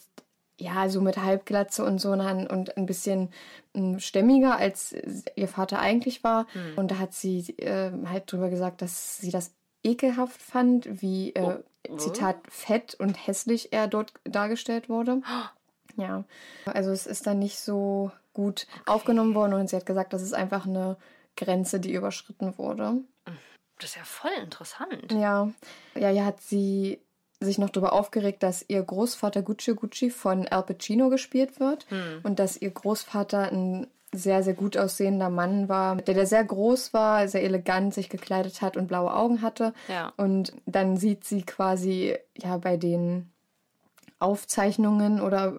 ja, 0.56 0.88
so 0.88 1.00
mit 1.00 1.18
Halbglatze 1.18 1.84
und 1.84 2.00
so 2.00 2.12
und 2.12 2.20
ein, 2.20 2.46
und 2.46 2.76
ein 2.76 2.86
bisschen 2.86 3.30
mm, 3.74 3.98
stämmiger, 3.98 4.56
als 4.56 4.94
ihr 5.34 5.48
Vater 5.48 5.80
eigentlich 5.80 6.22
war. 6.22 6.46
Und 6.76 6.90
da 6.90 6.98
hat 6.98 7.12
sie 7.12 7.40
äh, 7.58 7.90
halt 8.06 8.30
drüber 8.30 8.50
gesagt, 8.50 8.80
dass 8.80 9.18
sie 9.18 9.30
das 9.30 9.52
ekelhaft 9.82 10.40
fand, 10.40 11.02
wie, 11.02 11.34
äh, 11.34 11.58
Zitat, 11.98 12.36
fett 12.48 12.94
und 12.94 13.26
hässlich 13.26 13.72
er 13.72 13.88
dort 13.88 14.12
dargestellt 14.24 14.88
wurde. 14.88 15.20
Ja, 15.96 16.24
also 16.64 16.90
es 16.90 17.06
ist 17.06 17.24
dann 17.24 17.38
nicht 17.38 17.56
so 17.56 18.10
gut 18.34 18.66
aufgenommen 18.86 19.34
worden 19.34 19.54
und 19.54 19.70
sie 19.70 19.76
hat 19.76 19.86
gesagt, 19.86 20.12
das 20.12 20.22
ist 20.22 20.34
einfach 20.34 20.66
eine 20.66 20.96
Grenze, 21.36 21.80
die 21.80 21.94
überschritten 21.94 22.58
wurde. 22.58 22.98
Das 23.78 23.90
ist 23.90 23.96
ja 23.96 24.04
voll 24.04 24.30
interessant. 24.42 25.10
Ja, 25.12 25.48
ja, 25.94 26.10
ja 26.10 26.24
hat 26.24 26.40
sie 26.40 27.00
sich 27.40 27.58
noch 27.58 27.70
darüber 27.70 27.92
aufgeregt, 27.92 28.42
dass 28.42 28.64
ihr 28.68 28.82
Großvater 28.82 29.42
Gucci 29.42 29.74
Gucci 29.74 30.10
von 30.10 30.46
Al 30.48 30.62
Pacino 30.62 31.08
gespielt 31.08 31.60
wird 31.60 31.86
und 32.22 32.38
dass 32.38 32.56
ihr 32.56 32.70
Großvater 32.70 33.50
ein 33.50 33.86
sehr, 34.16 34.42
sehr 34.42 34.54
gut 34.54 34.76
aussehender 34.76 35.30
Mann 35.30 35.68
war, 35.68 35.96
der, 35.96 36.14
der 36.14 36.26
sehr 36.26 36.44
groß 36.44 36.94
war, 36.94 37.28
sehr 37.28 37.42
elegant 37.42 37.94
sich 37.94 38.08
gekleidet 38.08 38.62
hat 38.62 38.76
und 38.76 38.86
blaue 38.86 39.12
Augen 39.12 39.42
hatte. 39.42 39.74
Ja. 39.88 40.12
Und 40.16 40.54
dann 40.66 40.96
sieht 40.96 41.24
sie 41.24 41.42
quasi 41.42 42.16
ja 42.36 42.56
bei 42.58 42.76
den 42.76 43.30
Aufzeichnungen 44.18 45.20
oder 45.20 45.58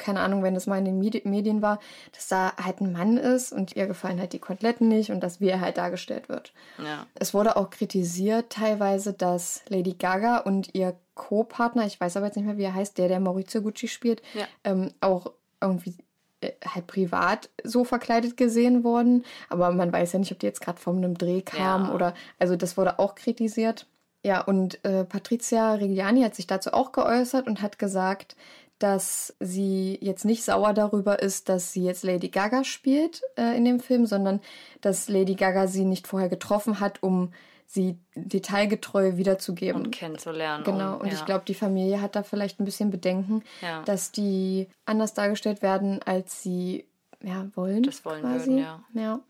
keine 0.00 0.20
Ahnung, 0.20 0.42
wenn 0.42 0.54
das 0.54 0.66
mal 0.66 0.78
in 0.78 0.84
den 0.84 0.98
Medi- 1.00 1.26
Medien 1.28 1.62
war, 1.62 1.78
dass 2.12 2.26
da 2.26 2.52
halt 2.56 2.80
ein 2.80 2.90
Mann 2.92 3.16
ist 3.16 3.52
und 3.52 3.76
ihr 3.76 3.86
gefallen 3.86 4.18
halt 4.18 4.32
die 4.32 4.38
Koteletten 4.40 4.88
nicht 4.88 5.10
und 5.12 5.20
dass 5.20 5.40
wie 5.40 5.48
er 5.48 5.60
halt 5.60 5.76
dargestellt 5.78 6.28
wird. 6.28 6.52
Ja. 6.78 7.06
Es 7.14 7.32
wurde 7.34 7.56
auch 7.56 7.70
kritisiert 7.70 8.50
teilweise, 8.50 9.12
dass 9.12 9.62
Lady 9.68 9.92
Gaga 9.94 10.38
und 10.38 10.74
ihr 10.74 10.96
Co-Partner, 11.14 11.86
ich 11.86 12.00
weiß 12.00 12.16
aber 12.16 12.26
jetzt 12.26 12.36
nicht 12.36 12.46
mehr, 12.46 12.56
wie 12.58 12.64
er 12.64 12.74
heißt, 12.74 12.98
der, 12.98 13.08
der 13.08 13.20
Maurizio 13.20 13.62
Gucci 13.62 13.86
spielt, 13.88 14.22
Ja. 14.34 14.46
ähm, 14.64 14.90
auch 15.00 15.32
irgendwie 15.60 15.94
äh, 16.40 16.52
halt 16.66 16.86
privat 16.86 17.50
so 17.62 17.84
verkleidet 17.84 18.38
gesehen 18.38 18.82
wurden. 18.84 19.24
Aber 19.50 19.70
man 19.72 19.92
weiß 19.92 20.14
ja 20.14 20.18
nicht, 20.18 20.32
ob 20.32 20.38
die 20.38 20.46
jetzt 20.46 20.62
gerade 20.62 20.80
von 20.80 20.96
einem 20.96 21.18
Dreh 21.18 21.42
kamen 21.42 21.88
Ja. 21.88 21.94
oder, 21.94 22.14
also 22.38 22.56
das 22.56 22.76
wurde 22.78 22.98
auch 22.98 23.14
kritisiert. 23.14 23.86
Ja, 24.22 24.40
und 24.42 24.84
äh, 24.84 25.04
Patricia 25.04 25.74
Reggiani 25.74 26.22
hat 26.22 26.34
sich 26.34 26.46
dazu 26.46 26.72
auch 26.74 26.92
geäußert 26.92 27.46
und 27.46 27.62
hat 27.62 27.78
gesagt, 27.78 28.36
dass 28.80 29.34
sie 29.40 29.98
jetzt 30.00 30.24
nicht 30.24 30.42
sauer 30.42 30.72
darüber 30.72 31.22
ist, 31.22 31.48
dass 31.48 31.72
sie 31.72 31.84
jetzt 31.84 32.02
Lady 32.02 32.28
Gaga 32.28 32.64
spielt 32.64 33.22
äh, 33.36 33.56
in 33.56 33.64
dem 33.64 33.78
Film, 33.78 34.06
sondern 34.06 34.40
dass 34.80 35.08
Lady 35.08 35.34
Gaga 35.34 35.66
sie 35.68 35.84
nicht 35.84 36.08
vorher 36.08 36.28
getroffen 36.28 36.80
hat, 36.80 37.02
um 37.02 37.32
sie 37.66 37.98
detailgetreu 38.16 39.16
wiederzugeben. 39.16 39.82
Und 39.82 39.90
kennenzulernen. 39.92 40.64
Genau, 40.64 40.96
und 40.98 41.06
ja. 41.06 41.12
ich 41.12 41.24
glaube, 41.24 41.44
die 41.46 41.54
Familie 41.54 42.00
hat 42.00 42.16
da 42.16 42.24
vielleicht 42.24 42.58
ein 42.58 42.64
bisschen 42.64 42.90
Bedenken, 42.90 43.44
Ja. 43.60 43.82
dass 43.84 44.10
die 44.10 44.66
anders 44.86 45.14
dargestellt 45.14 45.62
werden, 45.62 46.02
als 46.02 46.42
sie 46.42 46.86
ja, 47.22 47.46
wollen. 47.54 47.84
Das 47.84 48.04
wollen 48.04 48.22
quasi. 48.22 48.50
würden, 48.50 48.58
ja. 48.58 48.82
ja. 48.94 49.20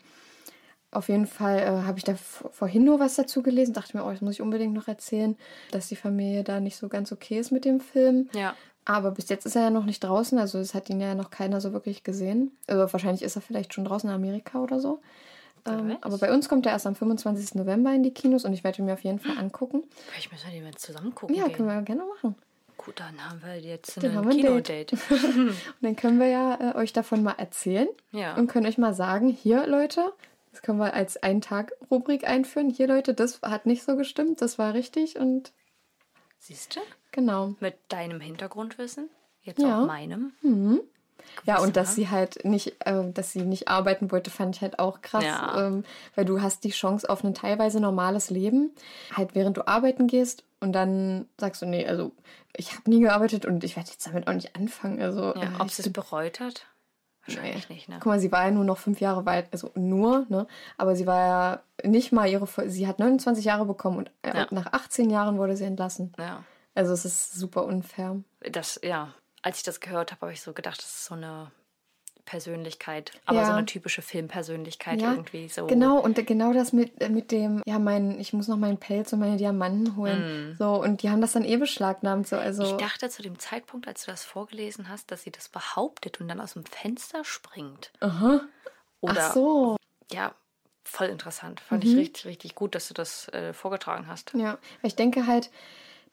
Auf 0.91 1.07
jeden 1.07 1.25
Fall 1.25 1.59
äh, 1.59 1.85
habe 1.87 1.97
ich 1.97 2.03
da 2.03 2.15
vorhin 2.15 2.83
nur 2.83 2.99
was 2.99 3.15
dazu 3.15 3.41
gelesen, 3.41 3.73
dachte 3.73 3.95
mir, 3.97 4.05
oh, 4.05 4.11
das 4.11 4.21
muss 4.21 4.33
ich 4.35 4.41
unbedingt 4.41 4.73
noch 4.73 4.87
erzählen, 4.89 5.37
dass 5.71 5.87
die 5.87 5.95
Familie 5.95 6.43
da 6.43 6.59
nicht 6.59 6.75
so 6.75 6.89
ganz 6.89 7.11
okay 7.11 7.39
ist 7.39 7.51
mit 7.51 7.63
dem 7.63 7.79
Film. 7.79 8.29
Ja. 8.33 8.55
Aber 8.83 9.11
bis 9.11 9.29
jetzt 9.29 9.45
ist 9.45 9.55
er 9.55 9.63
ja 9.63 9.69
noch 9.69 9.85
nicht 9.85 10.03
draußen, 10.03 10.37
also 10.39 10.57
es 10.57 10.73
hat 10.73 10.89
ihn 10.89 10.99
ja 10.99 11.15
noch 11.15 11.29
keiner 11.29 11.61
so 11.61 11.71
wirklich 11.71 12.03
gesehen. 12.03 12.51
Also 12.67 12.91
wahrscheinlich 12.91 13.21
ist 13.21 13.35
er 13.35 13.41
vielleicht 13.41 13.73
schon 13.73 13.85
draußen 13.85 14.09
in 14.09 14.15
Amerika 14.15 14.59
oder 14.59 14.79
so. 14.79 15.01
Ähm, 15.65 15.97
aber 16.01 16.17
bei 16.17 16.33
uns 16.33 16.49
kommt 16.49 16.65
er 16.65 16.71
erst 16.71 16.87
am 16.87 16.95
25. 16.95 17.55
November 17.55 17.93
in 17.93 18.01
die 18.03 18.11
Kinos 18.11 18.45
und 18.45 18.53
ich 18.53 18.63
werde 18.63 18.79
ihn 18.79 18.85
mir 18.85 18.93
auf 18.93 19.03
jeden 19.03 19.19
Fall 19.19 19.37
angucken. 19.37 19.83
Vielleicht 20.09 20.31
müssen 20.31 20.45
wir 20.47 20.53
den 20.53 20.63
mal 20.63 20.73
zusammen 20.73 21.13
gucken. 21.13 21.35
Ja, 21.35 21.45
gehen. 21.45 21.55
können 21.55 21.67
wir 21.69 21.81
gerne 21.83 22.03
machen. 22.03 22.35
Gut, 22.77 22.99
dann 22.99 23.29
haben 23.29 23.39
wir 23.45 23.59
jetzt 23.59 24.03
Dann 24.03 24.17
ein 24.17 24.29
Kinodate. 24.29 24.97
Und 25.11 25.53
dann 25.81 25.95
können 25.95 26.19
wir 26.19 26.27
ja 26.27 26.71
äh, 26.71 26.75
euch 26.77 26.93
davon 26.93 27.21
mal 27.21 27.35
erzählen 27.37 27.87
Ja. 28.11 28.33
und 28.35 28.47
können 28.47 28.65
euch 28.65 28.79
mal 28.79 28.95
sagen, 28.95 29.29
hier 29.29 29.67
Leute, 29.67 30.11
das 30.51 30.61
können 30.61 30.79
wir 30.79 30.93
als 30.93 31.21
Ein-Tag-Rubrik 31.21 32.27
einführen. 32.27 32.69
Hier 32.69 32.87
Leute, 32.87 33.13
das 33.13 33.41
hat 33.41 33.65
nicht 33.65 33.83
so 33.83 33.95
gestimmt, 33.95 34.41
das 34.41 34.59
war 34.59 34.73
richtig 34.73 35.17
und 35.17 35.51
Siehst 36.39 36.75
du? 36.75 36.79
genau. 37.11 37.55
Mit 37.59 37.75
deinem 37.89 38.19
Hintergrundwissen, 38.19 39.09
jetzt 39.41 39.61
Ja. 39.61 39.83
auch 39.83 39.87
meinem. 39.87 40.33
Ja, 41.45 41.59
und 41.59 41.77
dass 41.77 41.95
sie 41.95 42.09
halt 42.09 42.43
nicht, 42.45 42.75
äh, 42.85 43.11
dass 43.13 43.31
sie 43.31 43.43
nicht 43.43 43.67
arbeiten 43.67 44.11
wollte, 44.11 44.31
fand 44.31 44.55
ich 44.55 44.61
halt 44.61 44.79
auch 44.79 45.01
krass. 45.01 45.23
Ja. 45.23 45.67
Ähm, 45.67 45.83
weil 46.15 46.25
du 46.25 46.41
hast 46.41 46.63
die 46.63 46.71
Chance 46.71 47.07
auf 47.09 47.23
ein 47.23 47.33
teilweise 47.35 47.79
normales 47.79 48.29
Leben, 48.31 48.71
halt 49.15 49.35
während 49.35 49.55
du 49.57 49.67
arbeiten 49.67 50.07
gehst 50.07 50.43
und 50.59 50.73
dann 50.73 51.27
sagst 51.39 51.61
du, 51.61 51.67
nee, 51.67 51.85
also 51.87 52.11
ich 52.57 52.73
habe 52.75 52.89
nie 52.89 53.01
gearbeitet 53.01 53.45
und 53.45 53.63
ich 53.63 53.75
werde 53.75 53.89
jetzt 53.91 54.05
damit 54.07 54.27
auch 54.27 54.33
nicht 54.33 54.55
anfangen. 54.55 54.99
Also 55.01 55.33
Ja, 55.35 55.43
äh, 55.43 55.59
ob 55.59 55.69
sie 55.69 55.83
es 55.83 55.93
bereut 55.93 56.39
hat? 56.39 56.65
Wahrscheinlich 57.25 57.69
Nee. 57.69 57.75
nicht, 57.75 57.89
ne? 57.89 57.95
Guck 57.99 58.07
mal, 58.07 58.19
sie 58.19 58.31
war 58.31 58.45
ja 58.45 58.51
nur 58.51 58.63
noch 58.63 58.77
fünf 58.77 58.99
Jahre 58.99 59.25
weit, 59.25 59.47
also 59.51 59.71
nur, 59.75 60.25
ne? 60.29 60.47
Aber 60.77 60.95
sie 60.95 61.05
war 61.07 61.19
ja 61.19 61.61
nicht 61.89 62.11
mal 62.11 62.27
ihre, 62.27 62.47
sie 62.69 62.87
hat 62.87 62.99
29 62.99 63.45
Jahre 63.45 63.65
bekommen 63.65 63.97
und 63.99 64.11
äh, 64.23 64.35
Ja. 64.35 64.47
nach 64.51 64.73
18 64.73 65.09
Jahren 65.09 65.37
wurde 65.37 65.55
sie 65.55 65.65
entlassen. 65.65 66.13
Ja. 66.17 66.43
Also 66.73 66.93
es 66.93 67.05
ist 67.05 67.33
super 67.33 67.65
unfair. 67.65 68.17
Das, 68.51 68.79
ja, 68.83 69.13
als 69.41 69.57
ich 69.57 69.63
das 69.63 69.79
gehört 69.79 70.11
habe, 70.11 70.21
habe 70.21 70.33
ich 70.33 70.41
so 70.41 70.53
gedacht, 70.53 70.77
das 70.79 70.85
ist 70.85 71.05
so 71.05 71.15
eine 71.15 71.51
Persönlichkeit, 72.25 73.11
aber 73.25 73.39
Ja. 73.39 73.45
so 73.45 73.51
eine 73.53 73.65
typische 73.65 74.01
Filmpersönlichkeit 74.01 75.01
Ja, 75.01 75.11
irgendwie 75.11 75.47
so. 75.49 75.67
Genau, 75.67 75.99
und 75.99 76.25
genau 76.25 76.53
das 76.53 76.73
mit, 76.73 77.01
äh, 77.01 77.09
mit 77.09 77.31
dem, 77.31 77.61
ja, 77.65 77.79
mein, 77.79 78.19
ich 78.19 78.33
muss 78.33 78.47
noch 78.47 78.57
meinen 78.57 78.77
Pelz 78.77 79.11
und 79.13 79.19
meine 79.19 79.37
Diamanten 79.37 79.95
holen. 79.95 80.55
So, 80.57 80.81
und 80.81 81.01
die 81.03 81.09
haben 81.09 81.21
das 81.21 81.33
dann 81.33 81.45
eh 81.45 81.57
beschlagnahmt. 81.57 82.27
So, 82.27 82.35
also, 82.37 82.63
Mm. 82.63 82.65
Ich 82.65 82.73
dachte 82.73 83.09
zu 83.09 83.21
dem 83.21 83.39
Zeitpunkt, 83.39 83.87
als 83.87 84.05
du 84.05 84.11
das 84.11 84.23
vorgelesen 84.23 84.89
hast, 84.89 85.11
dass 85.11 85.23
sie 85.23 85.31
das 85.31 85.49
behauptet 85.49 86.19
und 86.21 86.27
dann 86.27 86.39
aus 86.39 86.53
dem 86.53 86.65
Fenster 86.65 87.23
springt. 87.23 87.91
Oder, 88.01 89.15
ach 89.17 89.33
so. 89.33 89.77
ja, 90.11 90.33
voll 90.83 91.07
interessant. 91.07 91.59
Fand 91.59 91.83
Mhm. 91.83 91.89
ich 91.91 91.97
richtig, 91.97 92.25
richtig 92.25 92.55
gut, 92.55 92.75
dass 92.75 92.87
du 92.87 92.93
das 92.93 93.27
äh, 93.29 93.53
vorgetragen 93.53 94.07
hast. 94.07 94.33
Ja, 94.35 94.57
ich 94.83 94.95
denke 94.95 95.25
halt, 95.27 95.49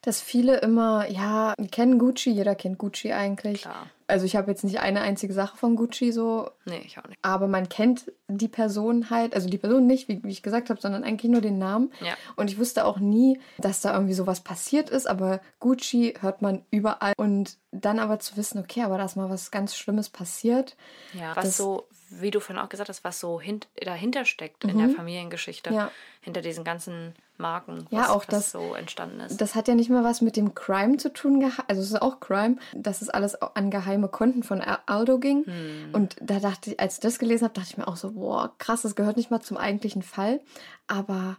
dass 0.03 0.21
viele 0.21 0.59
immer, 0.59 1.09
ja, 1.11 1.55
kennen 1.73 1.99
Gucci, 1.99 2.31
jeder 2.31 2.55
kennt 2.55 2.79
Gucci 2.79 3.13
eigentlich. 3.13 3.63
Klar. 3.63 3.87
Also 4.11 4.25
ich 4.25 4.37
habe 4.37 4.51
jetzt 4.51 4.65
nicht 4.65 4.81
eine 4.81 5.03
einzige 5.03 5.35
Sache 5.35 5.57
von 5.59 5.77
Gucci 5.77 6.13
so 6.13 6.51
Nee, 6.65 6.81
ich 6.87 6.99
auch 6.99 7.07
nicht. 7.07 7.19
aber 7.21 7.47
man 7.47 7.69
kennt 7.69 8.11
die 8.27 8.49
Person 8.49 9.11
halt, 9.11 9.35
also 9.35 9.51
die 9.51 9.59
Person 9.59 9.87
nicht, 9.87 10.09
wie, 10.09 10.23
wie 10.25 10.31
ich 10.31 10.43
gesagt 10.43 10.71
habe, 10.71 10.81
sondern 10.81 11.05
eigentlich 11.05 11.31
nur 11.31 11.43
den 11.43 11.59
Namen. 11.59 11.93
Ja. 12.01 12.15
Und 12.37 12.51
ich 12.51 12.59
wusste 12.59 12.87
auch 12.87 12.99
nie, 12.99 13.39
dass 13.59 13.83
da 13.83 13.93
irgendwie 13.93 14.15
sowas 14.15 14.41
passiert 14.41 14.89
ist, 14.89 15.07
aber 15.07 15.41
Gucci 15.61 16.15
hört 16.21 16.41
man 16.41 16.65
überall. 16.71 17.13
Und 17.19 17.59
dann 17.71 17.99
aber 17.99 18.19
zu 18.19 18.39
wissen, 18.39 18.59
okay, 18.61 18.83
aber 18.83 18.97
da 18.97 19.05
ist 19.05 19.17
mal 19.17 19.29
was 19.29 19.51
ganz 19.51 19.77
Schlimmes 19.77 20.09
passiert. 20.09 20.77
Ja, 21.13 21.37
was 21.37 21.57
so, 21.59 21.87
wie 22.09 22.31
du 22.31 22.41
vorhin 22.41 22.65
auch 22.65 22.71
gesagt 22.71 22.89
hast, 22.89 23.05
was 23.05 23.21
so 23.21 23.39
hint 23.43 23.69
dahinter 23.85 24.25
steckt 24.25 24.65
in 24.65 24.79
der 24.79 24.89
Familiengeschichte, 24.89 25.69
Mhm. 25.71 25.77
Ja. 25.77 25.91
hinter 26.23 26.41
diesen 26.41 26.65
ganzen 26.65 27.15
Marken, 27.39 27.87
Ja, 27.91 28.01
was, 28.01 28.09
auch 28.11 28.23
was 28.23 28.27
das- 28.27 28.51
so 28.53 28.75
entstanden 28.75 29.21
ist. 29.21 29.41
Das 29.41 29.55
hat 29.55 29.69
ja 29.69 29.75
nicht 29.75 29.91
mal 29.91 30.05
was 30.05 30.21
mit 30.21 30.37
dem 30.37 30.55
Crime 30.55 30.97
zu 30.97 31.13
tun 31.13 31.41
gehabt. 31.41 31.69
Also 31.71 31.81
es 31.83 31.89
ist 31.93 32.03
auch 32.03 32.21
Crime, 32.21 32.57
dass 32.75 33.01
es 33.03 33.09
alles 33.09 33.35
an 33.41 33.71
geheime 33.71 34.09
Konten 34.09 34.43
von 34.43 34.61
Al- 34.61 34.81
Aldo 34.87 35.19
ging. 35.19 35.45
Hm. 35.47 35.91
Und 35.93 36.17
da 36.21 36.41
dachte 36.41 36.71
ich, 36.73 36.81
als 36.81 36.95
ich 36.95 37.01
das 37.01 37.19
gelesen 37.19 37.45
habe, 37.45 37.55
dachte 37.55 37.69
ich 37.71 37.79
mir 37.79 37.87
auch 37.89 37.97
so, 37.97 38.13
boah, 38.13 38.53
krass, 38.59 38.83
das 38.83 38.97
gehört 38.97 39.17
nicht 39.17 39.31
mal 39.31 39.41
zum 39.41 39.57
eigentlichen 39.57 40.03
Fall. 40.03 40.41
Aber 40.89 41.37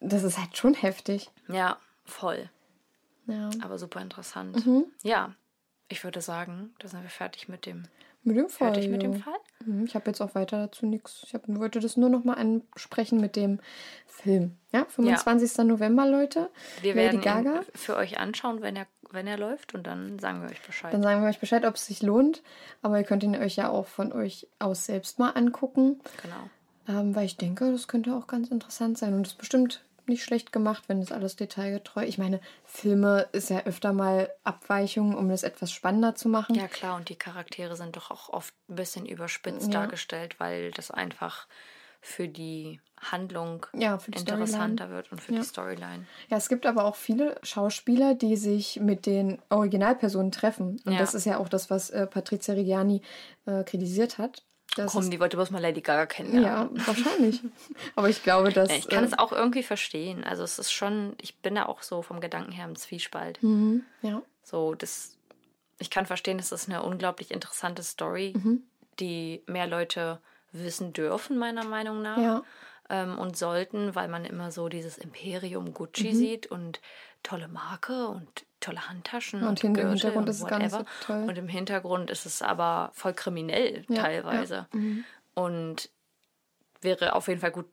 das 0.00 0.22
ist 0.22 0.38
halt 0.38 0.56
schon 0.56 0.74
heftig. 0.74 1.30
ja, 1.48 1.76
voll. 2.04 2.50
Ja. 3.26 3.50
Aber 3.62 3.78
super 3.78 4.00
interessant. 4.00 4.66
Mhm. 4.66 4.86
Ja, 5.04 5.34
ich 5.88 6.02
würde 6.02 6.20
sagen, 6.20 6.74
da 6.80 6.88
sind 6.88 7.02
wir 7.02 7.10
fertig 7.10 7.48
mit 7.48 7.66
dem, 7.66 7.84
Mit 8.24 8.36
dem 8.36 8.48
Fall. 8.48 8.72
fertig 8.72 8.90
mit 8.90 9.02
dem 9.02 9.12
ja. 9.12 9.18
Fall. 9.20 9.38
Mhm, 9.64 9.84
Ich 9.86 9.94
habe 9.94 10.06
jetzt 10.06 10.20
auch 10.20 10.34
weiter 10.34 10.58
dazu 10.58 10.86
nichts. 10.86 11.22
Ich 11.26 11.34
hab, 11.34 11.42
wollte 11.46 11.80
das 11.80 11.96
nur 11.96 12.08
noch 12.08 12.24
mal 12.24 12.34
ansprechen 12.34 13.20
mit 13.20 13.36
dem 13.36 13.60
Film. 14.06 14.56
Ja, 14.72 14.84
25. 14.88 15.64
November, 15.66 16.06
Leute. 16.06 16.50
Wir 16.80 16.94
Lady 16.94 16.98
werden 17.14 17.20
Gaga. 17.20 17.56
ihn 17.60 17.64
für 17.74 17.96
euch 17.96 18.18
anschauen, 18.18 18.62
wenn 18.62 18.76
er 18.76 18.86
wenn 19.14 19.26
er 19.26 19.36
läuft 19.36 19.74
und 19.74 19.86
dann 19.86 20.18
sagen 20.18 20.40
wir 20.40 20.48
euch 20.48 20.62
Bescheid. 20.62 20.92
Dann 20.92 21.02
sagen 21.02 21.20
wir 21.22 21.28
euch 21.28 21.38
Bescheid, 21.38 21.66
ob 21.66 21.74
es 21.74 21.84
sich 21.84 22.02
lohnt. 22.02 22.42
Aber 22.80 22.96
ihr 22.98 23.04
könnt 23.04 23.22
ihn 23.22 23.36
euch 23.36 23.56
ja 23.56 23.68
auch 23.68 23.86
von 23.86 24.10
euch 24.10 24.48
aus 24.58 24.86
selbst 24.86 25.18
mal 25.18 25.28
angucken. 25.30 26.00
Genau. 26.22 26.98
Ähm, 27.00 27.14
weil 27.14 27.26
ich 27.26 27.36
denke, 27.36 27.70
das 27.70 27.88
könnte 27.88 28.14
auch 28.14 28.26
ganz 28.26 28.48
interessant 28.48 28.96
sein. 28.96 29.12
Und 29.12 29.26
es 29.26 29.32
ist 29.34 29.38
bestimmt 29.38 29.84
nicht 30.08 30.24
schlecht 30.24 30.52
gemacht, 30.52 30.84
wenn 30.88 31.00
es 31.00 31.12
alles 31.12 31.36
detailgetreu. 31.36 32.04
Ich 32.04 32.18
meine, 32.18 32.40
Filme 32.64 33.28
ist 33.32 33.50
ja 33.50 33.64
öfter 33.64 33.92
mal 33.92 34.30
Abweichungen, 34.44 35.14
um 35.14 35.28
das 35.28 35.42
etwas 35.42 35.72
spannender 35.72 36.14
zu 36.14 36.28
machen. 36.28 36.54
Ja, 36.54 36.68
klar, 36.68 36.96
und 36.96 37.08
die 37.08 37.16
Charaktere 37.16 37.76
sind 37.76 37.96
doch 37.96 38.10
auch 38.10 38.28
oft 38.28 38.54
ein 38.68 38.74
bisschen 38.76 39.06
überspitzt 39.06 39.72
Ja. 39.72 39.80
dargestellt, 39.80 40.38
weil 40.40 40.70
das 40.72 40.90
einfach 40.90 41.46
für 42.00 42.26
die 42.28 42.80
Handlung 43.00 43.66
Ja, 43.74 43.98
für 43.98 44.10
die 44.10 44.18
interessanter 44.18 44.90
wird 44.90 45.12
und 45.12 45.20
für 45.20 45.32
Ja. 45.32 45.40
die 45.40 45.46
Storyline. 45.46 46.04
Ja, 46.28 46.36
es 46.36 46.48
gibt 46.48 46.66
aber 46.66 46.84
auch 46.84 46.96
viele 46.96 47.38
Schauspieler, 47.42 48.14
die 48.14 48.36
sich 48.36 48.80
mit 48.80 49.06
den 49.06 49.40
Originalpersonen 49.50 50.32
treffen. 50.32 50.80
Und 50.84 50.94
Ja. 50.94 50.98
das 50.98 51.14
ist 51.14 51.24
ja 51.26 51.38
auch 51.38 51.48
das, 51.48 51.70
was 51.70 51.90
äh, 51.90 52.06
Patrizia 52.06 52.54
Reggiani 52.54 53.02
äh, 53.46 53.62
kritisiert 53.64 54.18
hat. 54.18 54.44
Das 54.76 54.92
Komm, 54.92 55.10
die 55.10 55.20
wollte 55.20 55.36
bloß 55.36 55.50
mal 55.50 55.60
Lady 55.60 55.82
Gaga 55.82 56.06
kennenlernen. 56.06 56.76
ja, 56.76 56.86
wahrscheinlich. 56.86 57.40
aber 57.94 58.08
ich 58.08 58.22
glaube, 58.22 58.52
dass. 58.52 58.70
Ich 58.70 58.88
kann 58.88 59.04
äh, 59.04 59.06
es 59.06 59.18
auch 59.18 59.30
irgendwie 59.32 59.62
verstehen. 59.62 60.24
Also 60.24 60.42
es 60.44 60.58
ist 60.58 60.72
schon, 60.72 61.14
ich 61.20 61.36
bin 61.36 61.54
da 61.56 61.66
auch 61.66 61.82
so 61.82 62.00
vom 62.02 62.20
Gedanken 62.20 62.52
her 62.52 62.64
im 62.64 62.76
Zwiespalt. 62.76 63.38
Ja. 64.02 64.22
So, 64.42 64.74
das, 64.74 65.16
ich 65.78 65.90
kann 65.90 66.06
verstehen, 66.06 66.38
das 66.38 66.52
ist 66.52 66.68
eine 66.68 66.82
unglaublich 66.82 67.30
interessante 67.32 67.82
Story, 67.82 68.32
Mhm. 68.34 68.62
die 68.98 69.42
mehr 69.46 69.66
Leute 69.66 70.20
wissen 70.52 70.92
dürfen, 70.92 71.36
meiner 71.38 71.64
Meinung 71.64 72.00
nach. 72.02 72.18
Ja. 72.18 72.42
Ähm, 72.90 73.18
und 73.18 73.36
sollten, 73.36 73.94
weil 73.94 74.08
man 74.08 74.24
immer 74.24 74.50
so 74.50 74.68
dieses 74.68 74.98
Imperium 74.98 75.72
Gucci 75.74 76.08
Mhm. 76.12 76.16
sieht 76.16 76.46
und 76.46 76.80
tolle 77.22 77.48
Marke 77.48 78.08
und 78.08 78.44
tolle 78.60 78.88
Handtaschen 78.88 79.42
Und 79.42 79.60
hin- 79.60 79.74
im 79.74 79.88
Hintergrund 79.90 80.26
und 80.26 80.28
ist 80.30 80.40
es 80.42 80.46
gar 80.46 80.68
so 80.70 80.84
toll. 81.00 81.24
Und 81.28 81.38
im 81.38 81.48
Hintergrund 81.48 82.10
ist 82.10 82.26
es 82.26 82.42
aber 82.42 82.90
voll 82.94 83.12
kriminell 83.14 83.84
Ja, 83.88 84.02
teilweise. 84.02 84.54
ja. 84.72 84.78
Mhm. 84.78 85.04
Und 85.34 85.90
wäre 86.80 87.14
auf 87.14 87.28
jeden 87.28 87.40
Fall 87.40 87.52
gut 87.52 87.66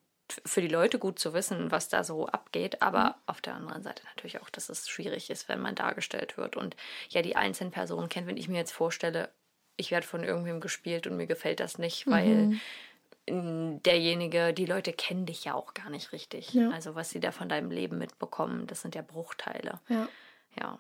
für 0.46 0.62
die 0.62 0.68
Leute 0.68 1.00
gut 1.00 1.18
zu 1.18 1.34
wissen, 1.34 1.72
was 1.72 1.90
da 1.90 2.04
so 2.04 2.28
abgeht, 2.28 2.84
aber 2.84 3.04
Mhm. 3.04 3.14
auf 3.26 3.42
der 3.42 3.56
anderen 3.56 3.82
Seite 3.82 4.04
natürlich 4.06 4.40
auch, 4.42 4.50
dass 4.52 4.70
es 4.70 4.88
schwierig 4.88 5.32
ist, 5.32 5.50
wenn 5.50 5.60
man 5.60 5.74
dargestellt 5.74 6.38
wird 6.38 6.56
und 6.56 6.76
ja 7.10 7.24
die 7.24 7.36
einzelnen 7.36 7.72
Personen 7.72 8.10
kennt. 8.10 8.28
Wenn 8.28 8.38
ich 8.38 8.48
mir 8.48 8.58
jetzt 8.58 8.72
vorstelle, 8.72 9.30
ich 9.76 9.90
werde 9.90 10.06
von 10.06 10.24
irgendwem 10.24 10.60
gespielt 10.60 11.08
und 11.08 11.18
mir 11.18 11.26
gefällt 11.26 11.60
das 11.60 11.80
nicht, 11.80 12.06
Mhm. 12.06 12.12
weil 12.12 12.28
m, 12.28 12.62
derjenige, 13.84 14.54
die 14.54 14.66
Leute 14.66 14.94
kennen 14.94 15.26
dich 15.26 15.46
ja 15.46 15.54
auch 15.54 15.74
gar 15.74 15.90
nicht 15.90 16.12
richtig. 16.12 16.54
Ja. 16.54 16.70
Also 16.72 16.96
was 16.96 17.10
sie 17.10 17.20
da 17.20 17.32
von 17.32 17.50
deinem 17.50 17.72
Leben 17.72 17.98
mitbekommen, 17.98 18.68
das 18.68 18.82
sind 18.82 18.96
ja 18.96 19.02
Bruchteile. 19.02 19.80
Ja. 19.88 20.08
Ja, 20.60 20.80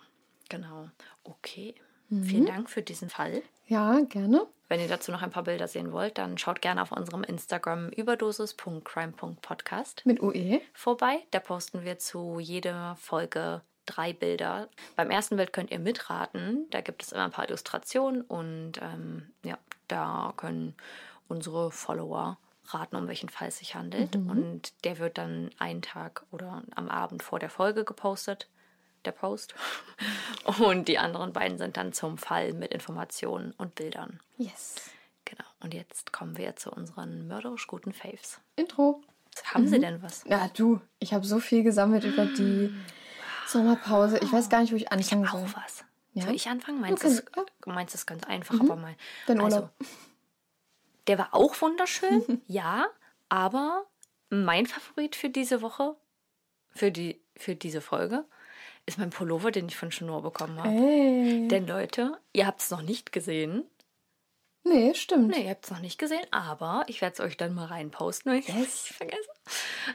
genau. 0.50 0.89
Okay. 1.24 1.76
Mhm. 2.10 2.24
Vielen 2.24 2.45
Dank 2.45 2.70
für 2.70 2.82
diesen 2.82 3.10
Fall. 3.10 3.41
Ja, 3.68 4.00
gerne. 4.02 4.47
Wenn 4.68 4.80
ihr 4.80 4.88
dazu 4.88 5.12
noch 5.12 5.22
ein 5.22 5.32
paar 5.32 5.43
Bilder 5.43 5.68
sehen 5.68 5.91
wollt, 5.91 6.18
dann 6.18 6.38
schaut 6.38 6.62
gerne 6.62 6.82
auf 6.82 6.91
unserem 6.91 7.24
Instagram 7.24 7.89
überdosis.crime.podcast 7.89 10.06
Mit 10.06 10.22
UE. 10.22 10.62
vorbei. 10.74 11.20
Da 11.32 11.39
posten 11.39 11.84
wir 11.84 12.00
zu 12.00 12.39
jeder 12.39 12.95
Folge 13.00 13.62
drei 13.86 14.14
Bilder. 14.14 14.70
Beim 14.95 15.10
ersten 15.10 15.38
Bild 15.38 15.54
könnt 15.54 15.72
ihr 15.72 15.80
mitraten. 15.80 16.68
Da 16.70 16.82
gibt 16.82 17.04
es 17.04 17.12
immer 17.12 17.26
ein 17.26 17.32
paar 17.32 17.47
Illustrationen 17.47 18.22
und 18.22 18.74
ähm, 18.82 19.32
ja, 19.43 19.58
da 19.88 20.34
können 20.38 20.76
unsere 21.30 21.71
Follower 21.71 22.38
raten, 22.65 22.95
um 22.97 23.07
welchen 23.07 23.30
Fall 23.30 23.47
es 23.47 23.59
sich 23.59 23.75
handelt. 23.75 24.15
Und 24.15 24.73
der 24.84 24.99
wird 24.99 25.17
dann 25.17 25.49
einen 25.57 25.82
Tag 25.82 26.23
oder 26.32 26.63
am 26.75 26.89
Abend 26.89 27.23
vor 27.23 27.39
der 27.39 27.49
Folge 27.49 27.86
gepostet. 27.86 28.49
Der 29.05 29.11
Post. 29.13 29.55
Und 30.59 30.89
die 30.89 30.97
anderen 30.97 31.32
beiden 31.32 31.57
sind 31.57 31.77
dann 31.77 31.93
zum 31.93 32.17
Fall 32.17 32.51
mit 32.51 32.73
Informationen 32.73 33.53
und 33.57 33.75
Bildern. 33.75 34.19
Yes. 34.38 34.91
Genau. 35.23 35.45
Und 35.61 35.73
jetzt 35.73 36.11
kommen 36.11 36.38
wir 36.38 36.57
zu 36.57 36.69
unseren 36.69 37.25
mörderisch 37.25 37.65
guten 37.67 37.93
Faves. 37.93 38.41
Intro. 38.57 39.01
Haben 39.45 39.69
Sie 39.69 39.80
denn 39.80 40.01
was? 40.01 40.25
Ja, 40.25 40.49
du, 40.53 40.82
ich 40.99 41.13
habe 41.13 41.25
so 41.25 41.39
viel 41.39 41.63
gesammelt 41.63 42.03
über 42.03 42.25
die 42.25 42.75
Sommerpause. 43.47 44.19
Ich 44.19 44.34
weiß 44.34 44.49
gar 44.49 44.59
nicht, 44.59 44.73
wo 44.73 44.75
ich 44.75 44.91
anfangen 44.91 45.25
soll. 45.25 45.43
Auch 45.43 45.55
was. 45.55 45.86
Ja? 46.13 46.25
Soll 46.25 46.36
ich 46.36 46.49
anfangen? 46.49 46.82
Meinst 46.82 47.01
Du 47.03 47.07
kannst- 47.07 47.23
es 47.38 47.65
meinst 47.65 47.95
es 47.95 48.05
ganz 48.05 48.25
einfach, 48.25 48.59
aber 48.59 48.75
mal. 48.75 48.95
Dein 49.27 49.39
also, 49.39 49.57
Urlaub. 49.57 49.73
Der 51.10 51.18
war 51.18 51.34
auch 51.34 51.60
wunderschön, 51.60 52.41
ja, 52.47 52.86
aber 53.30 53.88
mein 54.30 54.68
Favorit 54.68 55.16
für 55.16 55.30
diese 55.30 55.64
Woche, 55.64 55.95
für, 56.70 56.91
die, 56.91 57.20
für 57.36 57.55
diese 57.55 57.82
Folge, 57.82 58.26
ist 58.86 58.99
mein 58.99 59.10
Pullover, 59.10 59.49
den 59.49 59.68
ich 59.68 59.76
von 59.76 59.89
Chanor 59.89 60.22
bekommen 60.22 60.60
habe. 60.60 60.70
Hey. 60.70 61.47
Denn 61.47 61.66
Leute, 61.66 62.20
ihr 62.32 62.45
habt 62.45 62.62
es 62.62 62.70
noch 62.70 62.84
nicht 62.84 63.12
gesehen. 63.12 63.64
Nee, 64.64 64.93
stimmt. 64.93 65.30
Nee, 65.30 65.45
ihr 65.45 65.49
habt 65.51 65.66
es 65.66 65.72
noch 65.72 65.80
nicht 65.80 65.97
gesehen, 65.97 66.26
aber 66.32 66.84
ich 66.88 67.01
werde 67.01 67.14
es 67.14 67.20
euch 67.22 67.38
dann 67.38 67.53
mal 67.55 67.66
reinposten, 67.66 68.32
wenn 68.32 68.39
ich 68.39 68.49
es 68.49 68.55
nicht 68.55 68.93
vergesse. 68.93 69.30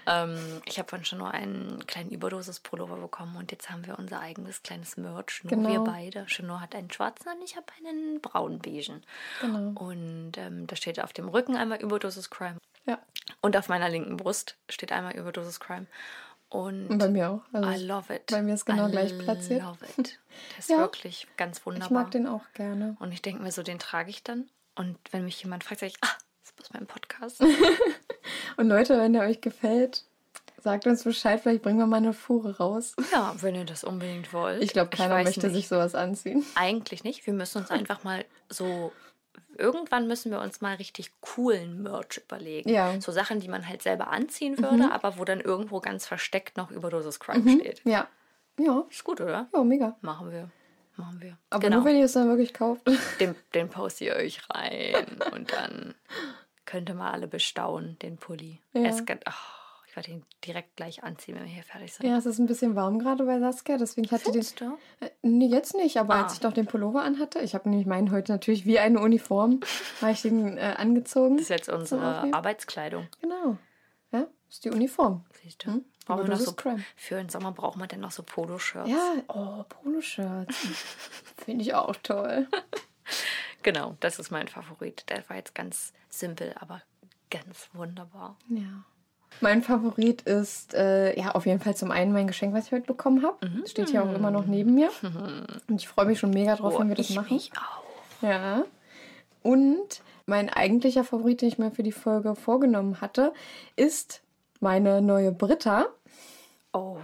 Ähm, 0.07 0.63
ich 0.65 0.79
habe 0.79 0.89
von 0.89 1.05
Chanor 1.05 1.31
einen 1.33 1.87
kleinen 1.87 2.11
Überdosis-Pullover 2.11 2.97
bekommen 2.97 3.37
und 3.37 3.53
jetzt 3.53 3.71
haben 3.71 3.87
wir 3.87 3.99
unser 3.99 4.21
eigenes 4.21 4.63
kleines 4.63 4.97
Merch. 4.97 5.45
Nur 5.45 5.51
Genau. 5.51 5.69
wir 5.69 5.81
beide. 5.81 6.27
Chanor 6.27 6.61
hat 6.61 6.75
einen 6.75 6.91
schwarzen 6.91 7.29
und 7.37 7.43
ich 7.45 7.57
habe 7.57 7.67
einen 7.79 8.21
braun-beigen. 8.21 9.03
Genau. 9.43 9.81
Und 9.81 10.33
ähm, 10.39 10.67
da 10.67 10.75
steht 10.77 10.99
auf 10.99 11.13
dem 11.13 11.29
Rücken 11.29 11.57
einmal 11.57 11.81
Überdosis 11.81 12.31
Crime. 12.31 12.57
Ja. 12.87 12.99
Und 13.43 13.57
auf 13.57 13.69
meiner 13.69 13.89
linken 13.89 14.17
Brust 14.17 14.57
steht 14.69 14.93
einmal 14.93 15.15
Überdosis 15.15 15.61
Crime. 15.61 15.87
Und 16.49 16.99
bei 16.99 17.09
mir 17.09 17.31
auch. 17.31 17.43
Also 17.53 17.69
I 17.69 17.85
love 17.85 18.15
it. 18.15 18.27
Bei 18.31 18.41
mir 18.43 18.55
ist 18.55 18.65
genau 18.65 18.87
I 18.89 18.91
gleich 18.93 19.19
platziert. 19.19 19.63
love 19.63 19.79
it. 19.99 20.19
Der 20.53 20.59
ist 20.59 20.69
Ja. 20.71 20.79
wirklich 20.79 21.27
ganz 21.37 21.65
wunderbar. 21.67 21.87
Ich 21.87 21.91
mag 21.93 22.11
den 22.13 22.27
auch 22.27 22.45
gerne. 22.55 22.97
Und 23.01 23.13
ich 23.13 23.23
denke 23.23 23.43
mir 23.43 23.51
so, 23.53 23.63
den 23.63 23.79
trage 23.79 24.11
ich 24.11 24.23
dann. 24.23 24.49
Und 24.77 24.99
wenn 25.11 25.25
mich 25.25 25.43
jemand 25.43 25.65
fragt, 25.65 25.81
sage 25.81 25.93
ich, 25.93 25.99
ah, 26.03 26.17
das 26.41 26.51
ist 26.51 26.57
bloß 26.57 26.73
mein 26.73 26.87
Podcast. 26.87 27.41
Und 28.57 28.69
Leute, 28.69 28.99
wenn 28.99 29.13
der 29.13 29.23
euch 29.23 29.41
gefällt, 29.41 30.05
sagt 30.65 30.87
uns 30.87 31.05
Bescheid. 31.05 31.41
Vielleicht 31.41 31.63
bringen 31.63 31.79
wir 31.79 31.87
mal 31.87 31.99
eine 31.99 32.13
Fuhre 32.13 32.57
raus. 32.57 32.97
ja, 33.13 33.35
wenn 33.41 33.55
ihr 33.55 33.65
das 33.65 33.85
unbedingt 33.85 34.33
wollt. 34.33 34.63
Ich 34.63 34.73
glaube, 34.73 34.91
keiner 34.91 35.15
weiß 35.15 35.27
möchte 35.27 35.47
nicht. 35.47 35.55
sich 35.55 35.69
sowas 35.69 35.95
anziehen. 35.95 36.45
Eigentlich 36.57 37.05
nicht. 37.05 37.25
Wir 37.27 37.35
müssen 37.35 37.59
uns 37.59 37.71
einfach 37.71 38.03
mal 38.03 38.25
so. 38.49 38.93
Irgendwann 39.57 40.09
müssen 40.09 40.33
wir 40.33 40.41
uns 40.41 40.61
mal 40.61 40.75
richtig 40.75 41.13
coolen 41.21 41.83
Merch 41.85 42.21
überlegen. 42.25 42.69
Ja. 42.69 42.93
Mhm. 42.93 43.01
So 43.01 43.13
Sachen, 43.13 43.39
die 43.39 43.47
man 43.47 43.69
halt 43.69 43.83
selber 43.83 44.09
anziehen 44.09 44.59
würde, 44.59 44.91
aber 44.91 45.17
wo 45.17 45.25
dann 45.25 45.41
irgendwo 45.41 45.79
ganz 45.79 46.07
versteckt 46.07 46.57
noch 46.57 46.73
Überdosis 46.73 47.21
Crime 47.21 47.49
steht. 47.61 47.81
Ja. 47.85 48.09
Ja. 48.59 48.85
Ist 48.91 49.05
gut, 49.05 49.21
oder? 49.21 49.49
Ja, 49.55 49.63
mega. 49.63 49.97
Machen 50.01 50.33
wir. 50.33 50.51
Machen 50.97 51.21
wir. 51.21 51.39
Aber 51.51 51.61
genau. 51.61 51.77
nur, 51.77 51.85
wenn 51.87 51.97
ihr 51.97 52.05
es 52.05 52.13
dann 52.13 52.29
wirklich 52.29 52.55
kauft. 52.55 52.83
den, 53.21 53.35
den 53.55 53.69
poste 53.69 54.05
ihr 54.05 54.15
euch 54.17 54.41
rein 54.51 55.07
und 55.33 55.53
dann 55.53 55.95
könnt 56.67 56.89
ihr 56.89 56.95
mal 56.95 57.11
alle 57.11 57.27
bestaunen, 57.27 57.99
den 58.01 58.17
Pulli. 58.17 58.61
Ja. 58.73 58.89
Ist 58.89 59.07
ganz, 59.07 59.21
oh, 59.29 59.33
ich 59.89 59.97
werde 59.97 60.11
ihn 60.13 60.25
direkt 60.45 60.77
gleich 60.77 61.03
anziehen, 61.05 61.35
wenn 61.37 61.45
wir 61.45 61.53
hier 61.53 61.63
fertig 61.63 61.93
sind. 61.95 62.09
Ja, 62.09 62.17
es 62.17 62.27
ist 62.27 62.39
ein 62.39 62.47
bisschen 62.47 62.75
warm 62.75 62.99
gerade 62.99 63.25
bei 63.25 63.39
Saskia, 63.39 63.77
deswegen 63.77 64.11
hatte 64.11 64.25
den. 64.25 64.33
Findest 64.43 64.61
du? 64.61 64.77
Äh, 65.01 65.11
Nee, 65.23 65.47
jetzt 65.47 65.75
nicht, 65.75 65.97
aber 65.99 66.15
als 66.15 66.33
Ah. 66.33 66.35
ich 66.37 66.43
noch 66.43 66.53
den 66.53 66.67
Pullover 66.67 67.03
anhatte, 67.03 67.41
ich 67.41 67.55
habe 67.55 67.69
nämlich 67.69 67.87
meinen 67.87 68.11
heute 68.11 68.33
natürlich 68.33 68.65
wie 68.67 68.79
eine 68.79 69.01
Uniform, 69.01 69.61
habe 70.01 70.13
ich 70.13 70.23
den 70.23 70.59
äh, 70.59 70.75
angezogen. 70.77 71.37
Das 71.37 71.45
ist 71.45 71.49
jetzt 71.51 71.69
unsere. 71.69 72.33
Arbeitskleidung. 72.33 73.09
Genau. 73.21 73.57
Ja, 74.13 74.27
ist 74.49 74.65
die 74.65 74.71
Uniform. 74.71 75.25
Siehst 75.43 75.67
du? 75.67 75.85
Brauchen 76.05 76.25
wir 76.25 76.35
noch 76.35 76.41
so, 76.41 76.53
Crime. 76.53 76.83
für 76.97 77.17
den 77.17 77.29
Sommer 77.31 77.53
braucht 77.53 77.77
man 77.77 77.89
denn 77.89 78.01
noch 78.01 78.11
so 78.11 78.23
Poloshirts. 78.23 78.91
Ja, 78.91 79.15
oh, 79.29 79.65
Poloshirts. 79.69 80.57
Finde 81.45 81.63
ich 81.65 81.75
auch 81.75 81.97
toll. 82.03 82.47
Genau, 83.63 83.97
das 84.01 84.19
ist 84.19 84.31
mein 84.31 84.49
Favorit. 84.49 85.05
Der 85.09 85.29
war 85.29 85.37
jetzt 85.37 85.55
ganz 85.55 85.93
simpel, 86.11 86.55
aber 86.61 86.83
ganz 87.31 87.69
wunderbar. 87.73 88.37
Ja. 88.49 88.85
Mein 89.41 89.63
Favorit 89.63 90.23
ist 90.23 90.75
äh, 90.75 91.19
ja 91.19 91.33
auf 91.35 91.47
jeden 91.47 91.59
Fall 91.61 91.75
zum 91.75 91.91
einen 91.91 92.13
mein 92.13 92.27
Geschenk, 92.29 92.55
was 92.55 92.67
ich 92.67 92.73
heute 92.73 92.87
bekommen 92.87 93.25
habe. 93.25 93.51
Das 93.63 93.71
steht 93.71 93.89
hier 93.91 94.05
auch 94.05 94.13
immer 94.15 94.31
noch 94.31 94.47
neben 94.47 94.75
mir. 94.75 94.91
Und 95.69 95.81
ich 95.81 95.89
freue 95.89 96.07
mich 96.07 96.19
schon 96.21 96.31
mega 96.31 96.55
drauf, 96.55 96.79
wenn 96.79 96.89
wir 96.89 96.95
das 96.95 97.07
Oh, 97.09 97.11
ich 97.11 97.17
machen. 97.17 97.35
mich 97.35 97.51
auch. 97.57 98.23
Ja. 98.23 98.65
Und 99.43 100.03
mein 100.27 100.49
eigentlicher 100.51 101.03
Favorit, 101.05 101.41
den 101.43 101.49
ich 101.49 101.59
mir 101.59 101.71
für 101.71 101.83
die 101.83 101.93
Folge 101.93 102.35
vorgenommen 102.37 103.01
hatte, 103.01 103.33
ist 103.77 104.23
meine 104.61 105.03
neue 105.03 105.33
Britta. 105.33 105.87
Oh. 106.73 106.99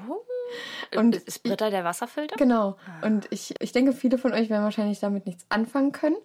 Und 0.96 1.14
ist 1.14 1.44
Britta 1.44 1.70
der 1.70 1.84
Wasserfilter? 1.84 2.36
Genau. 2.36 2.76
Und 3.02 3.28
ich, 3.30 3.54
ich 3.60 3.72
denke, 3.72 3.92
viele 3.92 4.18
von 4.18 4.32
euch 4.32 4.50
werden 4.50 4.64
wahrscheinlich 4.64 4.98
damit 4.98 5.26
nichts 5.26 5.46
anfangen 5.48 5.92
können. 5.92 6.16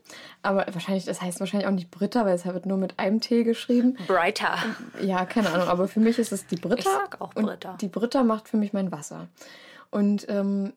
Aber 0.41 0.65
wahrscheinlich, 0.71 1.05
das 1.05 1.21
heißt 1.21 1.39
wahrscheinlich 1.39 1.67
auch 1.67 1.73
nicht 1.73 1.91
Britta, 1.91 2.25
weil 2.25 2.33
es 2.33 2.45
wird 2.45 2.65
nur 2.65 2.77
mit 2.77 2.97
einem 2.97 3.21
T 3.21 3.43
geschrieben. 3.43 3.97
Brighter. 4.07 4.55
Ja, 5.01 5.25
keine 5.25 5.51
Ahnung, 5.51 5.67
aber 5.67 5.87
für 5.87 5.99
mich 5.99 6.17
ist 6.17 6.31
es 6.31 6.47
die 6.47 6.55
Britta. 6.55 6.79
Ich 6.79 6.85
sag 6.85 7.21
auch 7.21 7.33
Britta. 7.33 7.73
Und 7.73 7.81
die 7.81 7.87
Britta 7.87 8.23
macht 8.23 8.47
für 8.47 8.57
mich 8.57 8.73
mein 8.73 8.91
Wasser. 8.91 9.27
Und 9.91 10.25
ähm, 10.29 10.73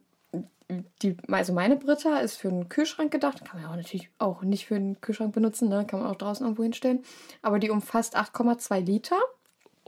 die, 1.03 1.16
also 1.30 1.53
meine 1.53 1.76
Britta 1.76 2.18
ist 2.18 2.36
für 2.36 2.49
einen 2.49 2.68
Kühlschrank 2.68 3.11
gedacht. 3.11 3.44
Kann 3.44 3.62
man 3.62 3.70
auch 3.70 3.76
natürlich 3.76 4.11
auch 4.18 4.42
nicht 4.42 4.66
für 4.66 4.76
einen 4.76 5.01
Kühlschrank 5.01 5.32
benutzen, 5.32 5.68
ne? 5.68 5.86
kann 5.86 6.01
man 6.01 6.11
auch 6.11 6.16
draußen 6.16 6.44
irgendwo 6.44 6.62
hinstellen. 6.62 7.03
Aber 7.40 7.59
die 7.59 7.70
umfasst 7.70 8.16
8,2 8.16 8.80
Liter. 8.80 9.16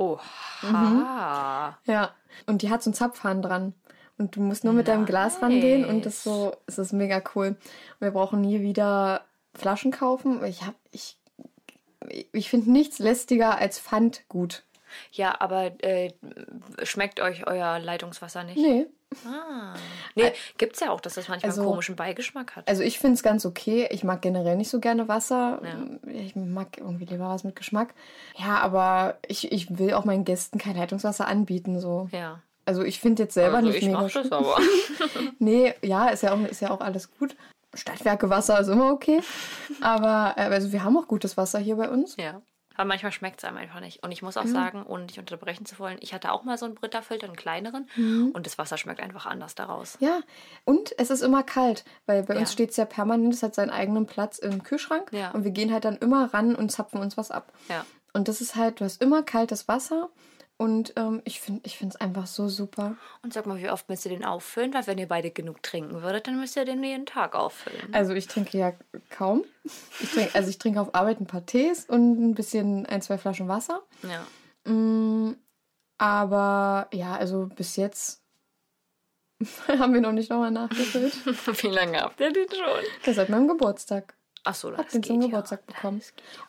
Oha. 0.00 1.78
Ja. 1.84 2.14
Und 2.46 2.62
die 2.62 2.70
hat 2.70 2.82
so 2.82 2.88
einen 2.88 2.94
Zapfhahn 2.94 3.42
dran. 3.42 3.74
Und 4.16 4.36
du 4.36 4.40
musst 4.40 4.64
nur 4.64 4.72
mit 4.72 4.88
deinem 4.88 5.06
Glas 5.06 5.40
rangehen 5.40 5.84
und 5.84 6.04
das 6.04 6.22
so, 6.22 6.54
es 6.66 6.78
ist 6.78 6.92
mega 6.92 7.22
cool. 7.34 7.48
Und 7.48 8.00
wir 8.00 8.10
brauchen 8.10 8.40
nie 8.40 8.60
wieder 8.60 9.24
Flaschen 9.54 9.92
kaufen. 9.92 10.44
Ich 10.44 10.62
hab, 10.66 10.74
ich, 10.90 11.18
ich 12.32 12.50
finde 12.50 12.70
nichts 12.70 12.98
lästiger 12.98 13.58
als 13.58 13.78
Pfand 13.78 14.28
gut. 14.28 14.62
Ja, 15.12 15.40
aber 15.40 15.72
äh, 15.82 16.12
schmeckt 16.82 17.20
euch 17.20 17.46
euer 17.46 17.78
Leitungswasser 17.78 18.44
nicht? 18.44 18.58
Nee. 18.58 18.86
Ah. 19.26 19.74
Nee, 20.14 20.32
gibt's 20.56 20.80
ja 20.80 20.90
auch, 20.90 21.00
dass 21.00 21.14
das 21.14 21.28
manchmal 21.28 21.50
Also- 21.50 21.62
einen 21.62 21.70
komischen 21.70 21.96
Beigeschmack 21.96 22.56
hat. 22.56 22.68
Also 22.68 22.82
ich 22.82 22.98
finde 22.98 23.14
es 23.14 23.22
ganz 23.22 23.44
okay. 23.44 23.88
Ich 23.90 24.04
mag 24.04 24.22
generell 24.22 24.56
nicht 24.56 24.70
so 24.70 24.80
gerne 24.80 25.08
Wasser. 25.08 25.60
Ich 26.06 26.36
mag 26.36 26.78
irgendwie 26.78 27.06
lieber 27.06 27.28
was 27.28 27.44
mit 27.44 27.56
Geschmack. 27.56 27.94
Ja, 28.36 28.58
aber 28.60 29.18
ich, 29.26 29.50
ich 29.52 29.78
will 29.78 29.94
auch 29.94 30.04
meinen 30.04 30.24
Gästen 30.24 30.58
kein 30.58 30.76
Leitungswasser 30.76 31.26
anbieten. 31.26 31.80
So. 31.80 32.08
ja. 32.12 32.40
Also 32.66 32.82
ich 32.84 33.00
finde 33.00 33.24
jetzt 33.24 33.34
selber 33.34 33.56
Also 33.56 33.68
nicht 33.68 33.78
ich 33.78 33.86
mega 33.86 34.02
mach 34.02 34.12
das 34.12 34.30
aber. 34.30 34.56
Nee, 35.40 35.74
ja, 35.82 36.08
ist 36.08 36.22
ja 36.22 36.32
auch, 36.32 36.40
ist 36.42 36.60
ja 36.60 36.70
auch 36.70 36.80
alles 36.80 37.10
gut. 37.18 37.34
Stadtwerkewasser 37.74 38.60
ist 38.60 38.68
immer 38.68 38.92
okay. 38.92 39.20
Aber 39.80 40.34
äh, 40.36 40.42
also 40.42 40.70
wir 40.70 40.84
haben 40.84 40.96
auch 40.96 41.08
gutes 41.08 41.36
Wasser 41.36 41.58
hier 41.58 41.76
bei 41.76 41.88
uns. 41.88 42.16
Ja. 42.16 42.42
Aber 42.76 42.86
manchmal 42.86 43.12
schmeckt 43.12 43.40
es 43.40 43.44
einem 43.44 43.58
einfach 43.58 43.80
nicht. 43.80 44.02
Und 44.02 44.12
ich 44.12 44.22
muss 44.22 44.36
auch 44.36 44.46
sagen, 44.46 44.84
ohne 44.86 45.04
dich 45.06 45.18
unterbrechen 45.18 45.66
zu 45.66 45.78
wollen, 45.78 45.98
ich 46.00 46.14
hatte 46.14 46.32
auch 46.32 46.44
mal 46.44 46.56
so 46.56 46.64
einen 46.66 46.74
Brita-Filter, 46.76 47.26
einen 47.26 47.36
kleineren. 47.36 47.88
Mhm. 47.96 48.30
Und 48.32 48.46
das 48.46 48.56
Wasser 48.58 48.78
schmeckt 48.78 49.00
einfach 49.00 49.26
anders 49.26 49.54
daraus. 49.54 49.98
Ja, 50.00 50.20
und 50.64 50.94
es 50.98 51.10
ist 51.10 51.20
immer 51.20 51.42
kalt, 51.42 51.84
weil 52.06 52.22
bei 52.22 52.34
uns 52.38 52.50
Ja. 52.50 52.52
steht 52.54 52.70
es 52.70 52.76
ja 52.76 52.84
permanent, 52.86 53.34
es 53.34 53.42
hat 53.42 53.54
seinen 53.54 53.70
eigenen 53.70 54.06
Platz 54.06 54.38
im 54.38 54.62
Kühlschrank 54.62 55.10
Ja. 55.12 55.30
und 55.32 55.44
wir 55.44 55.50
gehen 55.50 55.72
halt 55.72 55.84
dann 55.84 55.96
immer 55.98 56.32
ran 56.32 56.54
und 56.54 56.70
zapfen 56.70 57.00
uns 57.00 57.16
was 57.16 57.30
ab. 57.30 57.52
Ja. 57.68 57.84
Und 58.12 58.28
das 58.28 58.40
ist 58.40 58.56
halt, 58.56 58.80
du 58.80 58.84
hast 58.84 59.02
immer 59.02 59.22
kaltes 59.22 59.68
Wasser 59.68 60.08
und 60.60 60.92
ähm, 60.96 61.22
ich 61.24 61.40
finde 61.40 61.62
ich 61.64 61.80
es 61.80 61.96
einfach 61.96 62.26
so 62.26 62.50
super. 62.50 62.94
Und 63.22 63.32
sag 63.32 63.46
mal, 63.46 63.56
wie 63.62 63.70
oft 63.70 63.88
müsst 63.88 64.04
ihr 64.04 64.10
den 64.10 64.26
auffüllen? 64.26 64.74
Weil 64.74 64.86
wenn 64.86 64.98
ihr 64.98 65.08
beide 65.08 65.30
genug 65.30 65.62
trinken 65.62 66.02
würdet, 66.02 66.26
dann 66.26 66.38
müsst 66.38 66.54
ihr 66.54 66.66
den 66.66 66.84
jeden 66.84 67.06
Tag 67.06 67.34
auffüllen. 67.34 67.88
Also 67.92 68.12
ich 68.12 68.26
trinke 68.26 68.58
ja 68.58 68.74
kaum. 69.08 69.42
Ich 70.00 70.10
trinke, 70.12 70.34
also 70.34 70.50
ich 70.50 70.58
trinke 70.58 70.78
auf 70.82 70.94
Arbeit 70.94 71.18
ein 71.18 71.26
paar 71.26 71.46
Tees 71.46 71.86
und 71.86 72.20
ein 72.20 72.34
bisschen 72.34 72.84
ein, 72.84 73.00
zwei 73.00 73.16
Flaschen 73.16 73.48
Wasser. 73.48 73.80
Ja. 74.02 74.70
Mm, 74.70 75.34
aber 75.96 76.88
ja, 76.92 77.16
also 77.16 77.48
bis 77.56 77.76
jetzt 77.76 78.22
haben 79.66 79.94
wir 79.94 80.02
noch 80.02 80.12
nicht 80.12 80.28
nochmal 80.28 80.50
nachgefüllt. 80.50 81.14
wie 81.62 81.68
lange 81.68 82.02
habt 82.02 82.20
ihr 82.20 82.34
den 82.34 82.50
schon? 82.50 82.84
Das 83.06 83.16
seit 83.16 83.30
meinem 83.30 83.48
Geburtstag. 83.48 84.14
Ach 84.44 84.54
so, 84.54 84.70
das 84.70 84.78
habe 84.78 84.90
den 84.90 85.02
zum 85.02 85.20
ja. 85.20 85.26
Geburtstag 85.26 85.66
bekommen. 85.66 86.00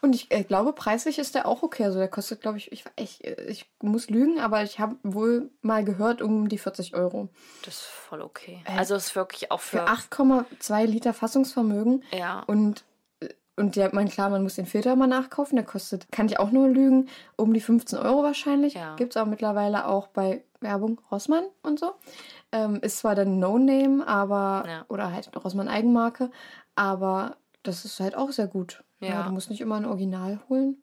Und 0.02 0.16
ich 0.16 0.32
äh, 0.32 0.44
glaube, 0.44 0.72
preislich 0.74 1.20
ist 1.20 1.36
der 1.36 1.46
auch 1.46 1.62
okay. 1.62 1.84
Also 1.84 2.00
der 2.00 2.08
kostet, 2.08 2.42
glaube 2.42 2.58
ich, 2.58 2.72
ich, 2.72 2.86
ich, 2.96 3.24
ich 3.26 3.70
muss 3.82 4.10
lügen, 4.10 4.40
aber 4.40 4.64
ich 4.64 4.80
habe 4.80 4.96
wohl 5.04 5.50
mal 5.62 5.84
gehört 5.84 6.22
um 6.22 6.48
die 6.48 6.58
40 6.58 6.96
Euro. 6.96 7.28
Das 7.66 7.76
ist 7.76 7.84
voll 7.84 8.22
okay. 8.22 8.64
Also 8.66 8.96
es 8.96 9.08
ist 9.08 9.16
wirklich 9.16 9.52
auch 9.52 9.60
für... 9.60 9.80
Für 9.80 9.88
8,2 9.88 10.86
Liter 10.86 11.14
Fassungsvermögen. 11.14 12.04
Ja. 12.14 12.44
Und, 12.48 12.86
äh, 13.20 13.28
und 13.58 13.76
ja, 13.76 13.90
man, 13.92 14.08
klar, 14.08 14.30
man 14.30 14.44
muss 14.44 14.56
den 14.56 14.66
Filter 14.66 14.96
mal 14.96 15.08
nachkaufen. 15.08 15.58
Der 15.58 15.66
kostet, 15.66 16.10
kann 16.14 16.28
ich 16.28 16.40
auch 16.40 16.52
nur 16.52 16.70
lügen, 16.70 17.10
um 17.36 17.54
die 17.54 17.62
15 17.62 18.00
Euro 18.00 18.24
wahrscheinlich. 18.24 18.76
Ja. 18.76 18.96
Gibt 18.96 19.12
es 19.12 19.18
aber 19.18 19.30
mittlerweile 19.30 19.88
auch 19.88 20.08
bei 20.08 20.46
Werbung 20.62 21.02
Rossmann 21.12 21.44
und 21.62 21.78
so. 21.80 21.92
Ähm, 22.54 22.80
ist 22.82 23.00
zwar 23.00 23.16
dann 23.16 23.40
No-Name, 23.40 24.08
aber, 24.08 24.64
Ja. 24.68 24.86
oder 24.88 25.12
halt 25.12 25.30
Rossmann 25.44 25.68
Eigenmarke, 25.68 26.32
aber 26.76 27.36
das 27.64 27.86
ist 27.86 28.00
halt 28.00 28.16
auch 28.16 28.32
sehr 28.32 28.48
gut. 28.48 28.84
Ja. 29.00 29.24
du 29.24 29.32
musst 29.32 29.50
nicht 29.50 29.62
immer 29.62 29.78
ein 29.78 29.86
Original 29.86 30.40
holen. 30.48 30.82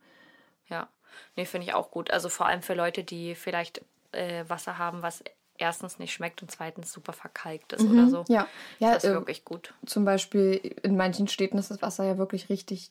Ja, 0.67 0.89
nee, 1.37 1.45
finde 1.45 1.67
ich 1.67 1.75
auch 1.75 1.91
gut. 1.91 2.11
Also 2.11 2.29
vor 2.29 2.47
allem 2.47 2.63
für 2.63 2.75
Leute, 2.75 3.05
die 3.05 3.35
vielleicht 3.35 3.81
äh, 4.13 4.45
Wasser 4.49 4.79
haben, 4.79 5.03
was 5.03 5.23
erstens 5.57 5.99
nicht 5.99 6.13
schmeckt 6.13 6.43
und 6.43 6.51
zweitens 6.51 6.93
super 6.93 7.13
verkalkt 7.13 7.73
ist 7.73 7.85
oder 7.85 8.09
so. 8.09 8.21
Mhm. 8.21 8.25
Ja, 8.29 8.49
ja 8.79 8.95
Das 8.95 9.05
ist 9.05 9.11
äh, 9.11 9.15
wirklich 9.15 9.45
gut. 9.45 9.75
zum 9.87 10.05
Beispiel 10.05 10.57
in 10.83 10.97
manchen 10.97 11.29
Städten 11.29 11.59
ist 11.59 11.71
das 11.71 11.83
Wasser 11.83 12.05
ja 12.05 12.19
wirklich 12.19 12.49
richtig. 12.49 12.91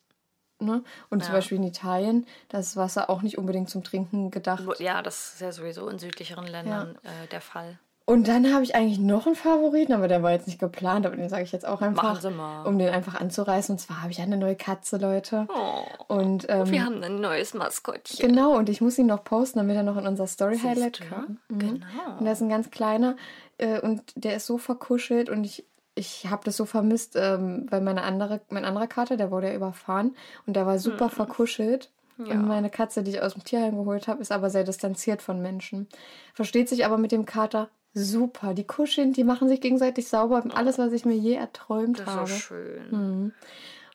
Ne? 0.59 0.83
Und 1.09 1.23
zum 1.23 1.33
Ja. 1.33 1.37
Beispiel 1.37 1.57
in 1.57 1.63
Italien, 1.63 2.25
da 2.49 2.57
ist 2.59 2.75
Wasser 2.75 3.09
auch 3.09 3.21
nicht 3.21 3.37
unbedingt 3.37 3.69
zum 3.69 3.83
Trinken 3.83 4.31
gedacht. 4.31 4.79
Ja, 4.79 5.01
das 5.03 5.33
ist 5.33 5.41
ja 5.41 5.51
sowieso 5.51 5.87
in 5.87 5.99
südlicheren 5.99 6.47
Ländern 6.47 6.97
äh, 7.03 7.27
der 7.27 7.41
Fall. 7.41 7.77
Und 8.09 8.29
dann 8.29 8.53
habe 8.53 8.63
ich 8.63 8.73
eigentlich 8.73 8.99
noch 8.99 9.25
einen 9.25 9.35
Favoriten, 9.35 9.91
aber 9.91 10.07
der 10.07 10.23
war 10.23 10.31
jetzt 10.31 10.47
nicht 10.47 10.59
geplant, 10.59 11.05
aber 11.05 11.17
den 11.17 11.27
sage 11.27 11.43
ich 11.43 11.51
jetzt 11.51 11.67
auch 11.67 11.81
einfach, 11.81 12.23
um 12.63 12.79
den 12.79 12.87
einfach 12.87 13.19
anzureißen. 13.19 13.73
Und 13.73 13.79
zwar 13.79 14.01
habe 14.01 14.13
ich 14.13 14.21
eine 14.21 14.37
neue 14.37 14.55
Katze, 14.55 14.95
Leute. 14.95 15.45
Oh, 15.53 16.15
Und 16.15 16.45
ähm, 16.47 16.71
wir 16.71 16.85
haben 16.85 17.03
ein 17.03 17.19
neues 17.19 17.53
Maskottchen. 17.53 18.29
genau, 18.29 18.55
und 18.55 18.69
ich 18.69 18.79
muss 18.79 18.97
ihn 18.97 19.07
noch 19.07 19.25
posten, 19.25 19.59
damit 19.59 19.75
er 19.75 19.83
noch 19.83 19.97
in 19.97 20.07
unser 20.07 20.25
Story 20.25 20.57
Highlight 20.57 21.01
kommt. 21.09 21.37
Genau. 21.49 21.85
Und 22.17 22.23
der 22.23 22.31
ist 22.31 22.41
ein 22.41 22.47
ganz 22.47 22.71
kleiner 22.71 23.17
äh, 23.57 23.81
und 23.81 24.01
der 24.15 24.37
ist 24.37 24.45
so 24.45 24.57
verkuschelt 24.57 25.29
und 25.29 25.43
ich, 25.43 25.65
ich 25.93 26.27
habe 26.29 26.45
das 26.45 26.55
so 26.55 26.63
vermisst, 26.63 27.17
ähm, 27.17 27.65
weil 27.69 27.81
meine 27.81 28.03
andere, 28.03 28.39
mein 28.49 28.63
anderer 28.63 28.87
Kater, 28.87 29.17
der 29.17 29.31
wurde 29.31 29.49
ja 29.49 29.53
überfahren 29.53 30.15
und 30.45 30.55
der 30.55 30.65
war 30.65 30.79
super 30.79 31.09
verkuschelt. 31.09 31.91
Und 32.19 32.47
meine 32.47 32.71
Katze, 32.71 33.03
die 33.03 33.11
ich 33.11 33.21
aus 33.21 33.33
dem 33.33 33.43
Tierheim 33.43 33.75
geholt 33.75 34.07
habe, 34.07 34.21
ist 34.21 34.31
aber 34.31 34.49
sehr 34.49 34.63
distanziert 34.63 35.21
von 35.21 35.39
Menschen. 35.39 35.87
Versteht 36.33 36.67
sich 36.67 36.83
aber 36.83 36.97
mit 36.97 37.11
dem 37.11 37.25
Kater 37.25 37.69
super. 37.97 38.53
Die 38.53 38.65
kuscheln, 38.65 39.13
die 39.13 39.23
machen 39.23 39.47
sich 39.49 39.61
gegenseitig 39.61 40.07
sauber. 40.07 40.43
Alles, 40.53 40.77
was 40.77 40.91
ich 40.93 41.05
mir 41.05 41.15
je 41.15 41.33
erträumt 41.35 41.99
Das 41.99 42.07
ist 42.07 42.13
so 42.13 42.19
habe. 42.19 42.29
schön. 42.29 43.33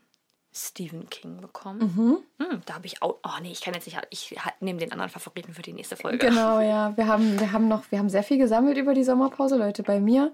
Stephen 0.53 1.09
King 1.09 1.39
bekommen. 1.41 2.23
Hm, 2.37 2.61
da 2.65 2.75
habe 2.75 2.85
ich 2.85 3.01
auch. 3.01 3.17
Oh 3.23 3.39
nee, 3.41 3.51
ich 3.51 3.61
kann 3.61 3.73
jetzt 3.73 3.85
nicht. 3.85 3.97
Ich 4.09 4.35
nehme 4.59 4.79
den 4.79 4.91
anderen 4.91 5.09
Favoriten 5.09 5.53
für 5.53 5.61
die 5.61 5.73
nächste 5.73 5.95
Folge. 5.95 6.17
Genau, 6.17 6.59
ja. 6.61 6.95
Wir 6.97 7.07
haben, 7.07 7.39
wir 7.39 7.51
haben 7.51 7.67
noch, 7.67 7.89
wir 7.91 7.99
haben 7.99 8.09
sehr 8.09 8.23
viel 8.23 8.37
gesammelt 8.37 8.77
über 8.77 8.93
die 8.93 9.03
Sommerpause, 9.03 9.57
Leute. 9.57 9.83
Bei 9.83 9.99
mir. 9.99 10.33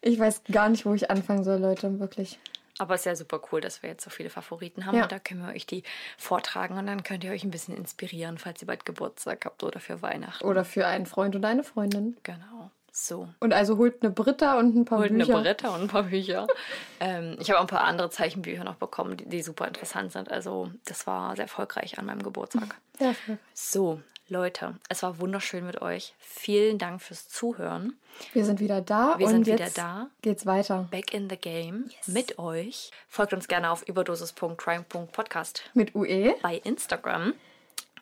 Ich 0.00 0.18
weiß 0.18 0.42
gar 0.50 0.68
nicht, 0.68 0.84
wo 0.84 0.94
ich 0.94 1.10
anfangen 1.10 1.44
soll, 1.44 1.60
Leute, 1.60 2.00
wirklich. 2.00 2.38
Aber 2.78 2.94
es 2.94 3.02
ist 3.02 3.06
ja 3.06 3.16
super 3.16 3.40
cool, 3.50 3.60
dass 3.60 3.82
wir 3.82 3.90
jetzt 3.90 4.04
so 4.04 4.10
viele 4.10 4.30
Favoriten 4.30 4.86
haben. 4.86 4.96
Ja. 4.96 5.04
Und 5.04 5.12
da 5.12 5.18
können 5.18 5.46
wir 5.46 5.54
euch 5.54 5.66
die 5.66 5.82
vortragen 6.18 6.76
und 6.76 6.86
dann 6.86 7.02
könnt 7.02 7.24
ihr 7.24 7.32
euch 7.32 7.44
ein 7.44 7.50
bisschen 7.50 7.76
inspirieren, 7.76 8.38
falls 8.38 8.62
ihr 8.62 8.66
bald 8.66 8.84
Geburtstag 8.84 9.44
habt 9.44 9.62
oder 9.62 9.80
für 9.80 10.02
Weihnachten. 10.02 10.44
Oder 10.44 10.64
für 10.64 10.86
einen 10.86 11.06
Freund 11.06 11.34
oder 11.36 11.48
eine 11.48 11.64
Freundin. 11.64 12.16
Genau. 12.22 12.70
So. 12.98 13.28
Und 13.40 13.52
also 13.52 13.76
holt 13.76 14.02
eine 14.02 14.10
Britta 14.10 14.58
und 14.58 14.74
ein 14.74 14.86
paar 14.86 15.00
Holt 15.00 15.10
eine 15.10 15.26
Bücher. 15.26 15.42
Bretter 15.42 15.74
und 15.74 15.82
ein 15.82 15.88
paar 15.88 16.04
Bücher. 16.04 16.46
ähm, 17.00 17.36
ich 17.38 17.50
habe 17.50 17.58
auch 17.58 17.64
ein 17.64 17.68
paar 17.68 17.84
andere 17.84 18.08
Zeichenbücher 18.08 18.64
noch 18.64 18.76
bekommen, 18.76 19.18
die, 19.18 19.28
die 19.28 19.42
super 19.42 19.68
interessant 19.68 20.12
sind. 20.12 20.30
Also 20.30 20.70
das 20.86 21.06
war 21.06 21.36
sehr 21.36 21.44
erfolgreich 21.44 21.98
an 21.98 22.06
meinem 22.06 22.22
Geburtstag. 22.22 22.74
Ja, 22.98 23.12
voll. 23.12 23.36
So, 23.52 24.00
Leute, 24.28 24.76
es 24.88 25.02
war 25.02 25.18
wunderschön 25.20 25.66
mit 25.66 25.82
euch. 25.82 26.14
Vielen 26.18 26.78
Dank 26.78 27.02
fürs 27.02 27.28
Zuhören. 27.28 27.98
Wir 28.32 28.46
sind 28.46 28.58
wieder 28.58 28.80
da 28.80 29.18
Wir 29.18 29.26
und 29.26 29.32
sind 29.44 29.46
wieder 29.46 29.68
da. 29.68 30.08
geht's 30.22 30.46
weiter. 30.46 30.88
Back 30.90 31.12
in 31.12 31.28
the 31.28 31.36
game 31.36 31.90
mit 32.06 32.38
euch. 32.38 32.90
Folgt 33.06 33.34
uns 33.34 33.46
gerne 33.48 33.70
auf 33.70 33.86
überdosis.crime.podcast 33.86 35.64
Mit. 35.74 35.94
UE. 35.94 36.36
bei 36.40 36.56
Instagram. 36.56 37.34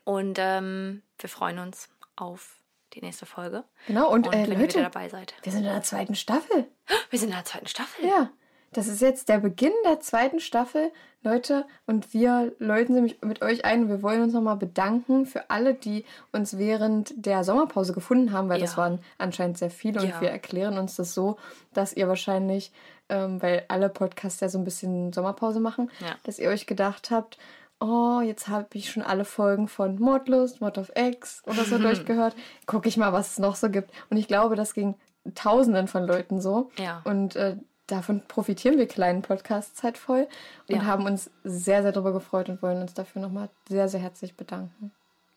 Und 0.04 0.38
ähm, 0.38 1.02
wir 1.18 1.28
freuen 1.28 1.58
uns 1.58 1.88
auf 2.14 2.60
die 2.94 3.00
nächste 3.02 3.26
Folge. 3.26 3.64
Genau, 3.86 4.10
und, 4.10 4.26
Und 4.26 4.34
äh, 4.34 4.42
wenn 4.44 4.52
ihr 4.52 4.58
Leute, 4.58 4.74
wieder 4.78 4.90
dabei 4.90 5.08
seid. 5.08 5.34
wir 5.42 5.52
sind 5.52 5.64
in 5.64 5.72
der 5.72 5.82
zweiten 5.82 6.14
Staffel. 6.14 6.66
Wir 7.10 7.18
sind 7.18 7.28
in 7.30 7.34
der 7.34 7.44
zweiten 7.44 7.66
Staffel. 7.66 8.06
Ja, 8.06 8.30
das 8.72 8.88
ist 8.88 9.00
jetzt 9.00 9.28
der 9.28 9.38
Beginn 9.38 9.72
der 9.86 10.00
zweiten 10.00 10.40
Staffel, 10.40 10.90
Leute. 11.22 11.64
Und 11.86 12.12
wir 12.12 12.52
läuten 12.58 12.94
sie 12.94 13.16
mit 13.24 13.40
euch 13.40 13.64
ein. 13.64 13.88
Wir 13.88 14.02
wollen 14.02 14.20
uns 14.22 14.32
nochmal 14.34 14.56
bedanken 14.56 15.24
für 15.26 15.48
alle, 15.48 15.74
die 15.74 16.04
uns 16.32 16.58
während 16.58 17.14
der 17.16 17.44
Sommerpause 17.44 17.92
gefunden 17.94 18.32
haben, 18.32 18.48
weil 18.48 18.60
das 18.60 18.72
Ja. 18.72 18.78
waren 18.78 18.98
anscheinend 19.16 19.56
sehr 19.58 19.70
viele. 19.70 20.00
Und 20.00 20.08
Ja. 20.08 20.20
wir 20.20 20.28
erklären 20.30 20.76
uns 20.76 20.96
das 20.96 21.14
so, 21.14 21.38
dass 21.72 21.92
ihr 21.94 22.08
wahrscheinlich, 22.08 22.72
ähm, 23.08 23.40
weil 23.40 23.64
alle 23.68 23.88
Podcasts 23.88 24.40
ja 24.40 24.48
so 24.50 24.58
ein 24.58 24.64
bisschen 24.64 25.12
Sommerpause 25.12 25.60
machen, 25.60 25.90
Ja. 26.00 26.16
dass 26.24 26.38
ihr 26.38 26.50
euch 26.50 26.66
gedacht 26.66 27.10
habt, 27.10 27.38
oh, 27.84 28.20
jetzt 28.20 28.48
habe 28.48 28.66
ich 28.74 28.90
schon 28.90 29.02
alle 29.02 29.24
Folgen 29.24 29.68
von 29.68 29.98
Mordlust, 29.98 30.60
Mord 30.60 30.78
of 30.78 30.90
X 30.96 31.42
oder 31.46 31.64
so 31.64 31.78
durchgehört. 31.88 32.34
Guck 32.66 32.86
ich 32.86 32.96
mal, 32.96 33.12
was 33.12 33.32
es 33.32 33.38
noch 33.38 33.56
so 33.56 33.68
gibt. 33.70 33.90
Und 34.10 34.16
ich 34.16 34.26
glaube, 34.28 34.56
das 34.56 34.74
ging 34.74 34.94
Tausenden 35.34 35.88
von 35.88 36.04
Leuten 36.04 36.40
so. 36.40 36.70
Ja. 36.78 37.00
Und 37.04 37.36
äh, 37.36 37.56
davon 37.86 38.22
profitieren 38.28 38.78
wir 38.78 38.86
kleinen 38.86 39.22
Podcasts 39.22 39.82
halt 39.82 39.98
voll 39.98 40.26
und 40.68 40.76
Ja. 40.76 40.84
haben 40.84 41.04
uns 41.06 41.30
sehr, 41.44 41.82
sehr 41.82 41.92
darüber 41.92 42.12
gefreut 42.12 42.48
und 42.48 42.62
wollen 42.62 42.80
uns 42.80 42.94
dafür 42.94 43.20
nochmal 43.22 43.48
sehr, 43.68 43.88
sehr 43.88 44.00
herzlich 44.00 44.36
bedanken. 44.36 44.90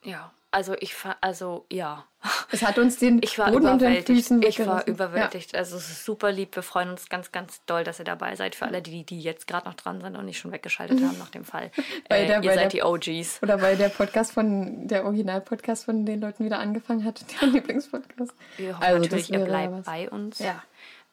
Ja, 0.03 0.31
also 0.51 0.75
ich 0.79 0.95
also 1.21 1.65
ja. 1.71 2.05
Es 2.51 2.63
hat 2.63 2.77
uns 2.79 2.97
den 2.97 3.21
Ich 3.21 3.37
war 3.37 3.51
Boden 3.51 3.65
unter 3.67 3.77
den 3.85 3.97
überwältigt. 3.97 4.19
Füßen 4.27 4.41
Ich 4.43 4.65
war 4.65 4.87
überwältigt. 4.87 5.55
Also 5.55 5.75
es 5.77 5.89
ist 5.89 6.05
super 6.05 6.31
lieb. 6.31 6.55
Wir 6.55 6.63
freuen 6.63 6.89
uns 6.89 7.09
ganz, 7.09 7.31
ganz 7.31 7.61
doll, 7.65 7.83
dass 7.83 7.99
ihr 7.99 8.05
dabei 8.05 8.35
seid. 8.35 8.55
Für 8.55 8.65
alle, 8.65 8.81
die, 8.81 9.03
die 9.03 9.19
jetzt 9.21 9.47
gerade 9.47 9.67
noch 9.67 9.75
dran 9.75 10.01
sind 10.01 10.15
und 10.15 10.25
nicht 10.25 10.39
schon 10.39 10.51
weggeschaltet 10.51 11.01
haben 11.03 11.17
nach 11.17 11.29
dem 11.29 11.43
Fall. 11.45 11.71
Weil 12.09 12.23
Äh, 12.23 12.27
der- 12.27 12.43
ihr 12.43 12.49
weil 12.49 12.55
seid 12.55 12.73
der- 12.73 12.81
die 12.81 12.83
OGs. 12.83 13.35
Ja. 13.35 13.43
Oder 13.43 13.61
weil 13.61 13.77
der 13.77 13.89
Podcast 13.89 14.31
von, 14.31 14.87
der 14.87 15.05
Original-Podcast 15.05 15.85
von 15.85 16.05
den 16.05 16.21
Leuten 16.21 16.45
wieder 16.45 16.59
angefangen 16.59 17.03
hat, 17.03 17.23
der 17.41 17.47
Lieblingspodcast. 17.49 18.33
Wir 18.57 18.73
hoffen 18.73 18.83
Also, 18.83 18.99
natürlich, 19.01 19.31
ihr 19.31 19.39
ja 19.39 19.45
bleibt 19.45 19.83
bei 19.85 20.09
uns. 20.09 20.39
Ja. 20.39 20.63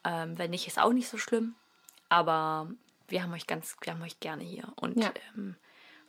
Ähm, 0.04 0.38
wenn 0.38 0.50
nicht, 0.50 0.66
ist 0.66 0.78
auch 0.80 0.92
nicht 0.92 1.08
so 1.08 1.18
schlimm. 1.18 1.54
Aber 2.08 2.68
wir 3.08 3.22
haben 3.22 3.32
euch 3.32 3.46
ganz, 3.46 3.76
wir 3.82 3.92
haben 3.92 4.02
euch 4.02 4.20
gerne 4.20 4.44
hier. 4.44 4.64
Und 4.76 4.96
Ja. 5.02 5.10
ähm, 5.36 5.56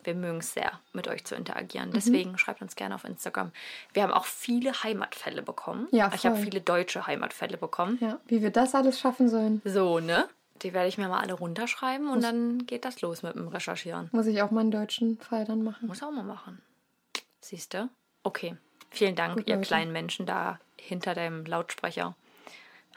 wir 0.06 0.14
mögen 0.14 0.38
es 0.38 0.54
sehr, 0.54 0.80
mit 0.92 1.08
euch 1.08 1.24
zu 1.24 1.34
Mhm. 1.34 1.40
interagieren. 1.40 1.90
Deswegen 1.92 2.38
schreibt 2.38 2.62
uns 2.62 2.76
gerne 2.76 2.94
auf 2.94 3.04
Instagram. 3.04 3.52
Wir 3.92 4.02
haben 4.04 4.12
auch 4.12 4.24
viele 4.24 4.72
Heimatfälle 4.82 5.42
bekommen. 5.42 5.88
Ja, 5.90 6.10
ich 6.14 6.24
habe 6.24 6.36
voll. 6.36 6.44
viele 6.44 6.60
deutsche 6.60 7.06
Heimatfälle 7.06 7.56
bekommen. 7.58 7.98
Ja, 8.00 8.18
wie 8.26 8.40
wir 8.42 8.50
das 8.50 8.74
alles 8.74 8.98
schaffen 9.00 9.28
sollen, 9.28 9.60
So, 9.64 9.98
ne? 10.00 10.28
Die 10.62 10.72
werde 10.72 10.88
ich 10.88 10.96
mir 10.96 11.08
mal 11.08 11.20
alle 11.20 11.34
runterschreiben 11.34 12.08
und 12.08 12.22
dann 12.22 12.64
geht 12.64 12.86
das 12.86 13.02
los 13.02 13.22
mit 13.22 13.34
dem 13.34 13.48
Recherchieren. 13.48 14.08
muss 14.12 14.26
ich 14.26 14.40
auch 14.40 14.50
mal 14.50 14.60
einen 14.60 14.70
deutschen 14.70 15.18
Fall 15.18 15.44
dann 15.44 15.62
machen. 15.62 15.86
Muss 15.88 16.02
auch 16.02 16.10
mal 16.10 16.22
machen. 16.24 16.62
Siehst 17.42 17.74
du? 17.74 17.90
Okay. 18.22 18.56
Vielen 18.90 19.16
Dank, 19.16 19.36
Gut, 19.36 19.48
ihr 19.48 19.56
Leute. 19.56 19.66
kleinen 19.66 19.92
Menschen 19.92 20.24
da 20.24 20.58
hinter 20.78 21.12
dem 21.14 21.44
Lautsprecher. 21.44 22.14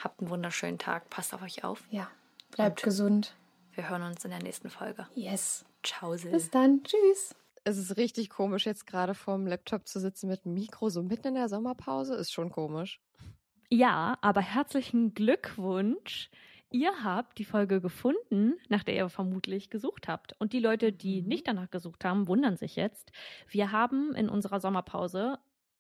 Habt 0.02 0.22
einen 0.22 0.30
wunderschönen 0.30 0.78
Tag. 0.78 1.10
Passt 1.10 1.34
auf 1.34 1.42
euch 1.42 1.64
auf. 1.66 1.84
Ja, 1.92 2.08
bleibt 2.52 2.80
Und- 2.80 2.84
gesund. 2.86 3.34
Wir 3.74 3.90
hören 3.90 4.04
uns 4.04 4.24
in 4.26 4.32
der 4.32 4.42
nächsten 4.42 4.70
Folge. 4.70 5.08
Yes. 5.16 5.66
Ciao, 5.84 6.16
Sil. 6.18 6.32
Bis 6.32 6.50
dann. 6.50 6.84
Tschüss. 6.84 7.36
Es 7.64 7.78
ist 7.78 7.98
richtig 7.98 8.30
komisch, 8.30 8.66
jetzt 8.66 8.88
gerade 8.88 9.14
vorm 9.14 9.46
Laptop 9.46 9.88
zu 9.88 10.00
sitzen 10.00 10.28
mit 10.28 10.46
dem 10.46 10.54
Mikro, 10.54 10.90
so 10.90 11.04
mitten 11.04 11.28
in 11.30 11.34
der 11.36 11.50
Sommerpause. 11.50 12.16
Ist 12.16 12.32
schon 12.32 12.50
komisch. 12.52 13.00
Ja, 13.70 14.18
aber 14.22 14.42
herzlichen 14.42 15.14
Glückwunsch. 15.14 16.32
Ihr 16.72 17.04
habt 17.04 17.40
die 17.40 17.46
Folge 17.46 17.82
gefunden, 17.82 18.54
nach 18.70 18.84
der 18.84 18.96
ihr 18.96 19.10
vermutlich 19.10 19.70
gesucht 19.70 20.08
habt. 20.08 20.36
Und 20.40 20.54
die 20.54 20.60
Leute, 20.60 20.94
die 20.94 21.22
nicht 21.22 21.48
danach 21.48 21.70
gesucht 21.70 22.06
haben, 22.06 22.28
wundern 22.28 22.58
sich 22.58 22.76
jetzt. 22.76 23.12
Wir 23.48 23.72
haben 23.72 24.14
in 24.16 24.30
unserer 24.30 24.60
Sommerpause, 24.60 25.40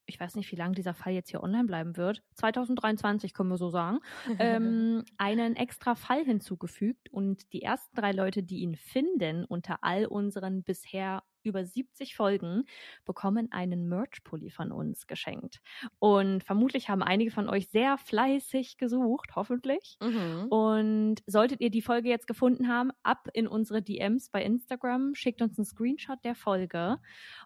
ich 0.10 0.20
weiß 0.20 0.36
nicht, 0.36 0.52
wie 0.52 0.56
lange 0.56 0.76
dieser 0.76 0.94
Fall 0.94 1.14
jetzt 1.14 1.30
hier 1.30 1.44
online 1.44 1.66
bleiben 1.66 1.96
wird, 1.96 2.24
2023 2.34 3.34
können 3.34 3.50
wir 3.50 3.58
so 3.58 3.70
sagen, 3.70 4.00
ähm, 4.40 5.06
einen 5.18 5.56
extra 5.56 5.96
Fall 5.96 6.26
hinzugefügt. 6.26 7.12
Und 7.12 7.54
die 7.54 7.62
ersten 7.62 7.96
drei 7.96 8.12
Leute, 8.12 8.44
die 8.44 8.60
ihn 8.60 8.76
finden 8.76 9.46
unter 9.46 9.84
all 9.84 10.06
unseren 10.06 10.64
bisher 10.64 11.24
über 11.44 11.66
70 11.66 12.16
Folgen, 12.16 12.66
bekommen 13.06 13.52
einen 13.52 13.88
Merch-Pulli 13.88 14.50
von 14.50 14.72
uns 14.72 15.08
geschenkt. 15.08 15.62
Und 16.00 16.44
vermutlich 16.44 16.90
haben 16.90 17.04
einige 17.04 17.32
von 17.32 17.50
euch 17.50 17.70
sehr 17.70 17.98
fleißig 17.98 18.78
gesucht, 18.78 19.36
hoffentlich. 19.36 19.98
Mhm. 20.02 20.48
Und 20.50 21.16
solltet 21.28 21.62
ihr 21.62 21.70
die 21.70 21.82
Folge 21.82 22.10
jetzt 22.10 22.28
gefunden 22.28 22.68
haben, 22.68 22.92
ab 23.04 23.28
in 23.34 23.48
unsere 23.48 23.82
DMs 23.82 24.30
bei 24.30 24.44
Instagram, 24.44 25.16
schickt 25.16 25.42
uns 25.42 25.58
einen 25.58 25.66
Screenshot 25.66 26.20
der 26.24 26.36
Folge 26.36 26.98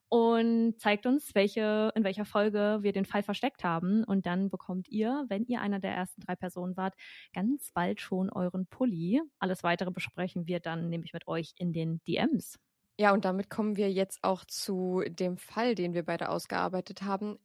und 0.10 0.80
zeigt 0.80 1.06
uns, 1.06 1.34
welche, 1.36 1.92
in 1.96 2.04
welcher 2.04 2.26
Folge 2.26 2.80
wir 2.82 2.94
den 2.94 3.06
Fall 3.06 3.24
versteckt 3.24 3.64
haben. 3.64 4.04
Und 4.04 4.26
dann 4.26 4.50
bekommt 4.50 4.88
ihr, 4.90 5.26
wenn 5.28 5.46
ihr 5.46 5.62
einer 5.62 5.80
der 5.80 5.92
ersten 5.92 6.22
drei 6.22 6.36
Personen 6.36 6.78
wart, 6.78 6.96
ganz 7.34 7.72
bald 7.74 8.02
schon 8.02 8.30
euren 8.30 8.68
Pulli. 8.68 9.22
Alles 9.40 9.64
weitere 9.64 9.92
besprechen 9.92 10.48
wir 10.48 10.60
dann 10.60 10.90
nämlich 10.90 11.14
mit 11.14 11.28
euch 11.28 11.54
in 11.58 11.74
den 11.74 12.02
DMs. 12.08 12.60
Ja, 13.00 13.12
und 13.12 13.26
damit 13.26 13.50
kommen 13.50 13.76
wir 13.76 13.92
jetzt 13.92 14.24
auch 14.24 14.46
zu 14.46 15.04
dem 15.08 15.38
Fall, 15.38 15.74
den 15.76 15.94
wir 15.94 16.04
beide 16.04 16.30
ausgearbeitet 16.30 17.02
haben. 17.02 17.40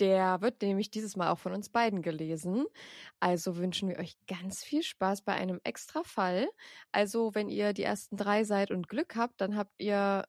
Der 0.00 0.40
wird 0.40 0.62
nämlich 0.62 0.90
dieses 0.90 1.16
Mal 1.16 1.30
auch 1.30 1.38
von 1.38 1.52
uns 1.52 1.68
beiden 1.68 2.02
gelesen. 2.02 2.66
Also 3.20 3.56
wünschen 3.56 3.88
wir 3.88 3.98
euch 3.98 4.16
ganz 4.26 4.64
viel 4.64 4.82
Spaß 4.82 5.22
bei 5.22 5.34
einem 5.34 5.60
extra 5.64 6.02
Fall. 6.02 6.48
Also, 6.92 7.34
wenn 7.34 7.48
ihr 7.48 7.72
die 7.72 7.84
ersten 7.84 8.16
drei 8.16 8.42
seid 8.44 8.70
und 8.70 8.88
Glück 8.88 9.14
habt, 9.16 9.40
dann 9.40 9.56
habt 9.56 9.72
ihr 9.78 10.24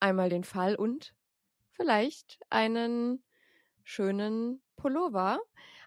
einmal 0.00 0.28
den 0.28 0.44
Fall 0.44 0.76
und 0.76 1.14
vielleicht 1.72 2.38
einen 2.50 3.24
schönen 3.82 4.62
Pullover. 4.76 5.40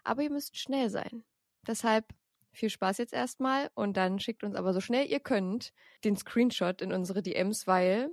Aber 0.04 0.22
ihr 0.22 0.30
müsst 0.30 0.58
schnell 0.58 0.90
sein. 0.90 1.24
Deshalb 1.66 2.06
viel 2.52 2.70
Spaß 2.70 2.98
jetzt 2.98 3.12
erstmal 3.12 3.70
und 3.74 3.96
dann 3.96 4.18
schickt 4.18 4.44
uns 4.44 4.54
aber 4.54 4.72
so 4.72 4.80
schnell 4.80 5.06
ihr 5.06 5.20
könnt 5.20 5.72
den 6.04 6.16
Screenshot 6.16 6.82
in 6.82 6.92
unsere 6.92 7.22
DMs, 7.22 7.66
weil 7.66 8.10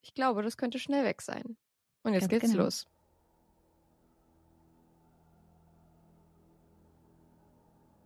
ich 0.00 0.14
glaube, 0.14 0.42
das 0.42 0.56
könnte 0.56 0.78
schnell 0.78 1.04
weg 1.04 1.22
sein. 1.22 1.56
Und 2.02 2.14
jetzt 2.14 2.28
Ganz 2.28 2.42
geht's 2.42 2.52
genau. 2.52 2.64
los. 2.64 2.86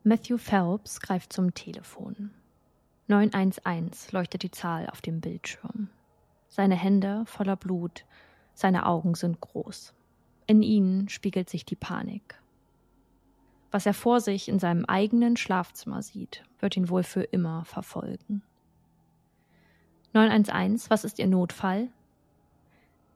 Matthew 0.04 0.38
Phelps 0.38 1.00
greift 1.00 1.32
zum 1.32 1.54
Telefon. 1.54 2.30
911 3.06 4.10
leuchtet 4.10 4.42
die 4.42 4.50
Zahl 4.50 4.88
auf 4.88 5.00
dem 5.00 5.20
Bildschirm. 5.20 5.90
Seine 6.48 6.74
Hände 6.74 7.24
voller 7.26 7.56
Blut, 7.56 8.04
seine 8.54 8.86
Augen 8.86 9.14
sind 9.14 9.40
groß. 9.40 9.94
In 10.46 10.62
ihnen 10.62 11.08
spiegelt 11.08 11.48
sich 11.48 11.64
die 11.64 11.76
Panik. 11.76 12.41
Was 13.72 13.86
er 13.86 13.94
vor 13.94 14.20
sich 14.20 14.48
in 14.48 14.58
seinem 14.58 14.84
eigenen 14.84 15.36
Schlafzimmer 15.38 16.02
sieht, 16.02 16.44
wird 16.60 16.76
ihn 16.76 16.90
wohl 16.90 17.02
für 17.02 17.22
immer 17.22 17.64
verfolgen. 17.64 18.42
911, 20.12 20.90
was 20.90 21.04
ist 21.04 21.18
Ihr 21.18 21.26
Notfall? 21.26 21.88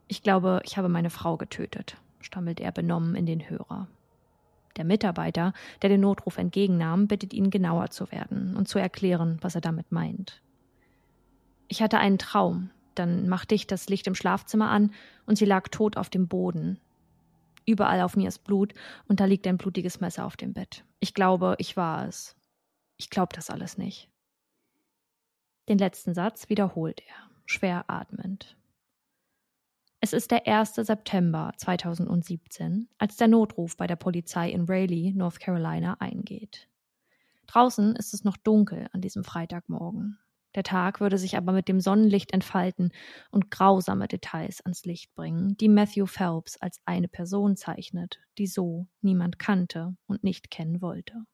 Ich 0.08 0.22
glaube, 0.22 0.62
ich 0.64 0.78
habe 0.78 0.88
meine 0.88 1.10
Frau 1.10 1.36
getötet, 1.36 1.98
stammelt 2.20 2.58
er 2.58 2.72
benommen 2.72 3.16
in 3.16 3.26
den 3.26 3.50
Hörer. 3.50 3.86
Der 4.76 4.84
Mitarbeiter, 4.84 5.52
der 5.82 5.90
den 5.90 6.00
Notruf 6.00 6.38
entgegennahm, 6.38 7.06
bittet 7.06 7.34
ihn 7.34 7.50
genauer 7.50 7.90
zu 7.90 8.10
werden 8.10 8.56
und 8.56 8.66
zu 8.66 8.78
erklären, 8.78 9.38
was 9.42 9.54
er 9.54 9.60
damit 9.60 9.92
meint. 9.92 10.40
Ich 11.68 11.82
hatte 11.82 11.98
einen 11.98 12.18
Traum, 12.18 12.70
dann 12.94 13.28
machte 13.28 13.54
ich 13.54 13.66
das 13.66 13.90
Licht 13.90 14.06
im 14.06 14.14
Schlafzimmer 14.14 14.70
an 14.70 14.92
und 15.26 15.36
sie 15.36 15.44
lag 15.44 15.68
tot 15.68 15.98
auf 15.98 16.08
dem 16.08 16.28
Boden. 16.28 16.78
Überall 17.66 18.00
auf 18.00 18.16
mir 18.16 18.28
ist 18.28 18.44
Blut 18.44 18.72
und 19.08 19.20
da 19.20 19.24
liegt 19.24 19.46
ein 19.46 19.58
blutiges 19.58 20.00
Messer 20.00 20.24
auf 20.24 20.36
dem 20.36 20.54
Bett. 20.54 20.84
Ich 21.00 21.14
glaube, 21.14 21.56
ich 21.58 21.76
war 21.76 22.06
es. 22.06 22.36
Ich 22.96 23.10
glaube 23.10 23.34
das 23.34 23.50
alles 23.50 23.76
nicht. 23.76 24.08
Den 25.68 25.78
letzten 25.78 26.14
Satz 26.14 26.48
wiederholt 26.48 27.02
er, 27.06 27.30
schwer 27.44 27.84
atmend. 27.88 28.56
Es 30.00 30.12
ist 30.12 30.30
der 30.30 30.46
1. 30.46 30.76
September 30.76 31.52
2017, 31.56 32.88
als 32.98 33.16
der 33.16 33.26
Notruf 33.26 33.76
bei 33.76 33.88
der 33.88 33.96
Polizei 33.96 34.50
in 34.50 34.66
Raleigh, 34.66 35.12
North 35.12 35.40
Carolina, 35.40 35.96
eingeht. 35.98 36.68
Draußen 37.48 37.96
ist 37.96 38.14
es 38.14 38.22
noch 38.22 38.36
dunkel 38.36 38.88
an 38.92 39.00
diesem 39.00 39.24
Freitagmorgen. 39.24 40.18
Der 40.56 40.62
Tag 40.62 41.00
würde 41.00 41.18
sich 41.18 41.36
aber 41.36 41.52
mit 41.52 41.68
dem 41.68 41.80
Sonnenlicht 41.80 42.32
entfalten 42.32 42.90
und 43.30 43.50
grausame 43.50 44.08
Details 44.08 44.62
ans 44.62 44.84
Licht 44.86 45.14
bringen, 45.14 45.56
die 45.58 45.68
Matthew 45.68 46.06
Phelps 46.06 46.56
als 46.56 46.80
eine 46.86 47.08
Person 47.08 47.56
zeichnet, 47.56 48.18
die 48.38 48.46
so 48.46 48.88
niemand 49.02 49.38
kannte 49.38 49.94
und 50.06 50.24
nicht 50.24 50.50
kennen 50.50 50.80
wollte. 50.80 51.24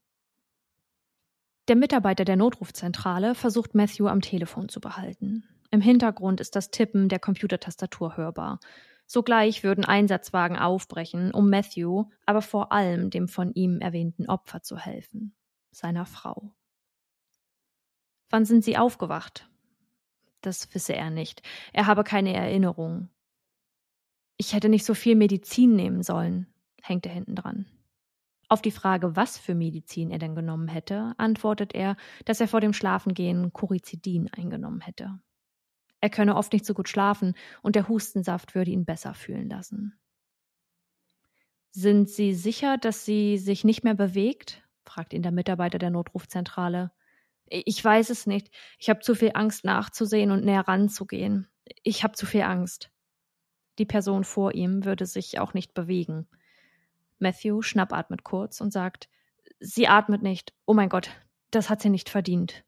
Der 1.69 1.77
Mitarbeiter 1.77 2.25
der 2.25 2.35
Notrufzentrale 2.35 3.37
versucht 3.37 3.77
Matthew 3.77 4.09
am 4.09 4.21
Telefon 4.21 4.69
zu 4.69 4.81
behalten. 4.81 5.45
Im 5.71 5.81
Hintergrund 5.81 6.41
ist 6.41 6.57
das 6.57 6.73
Tippen 6.73 7.09
der 7.09 7.21
Computertastatur 7.21 8.17
hörbar. 8.17 8.59
Sogleich 9.07 9.63
würden 9.63 9.85
Einsatzwagen 9.85 10.59
aufbrechen, 10.59 11.33
um 11.33 11.49
Matthew, 11.49 12.07
aber 12.27 12.43
vor 12.43 12.73
allem 12.73 13.11
dem 13.11 13.29
von 13.29 13.53
ihm 13.55 13.79
erwähnten 13.81 14.29
Opfer 14.29 14.63
zu 14.63 14.77
helfen, 14.77 15.37
seiner 15.71 16.07
Frau. 16.07 16.53
Wann 18.33 18.47
sind 18.47 18.65
Sie 18.65 18.79
aufgewacht? 18.79 19.47
Das 20.41 20.75
wisse 20.75 20.97
er 20.97 21.11
nicht. 21.11 21.43
Er 21.75 21.87
habe 21.87 22.03
keine 22.03 22.33
Erinnerung. 22.33 23.11
Ich 24.39 24.55
hätte 24.55 24.71
nicht 24.71 24.87
so 24.87 24.95
viel 24.95 25.17
Medizin 25.17 25.77
nehmen 25.77 26.03
sollen, 26.03 26.47
hängt 26.81 27.05
er 27.05 27.13
hinten 27.13 27.37
dran. 27.37 27.67
Auf 28.49 28.63
die 28.63 28.71
Frage, 28.71 29.17
was 29.17 29.37
für 29.37 29.55
Medizin 29.55 30.11
er 30.11 30.19
denn 30.19 30.35
genommen 30.35 30.69
hätte, 30.69 31.13
antwortet 31.19 31.75
er, 31.75 31.95
dass 32.25 32.41
er 32.41 32.49
vor 32.49 32.63
dem 32.63 32.73
Schlafengehen 32.73 33.53
Corizidin 33.53 34.31
eingenommen 34.33 34.81
hätte. 34.81 35.21
Er 36.01 36.09
könne 36.09 36.35
oft 36.35 36.55
nicht 36.55 36.65
so 36.65 36.73
gut 36.73 36.89
schlafen 36.89 37.35
und 37.61 37.77
der 37.77 37.87
Hustensaft 37.87 38.55
würde 38.55 38.71
ihn 38.71 38.87
besser 38.87 39.13
fühlen 39.13 39.51
lassen. 39.51 40.01
Sind 41.71 42.09
Sie 42.09 42.33
sicher, 42.33 42.79
dass 42.79 43.05
sie 43.05 43.37
sich 43.37 43.63
nicht 43.63 43.85
mehr 43.85 43.95
bewegt? 43.95 44.63
fragt 44.87 45.13
ihn 45.13 45.23
der 45.23 45.33
Mitarbeiter 45.33 45.79
der 45.79 45.91
Notrufzentrale. 45.91 46.93
Ich 47.55 47.85
weiß 47.85 48.09
es 48.09 48.27
nicht. 48.27 48.51
Ich 48.79 48.89
habe 48.89 49.01
zu 49.01 49.15
viel 49.15 49.33
Angst 49.35 49.65
nachzusehen 49.65 50.31
und 50.31 50.43
näher 50.43 50.67
ranzugehen. 50.67 51.49
Ich 51.83 52.03
habe 52.03 52.15
zu 52.15 52.25
viel 52.25 52.43
Angst. 52.43 52.91
Die 53.79 53.85
Person 53.85 54.25
vor 54.25 54.55
ihm 54.55 54.87
würde 54.87 55.05
sich 55.05 55.39
auch 55.39 55.53
nicht 55.53 55.75
bewegen. 55.75 56.27
Matthew 57.19 57.61
schnappatmet 57.61 58.25
kurz 58.25 58.63
und 58.63 58.73
sagt, 58.73 59.11
Sie 59.61 59.87
atmet 59.87 60.23
nicht. 60.23 60.55
Oh 60.65 60.73
mein 60.73 60.89
Gott, 60.89 61.11
das 61.51 61.69
hat 61.69 61.83
sie 61.83 61.91
nicht 61.91 62.09
verdient. 62.09 62.65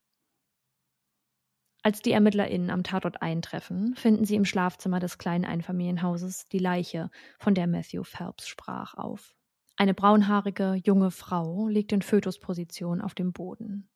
Als 1.82 2.02
die 2.02 2.12
ErmittlerInnen 2.12 2.70
am 2.70 2.82
Tatort 2.82 3.22
eintreffen, 3.22 3.94
finden 3.96 4.24
sie 4.24 4.36
im 4.36 4.44
Schlafzimmer 4.44 5.00
des 5.00 5.18
kleinen 5.18 5.44
Einfamilienhauses 5.44 6.48
die 6.48 6.58
Leiche, 6.58 7.10
von 7.38 7.54
der 7.54 7.66
Matthew 7.66 8.04
Phelps 8.04 8.46
sprach, 8.48 8.94
auf. 8.94 9.34
Eine 9.76 9.94
braunhaarige, 9.94 10.74
junge 10.84 11.10
Frau 11.10 11.68
liegt 11.68 11.92
in 11.92 12.02
Fötusposition 12.02 13.00
auf 13.00 13.14
dem 13.14 13.32
Boden. 13.32 13.88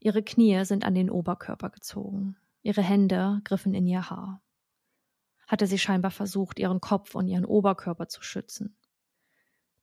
Ihre 0.00 0.22
Knie 0.22 0.64
sind 0.64 0.84
an 0.84 0.94
den 0.94 1.10
Oberkörper 1.10 1.68
gezogen. 1.68 2.36
Ihre 2.62 2.82
Hände 2.82 3.40
griffen 3.44 3.74
in 3.74 3.86
ihr 3.86 4.08
Haar. 4.08 4.42
Hatte 5.46 5.66
sie 5.66 5.78
scheinbar 5.78 6.10
versucht, 6.10 6.58
ihren 6.58 6.80
Kopf 6.80 7.14
und 7.14 7.28
ihren 7.28 7.44
Oberkörper 7.44 8.08
zu 8.08 8.22
schützen. 8.22 8.76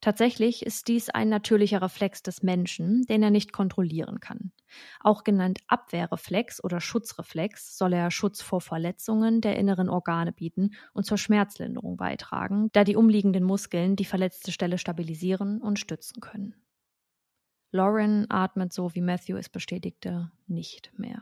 Tatsächlich 0.01 0.63
ist 0.65 0.87
dies 0.87 1.09
ein 1.09 1.29
natürlicher 1.29 1.81
Reflex 1.81 2.21
des 2.21 2.43
Menschen, 2.43 3.03
den 3.05 3.23
er 3.23 3.31
nicht 3.31 3.51
kontrollieren 3.51 4.19
kann. 4.19 4.51
Auch 4.99 5.23
genannt 5.23 5.59
Abwehrreflex 5.67 6.63
oder 6.63 6.79
Schutzreflex 6.79 7.77
soll 7.77 7.93
er 7.93 8.11
Schutz 8.11 8.41
vor 8.41 8.61
Verletzungen 8.61 9.41
der 9.41 9.57
inneren 9.57 9.89
Organe 9.89 10.31
bieten 10.31 10.75
und 10.93 11.05
zur 11.05 11.17
Schmerzlinderung 11.17 11.97
beitragen, 11.97 12.69
da 12.73 12.83
die 12.83 12.95
umliegenden 12.95 13.43
Muskeln 13.43 13.95
die 13.95 14.05
verletzte 14.05 14.51
Stelle 14.51 14.77
stabilisieren 14.77 15.61
und 15.61 15.79
stützen 15.79 16.21
können. 16.21 16.55
Lauren 17.71 18.29
atmet 18.29 18.71
so, 18.71 18.93
wie 18.95 19.01
Matthew 19.01 19.37
es 19.37 19.49
bestätigte, 19.49 20.31
nicht 20.47 20.91
mehr. 20.97 21.21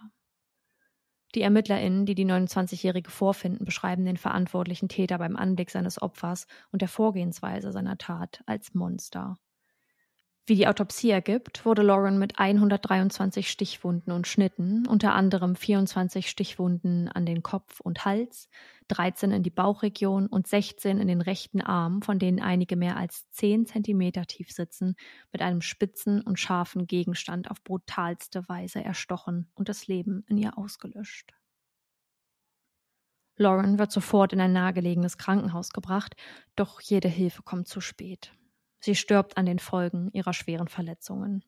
Die 1.34 1.42
ErmittlerInnen, 1.42 2.06
die 2.06 2.16
die 2.16 2.26
29-Jährige 2.26 3.12
vorfinden, 3.12 3.66
beschreiben 3.66 4.06
den 4.06 4.16
verantwortlichen 4.16 4.88
Täter 4.88 5.18
beim 5.18 5.36
Anblick 5.36 5.70
seines 5.70 6.02
Opfers 6.02 6.48
und 6.72 6.82
der 6.82 6.88
Vorgehensweise 6.88 7.74
seiner 7.74 7.98
Tat 7.98 8.42
als 8.46 8.74
Monster. 8.74 9.38
Wie 10.48 10.56
die 10.56 10.68
Autopsie 10.68 11.10
ergibt, 11.10 11.66
wurde 11.66 11.82
Lauren 11.82 12.20
mit 12.20 12.38
123 12.38 13.50
Stichwunden 13.50 14.12
und 14.12 14.28
Schnitten, 14.28 14.86
unter 14.86 15.16
anderem 15.16 15.56
24 15.56 16.30
Stichwunden 16.30 17.08
an 17.08 17.26
den 17.26 17.42
Kopf 17.42 17.80
und 17.80 18.06
Hals, 18.06 18.48
13 18.90 19.32
in 19.32 19.42
die 19.42 19.50
Bauchregion 19.50 20.28
und 20.28 20.46
16 20.46 21.00
in 21.00 21.08
den 21.08 21.22
rechten 21.22 21.62
Arm, 21.62 22.04
von 22.04 22.20
denen 22.20 22.40
einige 22.40 22.76
mehr 22.76 22.96
als 22.96 23.28
10 23.32 23.66
Zentimeter 23.66 24.28
tief 24.28 24.52
sitzen, 24.52 24.96
mit 25.32 25.42
einem 25.42 25.62
spitzen 25.62 26.22
und 26.22 26.40
scharfen 26.40 26.86
Gegenstand 26.86 27.50
auf 27.50 27.64
brutalste 27.64 28.48
Weise 28.48 28.84
erstochen 28.84 29.50
und 29.56 29.68
das 29.68 29.88
Leben 29.88 30.26
in 30.28 30.38
ihr 30.38 30.60
ausgelöscht. 30.60 31.34
Lauren 33.36 33.80
wird 33.80 33.92
sofort 33.92 34.32
in 34.32 34.40
ein 34.40 34.54
nahegelegenes 34.54 35.18
Krankenhaus 35.18 35.72
gebracht, 35.72 36.16
doch 36.56 36.82
jede 36.82 37.08
Hilfe 37.08 37.42
kommt 37.42 37.68
zu 37.68 37.82
spät. 37.82 38.32
Sie 38.80 38.96
stirbt 38.96 39.38
an 39.38 39.46
den 39.46 39.60
Folgen 39.60 40.10
ihrer 40.14 40.34
schweren 40.34 40.68
Verletzungen. 40.68 41.44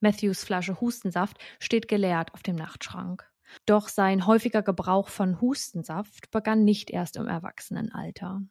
Matthews 0.00 0.44
Flasche 0.44 0.80
Hustensaft 0.80 1.38
steht 1.58 1.88
geleert 1.88 2.32
auf 2.34 2.42
dem 2.42 2.56
Nachtschrank. 2.56 3.28
Doch 3.66 3.88
sein 3.88 4.26
häufiger 4.26 4.62
Gebrauch 4.62 5.08
von 5.08 5.40
Hustensaft 5.40 6.30
begann 6.30 6.64
nicht 6.64 6.90
erst 6.90 7.16
im 7.16 7.26
Erwachsenenalter. 7.26 8.42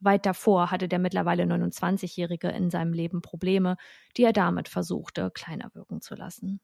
Weit 0.00 0.24
davor 0.24 0.70
hatte 0.70 0.88
der 0.88 0.98
mittlerweile 0.98 1.44
29-Jährige 1.44 2.48
in 2.48 2.70
seinem 2.70 2.92
Leben 2.92 3.20
Probleme, 3.20 3.76
die 4.16 4.24
er 4.24 4.32
damit 4.32 4.68
versuchte, 4.68 5.30
kleiner 5.30 5.70
wirken 5.74 6.00
zu 6.00 6.14
lassen. 6.14 6.60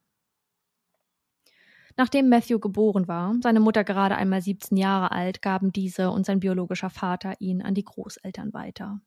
Nachdem 1.99 2.29
Matthew 2.29 2.59
geboren 2.59 3.09
war, 3.09 3.35
seine 3.43 3.61
Mutter 3.61 3.85
gerade 3.85 4.17
einmal 4.17 4.43
17 4.43 4.77
Jahre 4.77 5.13
alt, 5.13 5.41
gaben 5.41 5.73
diese 5.73 6.11
und 6.11 6.27
sein 6.27 6.41
biologischer 6.41 6.91
Vater 6.91 7.35
ihn 7.39 7.63
an 7.63 7.75
die 7.75 7.85
Großeltern 7.85 8.53
weiter. 8.53 9.01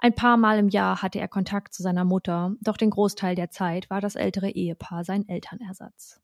Ein 0.00 0.14
paar 0.14 0.36
Mal 0.36 0.58
im 0.58 0.68
Jahr 0.68 1.02
hatte 1.02 1.18
er 1.18 1.28
Kontakt 1.28 1.74
zu 1.74 1.82
seiner 1.82 2.04
Mutter, 2.04 2.54
doch 2.60 2.76
den 2.76 2.90
Großteil 2.90 3.34
der 3.34 3.50
Zeit 3.50 3.88
war 3.90 4.00
das 4.00 4.16
ältere 4.16 4.50
Ehepaar 4.50 5.04
sein 5.04 5.28
Elternersatz. 5.28 6.20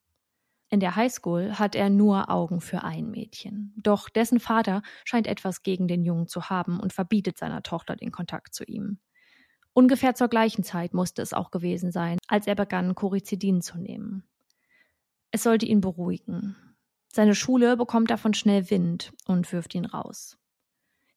In 0.68 0.78
der 0.78 0.94
Highschool 0.94 1.58
hat 1.58 1.74
er 1.74 1.90
nur 1.90 2.30
Augen 2.30 2.60
für 2.60 2.84
ein 2.84 3.10
Mädchen. 3.10 3.74
Doch 3.76 4.08
dessen 4.08 4.38
Vater 4.38 4.82
scheint 5.04 5.26
etwas 5.26 5.64
gegen 5.64 5.88
den 5.88 6.04
Jungen 6.04 6.28
zu 6.28 6.48
haben 6.48 6.78
und 6.78 6.92
verbietet 6.92 7.38
seiner 7.38 7.64
Tochter 7.64 7.96
den 7.96 8.12
Kontakt 8.12 8.54
zu 8.54 8.64
ihm. 8.64 8.98
Ungefähr 9.72 10.14
zur 10.14 10.28
gleichen 10.28 10.62
Zeit 10.62 10.94
musste 10.94 11.22
es 11.22 11.32
auch 11.32 11.50
gewesen 11.50 11.90
sein, 11.90 12.18
als 12.28 12.46
er 12.46 12.54
begann, 12.54 12.94
Corizidin 12.94 13.62
zu 13.62 13.78
nehmen. 13.78 14.24
Es 15.32 15.42
sollte 15.42 15.66
ihn 15.66 15.80
beruhigen. 15.80 16.56
Seine 17.12 17.34
Schule 17.34 17.76
bekommt 17.76 18.10
davon 18.10 18.34
schnell 18.34 18.70
Wind 18.70 19.12
und 19.26 19.52
wirft 19.52 19.74
ihn 19.74 19.84
raus. 19.84 20.38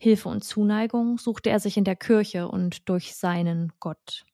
Hilfe 0.04 0.28
und 0.28 0.43
Zuneigung 0.43 1.18
suchte 1.18 1.49
er 1.49 1.62
sich 1.62 1.78
in 1.78 1.86
der 1.86 1.95
Kirche 1.95 2.49
und 2.49 2.89
durch 2.89 3.16
seinen 3.16 3.72
Gott. 3.80 4.26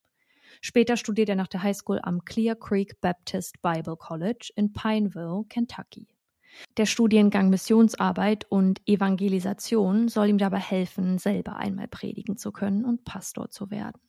Später 0.62 0.98
studiert 0.98 1.30
er 1.30 1.36
nach 1.36 1.48
der 1.48 1.62
Highschool 1.62 2.00
am 2.02 2.26
Clear 2.26 2.56
Creek 2.56 3.00
Baptist 3.02 3.62
Bible 3.62 3.96
College 3.96 4.52
in 4.56 4.74
Pineville, 4.74 5.44
Kentucky. 5.48 6.08
Der 6.78 6.88
Studiengang 6.88 7.52
Missionsarbeit 7.52 8.46
und 8.50 8.82
Evangelisation 8.88 10.08
soll 10.08 10.30
ihm 10.30 10.40
dabei 10.40 10.58
helfen, 10.58 11.20
selber 11.20 11.58
einmal 11.58 11.88
predigen 11.88 12.36
zu 12.36 12.52
können 12.52 12.84
und 12.84 13.06
Pastor 13.06 13.52
zu 13.52 13.70
werden. 13.70 14.02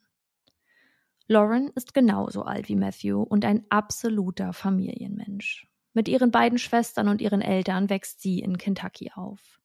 Lauren 1.27 1.69
ist 1.75 1.93
genauso 1.93 2.43
alt 2.43 2.71
wie 2.71 2.75
Matthew 2.77 3.21
und 3.21 3.45
ein 3.45 3.67
absoluter 3.69 4.55
Familienmensch. 4.55 5.69
Mit 5.93 6.09
ihren 6.09 6.31
beiden 6.31 6.57
Schwestern 6.57 7.09
und 7.09 7.21
ihren 7.21 7.43
Eltern 7.43 7.91
wächst 7.91 8.23
sie 8.23 8.39
in 8.39 8.57
Kentucky 8.57 9.13
auf. 9.15 9.61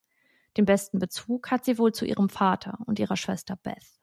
Den 0.58 0.66
besten 0.66 1.00
Bezug 1.00 1.52
hat 1.52 1.66
sie 1.66 1.78
wohl 1.78 1.92
zu 1.94 2.06
ihrem 2.06 2.30
Vater 2.30 2.78
und 2.86 3.00
ihrer 3.00 3.18
Schwester 3.18 3.56
Beth. 3.56 4.00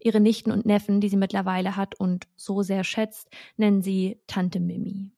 Ihre 0.00 0.20
Nichten 0.20 0.50
und 0.50 0.66
Neffen, 0.66 1.00
die 1.00 1.08
sie 1.08 1.16
mittlerweile 1.16 1.76
hat 1.76 1.94
und 1.94 2.26
so 2.36 2.62
sehr 2.62 2.84
schätzt, 2.84 3.30
nennen 3.56 3.82
sie 3.82 4.20
Tante 4.26 4.58
Mimi. 4.60 5.12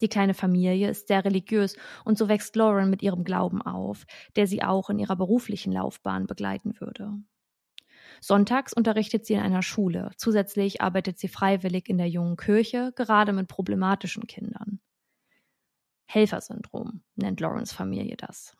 Die 0.00 0.08
kleine 0.08 0.32
Familie 0.32 0.88
ist 0.88 1.08
sehr 1.08 1.24
religiös 1.24 1.76
und 2.04 2.16
so 2.16 2.28
wächst 2.28 2.56
Lauren 2.56 2.88
mit 2.88 3.02
ihrem 3.02 3.22
Glauben 3.22 3.60
auf, 3.60 4.06
der 4.36 4.46
sie 4.46 4.62
auch 4.62 4.88
in 4.88 4.98
ihrer 4.98 5.16
beruflichen 5.16 5.72
Laufbahn 5.72 6.26
begleiten 6.26 6.80
würde. 6.80 7.12
Sonntags 8.22 8.72
unterrichtet 8.72 9.26
sie 9.26 9.34
in 9.34 9.40
einer 9.40 9.62
Schule. 9.62 10.10
Zusätzlich 10.16 10.80
arbeitet 10.80 11.18
sie 11.18 11.28
freiwillig 11.28 11.88
in 11.88 11.98
der 11.98 12.08
jungen 12.08 12.36
Kirche, 12.36 12.92
gerade 12.96 13.32
mit 13.32 13.48
problematischen 13.48 14.26
Kindern. 14.26 14.80
Helfersyndrom 16.06 17.02
nennt 17.14 17.40
Laurens 17.40 17.72
Familie 17.72 18.16
das. 18.16 18.56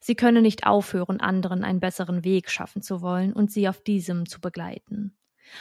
Sie 0.00 0.14
könne 0.14 0.42
nicht 0.42 0.66
aufhören, 0.66 1.20
anderen 1.20 1.64
einen 1.64 1.80
besseren 1.80 2.24
Weg 2.24 2.50
schaffen 2.50 2.82
zu 2.82 3.02
wollen 3.02 3.32
und 3.32 3.50
sie 3.50 3.68
auf 3.68 3.82
diesem 3.82 4.26
zu 4.26 4.40
begleiten. 4.40 5.16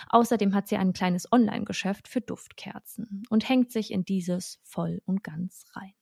Außerdem 0.10 0.54
hat 0.54 0.68
sie 0.68 0.78
ein 0.78 0.94
kleines 0.94 1.32
Online-Geschäft 1.32 2.08
für 2.08 2.22
Duftkerzen 2.22 3.24
und 3.30 3.48
hängt 3.48 3.72
sich 3.72 3.92
in 3.92 4.06
dieses 4.06 4.60
voll 4.64 5.02
und 5.06 5.24
ganz 5.24 5.66
rein. 5.74 5.94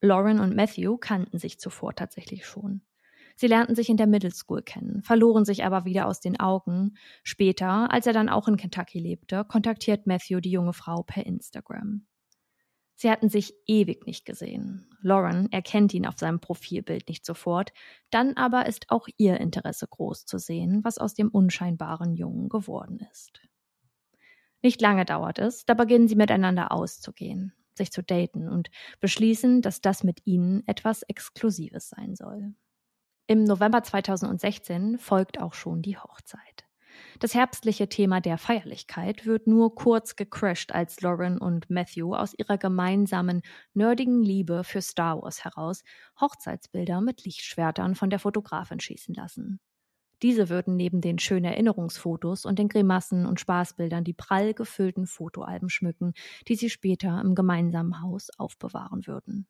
Lauren 0.00 0.40
und 0.40 0.54
Matthew 0.54 0.98
kannten 0.98 1.38
sich 1.38 1.58
zuvor 1.58 1.94
tatsächlich 1.94 2.46
schon. 2.46 2.82
Sie 3.38 3.48
lernten 3.48 3.74
sich 3.74 3.90
in 3.90 3.98
der 3.98 4.06
Middle 4.06 4.30
School 4.30 4.62
kennen, 4.62 5.02
verloren 5.02 5.44
sich 5.44 5.64
aber 5.64 5.84
wieder 5.84 6.06
aus 6.06 6.20
den 6.20 6.40
Augen. 6.40 6.96
Später, 7.22 7.92
als 7.92 8.06
er 8.06 8.14
dann 8.14 8.30
auch 8.30 8.48
in 8.48 8.56
Kentucky 8.56 8.98
lebte, 8.98 9.44
kontaktiert 9.44 10.06
Matthew 10.06 10.40
die 10.40 10.50
junge 10.50 10.72
Frau 10.72 11.02
per 11.02 11.26
Instagram. 11.26 12.06
Sie 12.96 13.10
hatten 13.10 13.28
sich 13.28 13.54
ewig 13.66 14.06
nicht 14.06 14.24
gesehen. 14.24 14.88
Lauren 15.02 15.52
erkennt 15.52 15.92
ihn 15.92 16.06
auf 16.06 16.18
seinem 16.18 16.40
Profilbild 16.40 17.08
nicht 17.08 17.26
sofort, 17.26 17.72
dann 18.10 18.34
aber 18.36 18.66
ist 18.66 18.86
auch 18.88 19.06
ihr 19.18 19.38
Interesse 19.38 19.86
groß 19.86 20.24
zu 20.24 20.38
sehen, 20.38 20.82
was 20.82 20.98
aus 20.98 21.14
dem 21.14 21.28
unscheinbaren 21.28 22.14
Jungen 22.14 22.48
geworden 22.48 23.06
ist. 23.12 23.42
Nicht 24.62 24.80
lange 24.80 25.04
dauert 25.04 25.38
es, 25.38 25.66
da 25.66 25.74
beginnen 25.74 26.08
sie 26.08 26.16
miteinander 26.16 26.72
auszugehen, 26.72 27.52
sich 27.74 27.92
zu 27.92 28.02
daten 28.02 28.48
und 28.48 28.70
beschließen, 29.00 29.60
dass 29.60 29.82
das 29.82 30.02
mit 30.02 30.26
ihnen 30.26 30.66
etwas 30.66 31.02
Exklusives 31.02 31.90
sein 31.90 32.16
soll. 32.16 32.54
Im 33.28 33.44
November 33.44 33.82
2016 33.82 34.98
folgt 34.98 35.40
auch 35.40 35.52
schon 35.52 35.82
die 35.82 35.98
Hochzeit. 35.98 36.65
Das 37.18 37.34
herbstliche 37.34 37.88
Thema 37.88 38.20
der 38.20 38.38
Feierlichkeit 38.38 39.26
wird 39.26 39.46
nur 39.46 39.74
kurz 39.74 40.16
gecrashed, 40.16 40.72
als 40.74 41.00
Lauren 41.00 41.38
und 41.38 41.70
Matthew 41.70 42.14
aus 42.14 42.34
ihrer 42.36 42.58
gemeinsamen 42.58 43.42
nerdigen 43.74 44.22
Liebe 44.22 44.64
für 44.64 44.82
Star 44.82 45.22
Wars 45.22 45.44
heraus 45.44 45.82
Hochzeitsbilder 46.20 47.00
mit 47.00 47.24
Lichtschwertern 47.24 47.94
von 47.94 48.10
der 48.10 48.18
Fotografin 48.18 48.80
schießen 48.80 49.14
lassen. 49.14 49.60
Diese 50.22 50.48
würden 50.48 50.76
neben 50.76 51.00
den 51.00 51.18
schönen 51.18 51.44
Erinnerungsfotos 51.44 52.46
und 52.46 52.58
den 52.58 52.68
Grimassen 52.68 53.26
und 53.26 53.38
Spaßbildern 53.40 54.04
die 54.04 54.14
prall 54.14 54.54
gefüllten 54.54 55.06
Fotoalben 55.06 55.68
schmücken, 55.68 56.14
die 56.48 56.56
sie 56.56 56.70
später 56.70 57.20
im 57.20 57.34
gemeinsamen 57.34 58.00
Haus 58.00 58.30
aufbewahren 58.38 59.06
würden. 59.06 59.46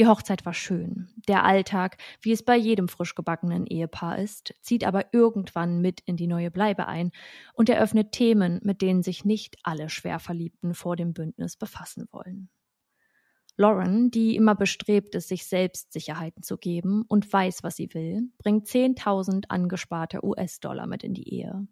Die 0.00 0.06
Hochzeit 0.06 0.46
war 0.46 0.54
schön. 0.54 1.10
Der 1.28 1.44
Alltag, 1.44 1.98
wie 2.22 2.32
es 2.32 2.42
bei 2.42 2.56
jedem 2.56 2.88
frisch 2.88 3.14
gebackenen 3.14 3.66
Ehepaar 3.66 4.18
ist, 4.18 4.54
zieht 4.62 4.84
aber 4.84 5.12
irgendwann 5.12 5.82
mit 5.82 6.00
in 6.06 6.16
die 6.16 6.26
neue 6.26 6.50
Bleibe 6.50 6.86
ein 6.86 7.10
und 7.52 7.68
eröffnet 7.68 8.10
Themen, 8.10 8.60
mit 8.62 8.80
denen 8.80 9.02
sich 9.02 9.26
nicht 9.26 9.58
alle 9.62 9.90
Schwerverliebten 9.90 10.72
vor 10.72 10.96
dem 10.96 11.12
Bündnis 11.12 11.58
befassen 11.58 12.08
wollen. 12.12 12.48
Lauren, 13.58 14.10
die 14.10 14.36
immer 14.36 14.54
bestrebt 14.54 15.14
ist, 15.16 15.28
sich 15.28 15.44
selbst 15.44 15.92
Sicherheiten 15.92 16.42
zu 16.42 16.56
geben 16.56 17.04
und 17.06 17.30
weiß, 17.30 17.62
was 17.62 17.76
sie 17.76 17.92
will, 17.92 18.22
bringt 18.38 18.68
10.000 18.68 19.50
angesparte 19.50 20.24
US-Dollar 20.24 20.86
mit 20.86 21.04
in 21.04 21.12
die 21.12 21.28
Ehe. 21.28 21.68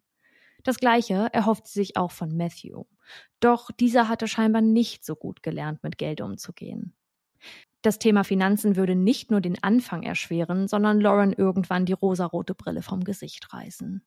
Das 0.65 0.77
Gleiche 0.77 1.29
erhofft 1.33 1.67
sie 1.67 1.81
sich 1.81 1.97
auch 1.97 2.11
von 2.11 2.37
Matthew. 2.37 2.85
Doch 3.41 3.71
dieser 3.71 4.07
hatte 4.07 4.29
scheinbar 4.29 4.61
nicht 4.61 5.03
so 5.03 5.17
gut 5.17 5.43
gelernt, 5.43 5.83
mit 5.83 5.97
Geld 5.97 6.21
umzugehen. 6.21 6.95
Das 7.83 7.99
Thema 7.99 8.25
Finanzen 8.25 8.77
würde 8.77 8.97
nicht 8.97 9.31
nur 9.31 9.41
den 9.41 9.63
Anfang 9.63 10.03
erschweren, 10.03 10.67
sondern 10.67 11.01
Lauren 11.01 11.33
irgendwann 11.33 11.87
die 11.87 11.93
rosarote 11.93 12.55
Brille 12.55 12.83
vom 12.83 13.05
Gesicht 13.05 13.53
reißen. 13.53 14.03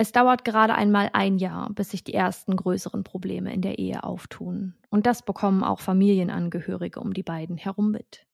Es 0.00 0.12
dauert 0.12 0.44
gerade 0.44 0.74
einmal 0.74 1.10
ein 1.12 1.38
Jahr, 1.38 1.70
bis 1.70 1.90
sich 1.90 2.04
die 2.04 2.14
ersten 2.14 2.56
größeren 2.56 3.02
Probleme 3.02 3.52
in 3.52 3.62
der 3.62 3.78
Ehe 3.78 4.04
auftun. 4.04 4.74
Und 4.90 5.06
das 5.06 5.24
bekommen 5.24 5.64
auch 5.64 5.80
Familienangehörige 5.80 7.00
um 7.00 7.12
die 7.12 7.24
beiden 7.24 7.56
herum 7.56 7.90
mit. 7.90 8.24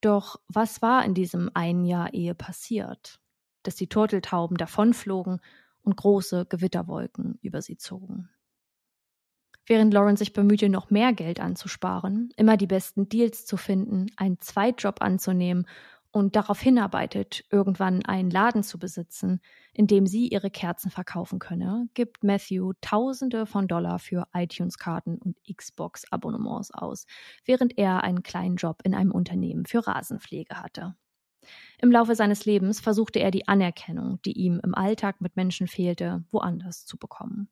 Doch 0.00 0.40
was 0.48 0.80
war 0.80 1.04
in 1.04 1.12
diesem 1.12 1.50
einen 1.54 1.84
Jahr 1.84 2.14
Ehe 2.14 2.34
passiert? 2.34 3.20
Dass 3.64 3.76
die 3.76 3.88
Turteltauben 3.88 4.56
davonflogen 4.56 5.40
und 5.82 5.96
große 5.96 6.46
Gewitterwolken 6.46 7.38
über 7.42 7.60
sie 7.60 7.76
zogen. 7.76 8.30
Während 9.68 9.92
Lauren 9.92 10.16
sich 10.16 10.32
bemühte, 10.32 10.70
noch 10.70 10.88
mehr 10.88 11.12
Geld 11.12 11.40
anzusparen, 11.40 12.30
immer 12.38 12.56
die 12.56 12.66
besten 12.66 13.10
Deals 13.10 13.44
zu 13.44 13.58
finden, 13.58 14.06
einen 14.16 14.40
Zweitjob 14.40 15.02
anzunehmen 15.02 15.66
und 16.10 16.36
darauf 16.36 16.58
hinarbeitet, 16.58 17.44
irgendwann 17.50 18.02
einen 18.06 18.30
Laden 18.30 18.62
zu 18.62 18.78
besitzen, 18.78 19.42
in 19.74 19.86
dem 19.86 20.06
sie 20.06 20.28
ihre 20.28 20.50
Kerzen 20.50 20.90
verkaufen 20.90 21.38
könne, 21.38 21.86
gibt 21.92 22.24
Matthew 22.24 22.72
Tausende 22.80 23.44
von 23.44 23.68
Dollar 23.68 23.98
für 23.98 24.26
iTunes-Karten 24.32 25.18
und 25.18 25.36
Xbox-Abonnements 25.54 26.72
aus, 26.72 27.04
während 27.44 27.76
er 27.76 28.02
einen 28.02 28.22
kleinen 28.22 28.56
Job 28.56 28.80
in 28.84 28.94
einem 28.94 29.12
Unternehmen 29.12 29.66
für 29.66 29.86
Rasenpflege 29.86 30.62
hatte. 30.62 30.96
Im 31.78 31.92
Laufe 31.92 32.14
seines 32.14 32.46
Lebens 32.46 32.80
versuchte 32.80 33.20
er 33.20 33.30
die 33.30 33.48
Anerkennung, 33.48 34.18
die 34.22 34.32
ihm 34.32 34.60
im 34.64 34.74
Alltag 34.74 35.20
mit 35.20 35.36
Menschen 35.36 35.68
fehlte, 35.68 36.24
woanders 36.30 36.86
zu 36.86 36.96
bekommen. 36.96 37.50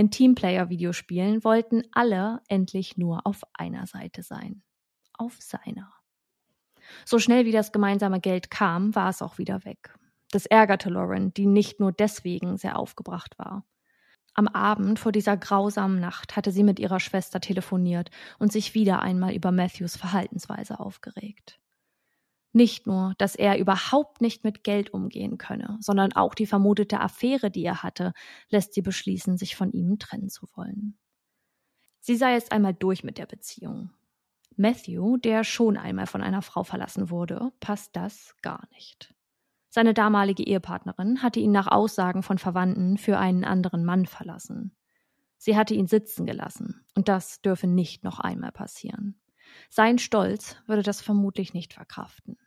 In 0.00 0.10
Teamplayer-Videospielen 0.10 1.44
wollten 1.44 1.82
alle 1.92 2.40
endlich 2.48 2.96
nur 2.96 3.26
auf 3.26 3.42
einer 3.52 3.86
Seite 3.86 4.22
sein. 4.22 4.62
Auf 5.12 5.36
seiner. 5.42 5.92
So 7.04 7.18
schnell 7.18 7.44
wie 7.44 7.52
das 7.52 7.70
gemeinsame 7.70 8.18
Geld 8.18 8.50
kam, 8.50 8.94
war 8.94 9.10
es 9.10 9.20
auch 9.20 9.36
wieder 9.36 9.62
weg. 9.66 9.94
Das 10.30 10.46
ärgerte 10.46 10.88
Lauren, 10.88 11.34
die 11.34 11.44
nicht 11.44 11.80
nur 11.80 11.92
deswegen 11.92 12.56
sehr 12.56 12.78
aufgebracht 12.78 13.38
war. 13.38 13.66
Am 14.32 14.48
Abend 14.48 14.98
vor 14.98 15.12
dieser 15.12 15.36
grausamen 15.36 16.00
Nacht 16.00 16.34
hatte 16.34 16.50
sie 16.50 16.62
mit 16.62 16.78
ihrer 16.78 16.98
Schwester 16.98 17.38
telefoniert 17.38 18.10
und 18.38 18.50
sich 18.50 18.72
wieder 18.72 19.02
einmal 19.02 19.34
über 19.34 19.52
Matthews 19.52 19.98
Verhaltensweise 19.98 20.80
aufgeregt. 20.80 21.60
Nicht 22.52 22.86
nur, 22.86 23.14
dass 23.18 23.36
er 23.36 23.58
überhaupt 23.58 24.20
nicht 24.20 24.42
mit 24.42 24.64
Geld 24.64 24.92
umgehen 24.92 25.38
könne, 25.38 25.76
sondern 25.80 26.12
auch 26.14 26.34
die 26.34 26.46
vermutete 26.46 27.00
Affäre, 27.00 27.50
die 27.50 27.64
er 27.64 27.82
hatte, 27.82 28.12
lässt 28.48 28.74
sie 28.74 28.82
beschließen, 28.82 29.38
sich 29.38 29.54
von 29.54 29.70
ihm 29.70 29.98
trennen 29.98 30.28
zu 30.28 30.46
wollen. 30.54 30.98
Sie 32.00 32.16
sei 32.16 32.32
jetzt 32.32 32.50
einmal 32.50 32.74
durch 32.74 33.04
mit 33.04 33.18
der 33.18 33.26
Beziehung. 33.26 33.90
Matthew, 34.56 35.18
der 35.18 35.44
schon 35.44 35.76
einmal 35.76 36.06
von 36.06 36.22
einer 36.22 36.42
Frau 36.42 36.64
verlassen 36.64 37.10
wurde, 37.10 37.52
passt 37.60 37.94
das 37.94 38.34
gar 38.42 38.66
nicht. 38.72 39.14
Seine 39.68 39.94
damalige 39.94 40.42
Ehepartnerin 40.42 41.22
hatte 41.22 41.38
ihn 41.38 41.52
nach 41.52 41.68
Aussagen 41.68 42.24
von 42.24 42.38
Verwandten 42.38 42.98
für 42.98 43.18
einen 43.18 43.44
anderen 43.44 43.84
Mann 43.84 44.06
verlassen. 44.06 44.76
Sie 45.36 45.56
hatte 45.56 45.74
ihn 45.74 45.86
sitzen 45.86 46.26
gelassen, 46.26 46.84
und 46.96 47.08
das 47.08 47.40
dürfe 47.40 47.68
nicht 47.68 48.02
noch 48.02 48.18
einmal 48.18 48.50
passieren. 48.50 49.20
Sein 49.68 49.98
Stolz 49.98 50.56
würde 50.66 50.82
das 50.82 51.00
vermutlich 51.00 51.54
nicht 51.54 51.74
verkraften. 51.74 52.38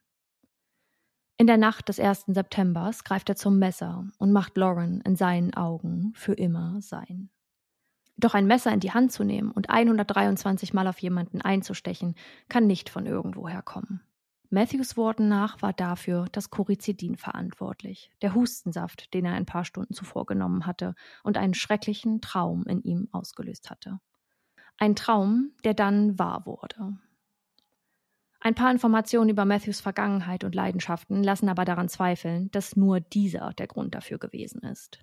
In 1.38 1.48
der 1.48 1.58
Nacht 1.58 1.90
des 1.90 2.00
1. 2.00 2.26
Septembers 2.28 3.04
greift 3.04 3.30
er 3.30 3.36
zum 3.36 3.60
Messer 3.60 4.06
und 4.18 4.32
macht 4.32 4.56
Lauren 4.56 5.02
in 5.02 5.16
seinen 5.16 5.54
Augen 5.54 6.14
für 6.16 6.34
immer 6.34 6.82
sein. 6.82 7.30
Doch 8.18 8.36
ein 8.36 8.48
Messer 8.48 8.72
in 8.72 8.80
die 8.80 8.92
Hand 8.92 9.12
zu 9.12 9.24
nehmen 9.24 9.52
und 9.52 9.70
123 9.70 10.74
Mal 10.74 10.88
auf 10.88 11.00
jemanden 11.00 11.42
einzustechen, 11.42 12.16
kann 12.48 12.68
nicht 12.68 12.90
von 12.90 13.06
irgendwoher 13.06 13.62
kommen. 13.62 14.02
Matthews 14.52 14.96
Worten 14.98 15.28
nach 15.28 15.64
war 15.64 15.74
dafür 15.74 16.28
das 16.32 16.52
Corizidin 16.52 17.18
verantwortlich, 17.18 18.12
der 18.22 18.36
Hustensaft, 18.36 19.12
den 19.16 19.26
er 19.26 19.34
ein 19.34 19.48
paar 19.48 19.66
Stunden 19.66 19.96
zuvor 19.96 20.28
genommen 20.28 20.68
hatte 20.68 20.94
und 21.24 21.38
einen 21.38 21.56
schrecklichen 21.56 22.22
Traum 22.22 22.64
in 22.68 22.84
ihm 22.84 23.10
ausgelöst 23.12 23.72
hatte. 23.72 24.00
Ein 24.78 24.96
Traum, 24.96 25.52
der 25.64 25.74
dann 25.74 26.18
wahr 26.20 26.46
wurde. 26.46 26.98
Ein 28.40 28.56
paar 28.56 28.72
Informationen 28.72 29.30
über 29.30 29.46
Matthews 29.46 29.80
Vergangenheit 29.80 30.44
und 30.44 30.54
Leidenschaften 30.54 31.24
lassen 31.24 31.48
aber 31.48 31.64
daran 31.64 31.88
zweifeln, 31.88 32.52
dass 32.52 32.76
nur 32.76 33.00
dieser 33.00 33.54
der 33.54 33.68
Grund 33.68 33.96
dafür 33.96 34.18
gewesen 34.18 34.62
ist. 34.64 35.00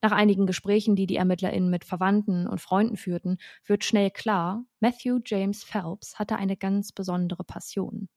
Nach 0.00 0.12
einigen 0.12 0.46
Gesprächen, 0.46 0.96
die 0.96 1.06
die 1.06 1.16
ErmittlerInnen 1.16 1.70
mit 1.70 1.84
Verwandten 1.84 2.46
und 2.46 2.60
Freunden 2.60 2.96
führten, 2.96 3.36
wird 3.66 3.84
schnell 3.84 4.10
klar, 4.10 4.64
Matthew 4.80 5.20
James 5.24 5.62
Phelps 5.62 6.18
hatte 6.18 6.36
eine 6.36 6.56
ganz 6.56 6.92
besondere 6.92 7.44
Passion. 7.44 8.08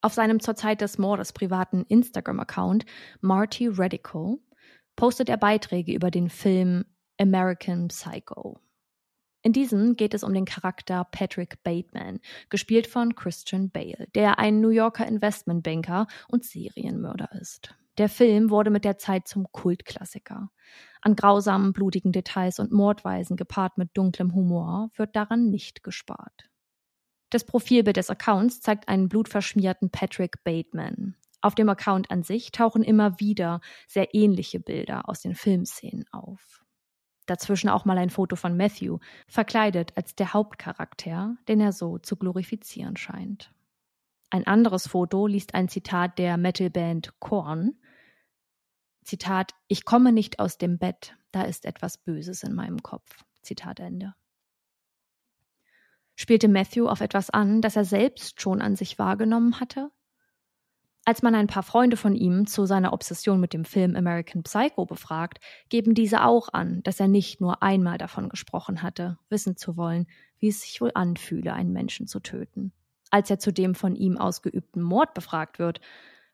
Auf 0.00 0.14
seinem 0.14 0.40
zur 0.40 0.54
Zeit 0.54 0.80
des 0.80 0.96
Mordes 0.96 1.32
privaten 1.32 1.84
Instagram-Account 1.88 2.86
Marty 3.20 3.68
Radical 3.68 4.38
postet 4.96 5.28
er 5.28 5.36
Beiträge 5.36 5.92
über 5.92 6.10
den 6.10 6.30
Film 6.30 6.84
American 7.20 7.88
Psycho. 7.88 8.58
In 9.48 9.54
diesem 9.54 9.96
geht 9.96 10.12
es 10.12 10.24
um 10.24 10.34
den 10.34 10.44
Charakter 10.44 11.04
Patrick 11.10 11.62
Bateman, 11.62 12.20
gespielt 12.50 12.86
von 12.86 13.14
Christian 13.14 13.70
Bale, 13.70 14.06
der 14.14 14.38
ein 14.38 14.60
New 14.60 14.68
Yorker 14.68 15.06
Investmentbanker 15.06 16.06
und 16.28 16.44
Serienmörder 16.44 17.30
ist. 17.40 17.74
Der 17.96 18.10
Film 18.10 18.50
wurde 18.50 18.68
mit 18.68 18.84
der 18.84 18.98
Zeit 18.98 19.26
zum 19.26 19.50
Kultklassiker. 19.50 20.50
An 21.00 21.16
grausamen, 21.16 21.72
blutigen 21.72 22.12
Details 22.12 22.58
und 22.58 22.72
Mordweisen 22.72 23.38
gepaart 23.38 23.78
mit 23.78 23.88
dunklem 23.94 24.34
Humor 24.34 24.90
wird 24.96 25.16
daran 25.16 25.48
nicht 25.48 25.82
gespart. 25.82 26.50
Das 27.30 27.44
Profilbild 27.44 27.96
des 27.96 28.10
Accounts 28.10 28.60
zeigt 28.60 28.86
einen 28.86 29.08
blutverschmierten 29.08 29.88
Patrick 29.88 30.44
Bateman. 30.44 31.16
Auf 31.40 31.54
dem 31.54 31.70
Account 31.70 32.10
an 32.10 32.22
sich 32.22 32.52
tauchen 32.52 32.82
immer 32.82 33.18
wieder 33.18 33.62
sehr 33.86 34.14
ähnliche 34.14 34.60
Bilder 34.60 35.08
aus 35.08 35.22
den 35.22 35.34
Filmszenen 35.34 36.04
auf. 36.12 36.66
Dazwischen 37.28 37.68
auch 37.68 37.84
mal 37.84 37.98
ein 37.98 38.08
Foto 38.08 38.36
von 38.36 38.56
Matthew, 38.56 39.00
verkleidet 39.26 39.92
als 39.96 40.14
der 40.14 40.32
Hauptcharakter, 40.32 41.36
den 41.46 41.60
er 41.60 41.72
so 41.72 41.98
zu 41.98 42.16
glorifizieren 42.16 42.96
scheint. 42.96 43.52
Ein 44.30 44.46
anderes 44.46 44.88
Foto 44.88 45.26
liest 45.26 45.54
ein 45.54 45.68
Zitat 45.68 46.18
der 46.18 46.38
Metalband 46.38 47.20
Korn. 47.20 47.76
Zitat: 49.04 49.52
Ich 49.68 49.84
komme 49.84 50.10
nicht 50.10 50.40
aus 50.40 50.56
dem 50.56 50.78
Bett, 50.78 51.16
da 51.30 51.42
ist 51.42 51.66
etwas 51.66 51.98
Böses 51.98 52.42
in 52.42 52.54
meinem 52.54 52.82
Kopf. 52.82 53.22
Zitat 53.42 53.78
Ende. 53.78 54.14
Spielte 56.16 56.48
Matthew 56.48 56.88
auf 56.88 57.02
etwas 57.02 57.28
an, 57.28 57.60
das 57.60 57.76
er 57.76 57.84
selbst 57.84 58.40
schon 58.40 58.62
an 58.62 58.74
sich 58.74 58.98
wahrgenommen 58.98 59.60
hatte? 59.60 59.90
Als 61.08 61.22
man 61.22 61.34
ein 61.34 61.46
paar 61.46 61.62
Freunde 61.62 61.96
von 61.96 62.14
ihm 62.14 62.46
zu 62.46 62.66
seiner 62.66 62.92
Obsession 62.92 63.40
mit 63.40 63.54
dem 63.54 63.64
Film 63.64 63.96
American 63.96 64.42
Psycho 64.42 64.84
befragt, 64.84 65.38
geben 65.70 65.94
diese 65.94 66.22
auch 66.22 66.50
an, 66.52 66.82
dass 66.82 67.00
er 67.00 67.08
nicht 67.08 67.40
nur 67.40 67.62
einmal 67.62 67.96
davon 67.96 68.28
gesprochen 68.28 68.82
hatte, 68.82 69.16
wissen 69.30 69.56
zu 69.56 69.78
wollen, 69.78 70.06
wie 70.38 70.48
es 70.48 70.60
sich 70.60 70.82
wohl 70.82 70.90
anfühle, 70.92 71.54
einen 71.54 71.72
Menschen 71.72 72.08
zu 72.08 72.20
töten. 72.20 72.74
Als 73.10 73.30
er 73.30 73.38
zu 73.38 73.54
dem 73.54 73.74
von 73.74 73.96
ihm 73.96 74.18
ausgeübten 74.18 74.82
Mord 74.82 75.14
befragt 75.14 75.58
wird, 75.58 75.80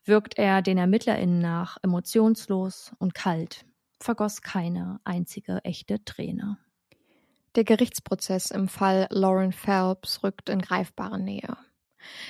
wirkt 0.04 0.38
er 0.38 0.60
den 0.60 0.78
ErmittlerInnen 0.78 1.38
nach 1.38 1.76
emotionslos 1.84 2.96
und 2.98 3.14
kalt, 3.14 3.66
vergoss 4.00 4.42
keine 4.42 4.98
einzige 5.04 5.64
echte 5.64 6.04
Träne. 6.04 6.58
Der 7.54 7.62
Gerichtsprozess 7.62 8.50
im 8.50 8.66
Fall 8.66 9.06
Lauren 9.10 9.52
Phelps 9.52 10.24
rückt 10.24 10.48
in 10.48 10.60
greifbare 10.60 11.20
Nähe. 11.20 11.56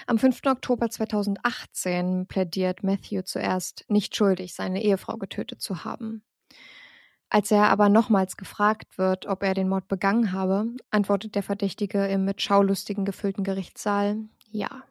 Am 0.07 0.19
5. 0.19 0.41
Oktober 0.47 0.91
2018 0.91 2.27
plädiert 2.27 2.83
Matthew 2.83 3.23
zuerst 3.23 3.85
nicht 3.89 4.17
schuldig, 4.17 4.55
seine 4.55 4.83
Ehefrau 4.83 5.17
getötet 5.17 5.61
zu 5.61 5.85
haben. 5.85 6.23
Als 7.31 7.51
er 7.51 7.71
aber 7.71 7.89
nochmals 7.89 8.37
gefragt 8.37 8.97
wird, 8.97 9.27
ob 9.27 9.43
er 9.43 9.55
den 9.55 9.69
Mord 9.69 9.89
begangen 9.89 10.33
habe, 10.33 10.69
antwortet 10.91 11.35
der 11.35 11.43
Verdächtige 11.43 12.07
im 12.07 12.25
mit 12.25 12.41
Schaulustigen 12.41 13.05
gefüllten 13.05 13.43
Gerichtssaal 13.43 14.19
ja. 14.51 14.85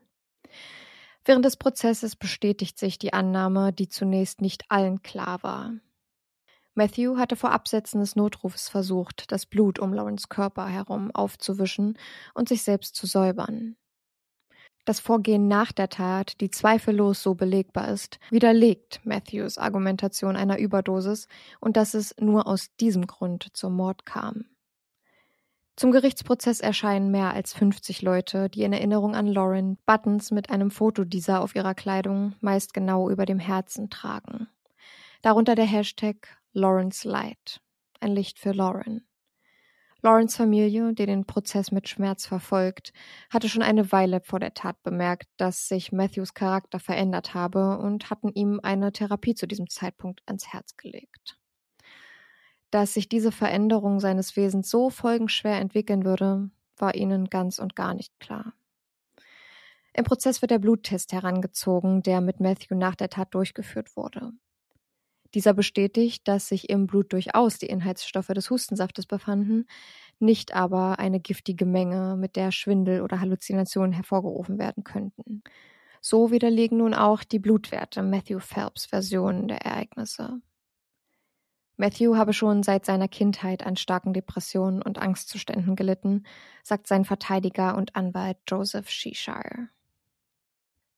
Während 1.26 1.46
des 1.46 1.56
Prozesses 1.56 2.18
bestätigt 2.18 2.78
sich 2.78 3.00
die 3.00 3.14
Annahme, 3.14 3.72
die 3.72 3.88
zunächst 3.88 4.42
nicht 4.42 4.66
allen 4.70 5.02
klar 5.04 5.42
war. 5.42 5.74
Matthew 6.76 7.18
hatte 7.18 7.36
vor 7.36 7.52
Absetzen 7.52 8.02
des 8.02 8.16
Notrufes 8.16 8.68
versucht, 8.68 9.32
das 9.32 9.46
Blut 9.46 9.80
um 9.80 9.94
Lawrence 9.94 10.28
Körper 10.28 10.68
herum 10.68 11.12
aufzuwischen 11.12 11.98
und 12.34 12.50
sich 12.50 12.64
selbst 12.64 12.96
zu 12.96 13.06
säubern. 13.06 13.78
Das 14.86 15.00
Vorgehen 15.00 15.48
nach 15.48 15.72
der 15.72 15.88
Tat, 15.88 16.42
die 16.42 16.50
zweifellos 16.50 17.24
so 17.24 17.36
belegbar 17.36 17.88
ist, 17.88 18.20
widerlegt 18.30 19.00
Matthews 19.06 19.58
Argumentation 19.58 20.36
einer 20.36 20.60
Überdosis 20.60 21.28
und 21.62 21.78
dass 21.78 21.94
es 21.94 22.16
nur 22.20 22.48
aus 22.48 22.76
diesem 22.82 23.08
Grund 23.08 23.48
zum 23.54 23.76
Mord 23.76 24.06
kam. 24.06 24.46
Zum 25.76 25.92
Gerichtsprozess 25.92 26.60
erscheinen 26.60 27.10
mehr 27.12 27.34
als 27.34 27.54
50 27.54 28.02
Leute, 28.02 28.50
die 28.50 28.64
in 28.64 28.74
Erinnerung 28.74 29.16
an 29.16 29.28
Lauren 29.28 29.78
Buttons 29.86 30.32
mit 30.32 30.50
einem 30.50 30.70
Foto 30.70 31.04
dieser 31.04 31.42
auf 31.42 31.56
ihrer 31.56 31.74
Kleidung 31.74 32.36
meist 32.42 32.74
genau 32.74 33.10
über 33.10 33.26
dem 33.26 33.40
Herzen 33.40 33.90
tragen. 33.90 34.48
Darunter 35.22 35.56
der 35.56 35.66
Hashtag 35.66 36.38
Lawrence 36.52 37.08
Light, 37.08 37.62
ein 38.02 38.12
Licht 38.12 38.38
für 38.38 38.52
Lauren. 38.52 39.04
Lawrence 40.04 40.36
Familie, 40.36 40.94
die 40.94 41.06
den 41.06 41.26
Prozess 41.26 41.72
mit 41.72 41.88
Schmerz 41.88 42.26
verfolgt, 42.26 42.92
hatte 43.30 43.48
schon 43.48 43.62
eine 43.62 43.94
Weile 43.94 44.20
vor 44.20 44.38
der 44.38 44.54
Tat 44.54 44.84
bemerkt, 44.84 45.30
dass 45.38 45.70
sich 45.70 45.94
Matthews 45.94 46.34
Charakter 46.34 46.78
verändert 46.80 47.34
habe 47.34 47.78
und 47.78 48.10
hatten 48.10 48.30
ihm 48.34 48.60
eine 48.62 48.92
Therapie 48.92 49.34
zu 49.34 49.48
diesem 49.48 49.70
Zeitpunkt 49.70 50.22
ans 50.26 50.52
Herz 50.52 50.76
gelegt. 50.76 51.40
Dass 52.70 52.94
sich 52.94 53.08
diese 53.08 53.32
Veränderung 53.32 54.02
seines 54.02 54.36
Wesens 54.36 54.70
so 54.70 54.90
folgenschwer 54.90 55.58
entwickeln 55.58 56.04
würde, 56.04 56.50
war 56.76 56.96
ihnen 56.96 57.30
ganz 57.30 57.58
und 57.58 57.74
gar 57.78 57.94
nicht 57.94 58.20
klar. 58.20 58.54
Im 59.94 60.04
Prozess 60.04 60.42
wird 60.42 60.52
der 60.52 60.60
Bluttest 60.60 61.14
herangezogen, 61.14 62.02
der 62.02 62.20
mit 62.20 62.42
Matthew 62.42 62.76
nach 62.76 62.96
der 62.96 63.10
Tat 63.10 63.34
durchgeführt 63.34 63.96
wurde. 63.96 64.34
Dieser 65.34 65.54
bestätigt, 65.54 66.28
dass 66.28 66.48
sich 66.48 66.70
im 66.70 66.88
Blut 66.88 67.12
durchaus 67.14 67.58
die 67.58 67.66
Inhaltsstoffe 67.66 68.28
des 68.28 68.50
Hustensaftes 68.50 69.06
befanden, 69.06 69.66
nicht 70.20 70.54
aber 70.54 71.00
eine 71.00 71.20
giftige 71.20 71.66
Menge, 71.66 72.16
mit 72.18 72.36
der 72.36 72.52
Schwindel 72.52 73.02
oder 73.02 73.20
Halluzinationen 73.20 73.94
hervorgerufen 73.94 74.60
werden 74.60 74.84
könnten. 74.84 75.44
So 76.02 76.32
widerlegen 76.32 76.78
nun 76.80 76.94
auch 76.94 77.24
die 77.24 77.40
Blutwerte 77.40 78.04
Matthew 78.04 78.40
Phelps 78.40 78.86
Versionen 78.86 79.48
der 79.48 79.66
Ereignisse. 79.66 80.42
Matthew 81.78 82.16
habe 82.16 82.34
schon 82.34 82.62
seit 82.62 82.86
seiner 82.86 83.08
Kindheit 83.08 83.66
an 83.66 83.76
starken 83.76 84.14
Depressionen 84.14 84.82
und 84.82 85.00
Angstzuständen 85.00 85.76
gelitten, 85.76 86.26
sagt 86.62 86.88
sein 86.88 87.04
Verteidiger 87.04 87.76
und 87.76 87.96
Anwalt 87.96 88.38
Joseph 88.48 88.90
Sheshire. 88.90 89.70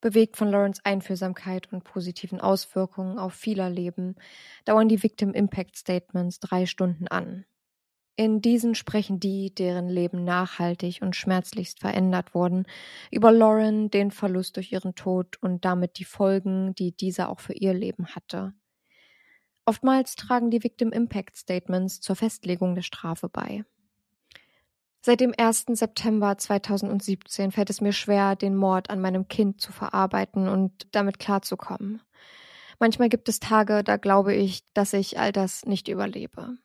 Bewegt 0.02 0.38
von 0.38 0.50
Lawrence 0.50 0.82
Einfühlsamkeit 0.84 1.72
und 1.72 1.84
positiven 1.84 2.40
Auswirkungen 2.40 3.18
auf 3.18 3.34
vieler 3.34 3.70
Leben, 3.70 4.16
dauern 4.66 4.88
die 4.88 5.02
Victim 5.02 5.34
Impact 5.34 5.78
Statements 5.78 6.40
drei 6.40 6.66
Stunden 6.66 7.08
an. 7.08 7.46
In 8.18 8.42
diesen 8.42 8.76
sprechen 8.76 9.20
die, 9.20 9.54
deren 9.54 9.90
Leben 9.90 10.24
nachhaltig 10.24 11.00
und 11.02 11.18
schmerzlichst 11.18 11.82
verändert 11.82 12.34
wurden, 12.34 12.66
über 13.12 13.32
Lauren, 13.32 13.90
den 13.90 14.12
Verlust 14.12 14.56
durch 14.56 14.72
ihren 14.72 14.96
Tod 14.96 15.36
und 15.42 15.66
damit 15.66 16.00
die 16.00 16.06
Folgen, 16.06 16.74
die 16.76 16.96
dieser 16.96 17.30
auch 17.30 17.42
für 17.42 17.54
ihr 17.54 17.74
Leben 17.74 18.08
hatte. 18.16 18.54
Oftmals 19.66 20.16
tragen 20.16 20.50
die 20.50 20.64
Victim 20.64 20.92
Impact 20.92 21.36
Statements 21.36 22.00
zur 22.00 22.16
Festlegung 22.16 22.76
der 22.76 22.84
Strafe 22.84 23.28
bei. 23.28 23.66
Seit 25.06 25.20
dem 25.20 25.36
1. 25.38 25.66
September 25.74 26.36
2017 26.36 27.52
fällt 27.52 27.70
es 27.70 27.80
mir 27.80 27.94
schwer, 27.94 28.36
den 28.36 28.56
Mord 28.56 28.90
an 28.90 29.00
meinem 29.00 29.28
Kind 29.28 29.62
zu 29.62 29.72
verarbeiten 29.72 30.50
und 30.50 30.88
damit 30.96 31.20
klarzukommen. 31.20 32.02
Manchmal 32.80 33.10
gibt 33.10 33.30
es 33.30 33.40
Tage, 33.40 33.84
da 33.84 33.98
glaube 33.98 34.34
ich, 34.34 34.64
dass 34.74 34.94
ich 34.94 35.20
all 35.20 35.32
das 35.32 35.64
nicht 35.68 35.90
überlebe. 35.90 36.58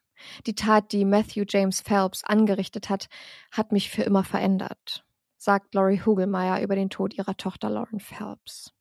Die 0.46 0.54
Tat, 0.54 0.92
die 0.92 1.04
Matthew 1.04 1.44
James 1.46 1.82
Phelps 1.82 2.24
angerichtet 2.24 2.88
hat, 2.88 3.10
hat 3.52 3.72
mich 3.72 3.90
für 3.90 4.04
immer 4.04 4.24
verändert, 4.24 5.04
sagt 5.36 5.74
Laurie 5.74 6.00
Hugelmeier 6.00 6.62
über 6.62 6.76
den 6.76 6.88
Tod 6.88 7.12
ihrer 7.12 7.36
Tochter 7.36 7.68
Lauren 7.68 8.00
Phelps. 8.00 8.72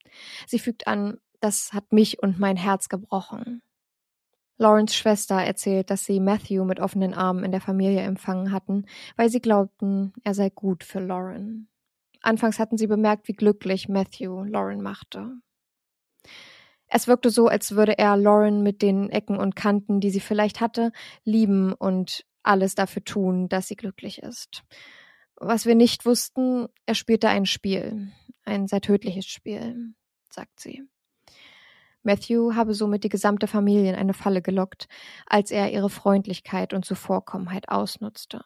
Sie 0.48 0.60
fügt 0.60 0.88
an, 0.88 1.18
das 1.42 1.74
hat 1.74 1.92
mich 1.92 2.24
und 2.24 2.40
mein 2.40 2.56
Herz 2.56 2.88
gebrochen. 2.88 3.62
Lawrence 4.60 4.94
Schwester 4.94 5.36
erzählt, 5.36 5.90
dass 5.90 6.06
sie 6.06 6.20
Matthew 6.20 6.66
mit 6.66 6.82
offenen 6.82 7.14
Armen 7.14 7.46
in 7.46 7.52
der 7.52 7.62
Familie 7.62 8.02
empfangen 8.02 8.52
hatten, 8.52 8.86
weil 9.16 9.30
sie 9.30 9.40
glaubten, 9.40 10.14
er 10.24 10.34
sei 10.34 10.50
gut 10.50 10.84
für 10.84 11.00
Lauren. 11.00 11.70
Anfangs 12.22 12.60
hatten 12.60 12.78
sie 12.78 12.88
bemerkt, 12.88 13.30
wie 13.30 13.34
glücklich 13.34 13.88
Matthew 13.88 14.44
Lauren 14.44 14.82
machte. 14.82 15.32
Es 16.88 17.08
wirkte 17.08 17.30
so, 17.30 17.48
als 17.48 17.72
würde 17.72 17.98
er 17.98 18.18
Lauren 18.18 18.62
mit 18.62 18.82
den 18.82 19.10
Ecken 19.10 19.38
und 19.38 19.56
Kanten, 19.56 20.02
die 20.02 20.10
sie 20.10 20.20
vielleicht 20.20 20.60
hatte, 20.60 20.92
lieben 21.24 21.72
und 21.72 22.26
alles 22.44 22.76
dafür 22.76 23.04
tun, 23.04 23.48
dass 23.48 23.68
sie 23.68 23.76
glücklich 23.78 24.22
ist. 24.22 24.64
Was 25.38 25.66
wir 25.66 25.76
nicht 25.76 26.06
wussten, 26.06 26.68
er 26.86 26.96
spielte 26.96 27.30
ein 27.30 27.46
Spiel, 27.46 28.12
ein 28.44 28.68
sehr 28.68 28.82
tödliches 28.82 29.28
Spiel, 29.28 29.94
sagt 30.30 30.60
sie. 30.60 30.84
Matthew 32.04 32.56
habe 32.56 32.74
somit 32.74 33.04
die 33.04 33.10
gesamte 33.10 33.48
Familie 33.48 33.90
in 33.90 33.96
eine 33.96 34.14
Falle 34.14 34.42
gelockt, 34.42 34.88
als 35.26 35.52
er 35.52 35.72
ihre 35.72 35.90
Freundlichkeit 35.90 36.74
und 36.74 36.86
Zuvorkommenheit 36.86 37.70
ausnutzte. 37.70 38.46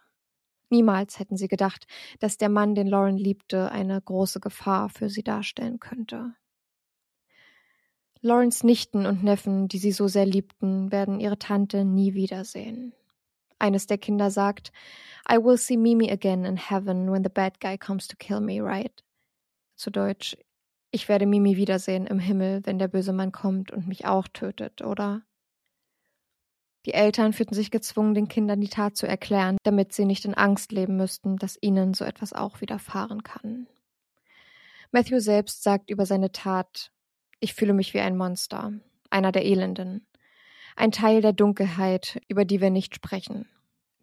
Niemals 0.69 1.19
hätten 1.19 1.37
sie 1.37 1.47
gedacht, 1.47 1.85
dass 2.19 2.37
der 2.37 2.49
Mann, 2.49 2.73
den 2.73 2.87
Lauren 2.87 3.17
liebte, 3.17 3.71
eine 3.71 4.01
große 4.01 4.39
Gefahr 4.39 4.89
für 4.89 5.09
sie 5.09 5.23
darstellen 5.23 5.79
könnte. 5.79 6.33
Laurens 8.21 8.63
Nichten 8.63 9.05
und 9.05 9.23
Neffen, 9.23 9.67
die 9.67 9.77
sie 9.77 9.91
so 9.91 10.07
sehr 10.07 10.25
liebten, 10.25 10.91
werden 10.91 11.19
ihre 11.19 11.37
Tante 11.37 11.85
nie 11.85 12.13
wiedersehen. 12.13 12.93
Eines 13.59 13.85
der 13.85 13.97
Kinder 13.97 14.31
sagt, 14.31 14.71
I 15.29 15.35
will 15.35 15.57
see 15.57 15.77
Mimi 15.77 16.09
again 16.09 16.43
in 16.43 16.57
heaven 16.57 17.11
when 17.11 17.23
the 17.23 17.29
bad 17.29 17.59
guy 17.59 17.77
comes 17.77 18.07
to 18.07 18.15
kill 18.17 18.39
me, 18.39 18.61
right? 18.61 19.03
Zu 19.75 19.91
Deutsch, 19.91 20.37
ich 20.93 21.09
werde 21.09 21.25
Mimi 21.25 21.57
wiedersehen 21.57 22.05
im 22.05 22.19
Himmel, 22.19 22.61
wenn 22.65 22.77
der 22.77 22.87
böse 22.87 23.13
Mann 23.13 23.31
kommt 23.31 23.71
und 23.71 23.87
mich 23.87 24.05
auch 24.05 24.27
tötet, 24.27 24.83
oder? 24.83 25.23
Die 26.85 26.93
Eltern 26.93 27.33
fühlten 27.33 27.55
sich 27.55 27.71
gezwungen, 27.71 28.13
den 28.13 28.27
Kindern 28.27 28.61
die 28.61 28.69
Tat 28.69 28.95
zu 28.95 29.07
erklären, 29.07 29.57
damit 29.63 29.91
sie 29.93 30.05
nicht 30.05 30.23
in 30.23 30.35
Angst 30.35 30.71
leben 30.71 30.95
müssten, 30.95 31.37
dass 31.37 31.57
ihnen 31.59 31.95
so 31.95 32.05
etwas 32.05 32.31
auch 32.31 32.61
widerfahren 32.61 33.23
kann. 33.23 33.65
Matthew 34.91 35.19
selbst 35.19 35.63
sagt 35.63 35.89
über 35.89 36.05
seine 36.05 36.31
Tat, 36.31 36.91
ich 37.39 37.55
fühle 37.55 37.73
mich 37.73 37.95
wie 37.95 37.99
ein 37.99 38.15
Monster, 38.15 38.73
einer 39.09 39.31
der 39.31 39.45
Elenden, 39.45 40.05
ein 40.75 40.91
Teil 40.91 41.21
der 41.21 41.33
Dunkelheit, 41.33 42.21
über 42.27 42.45
die 42.45 42.61
wir 42.61 42.69
nicht 42.69 42.93
sprechen. 42.93 43.49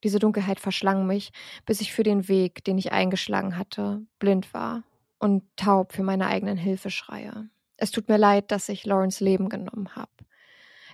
Diese 0.03 0.19
Dunkelheit 0.19 0.59
verschlang 0.59 1.07
mich, 1.07 1.31
bis 1.67 1.81
ich 1.81 1.93
für 1.93 2.03
den 2.03 2.27
Weg, 2.27 2.65
den 2.65 2.79
ich 2.79 2.91
eingeschlagen 2.91 3.57
hatte, 3.57 4.05
blind 4.19 4.53
war 4.53 4.83
und 5.21 5.45
taub 5.57 5.93
für 5.93 6.03
meine 6.03 6.27
eigenen 6.27 6.57
Hilfeschreie. 6.57 7.49
Es 7.77 7.93
tut 7.93 8.09
mir 8.09 8.19
leid, 8.19 8.51
dass 8.51 8.69
ich 8.69 8.85
Lawrence 8.85 9.23
Leben 9.23 9.49
genommen 9.49 9.95
habe. 9.95 10.11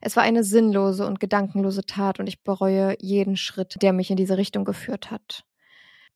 Es 0.03 0.17
war 0.17 0.23
eine 0.23 0.45
sinnlose 0.45 1.07
und 1.07 1.21
gedankenlose 1.21 1.87
Tat 1.87 2.21
und 2.21 2.27
ich 2.27 2.43
bereue 2.43 2.97
jeden 3.01 3.37
Schritt, 3.37 3.77
der 3.81 3.93
mich 3.93 4.11
in 4.11 4.17
diese 4.17 4.37
Richtung 4.37 4.65
geführt 4.65 5.11
hat. 5.11 5.45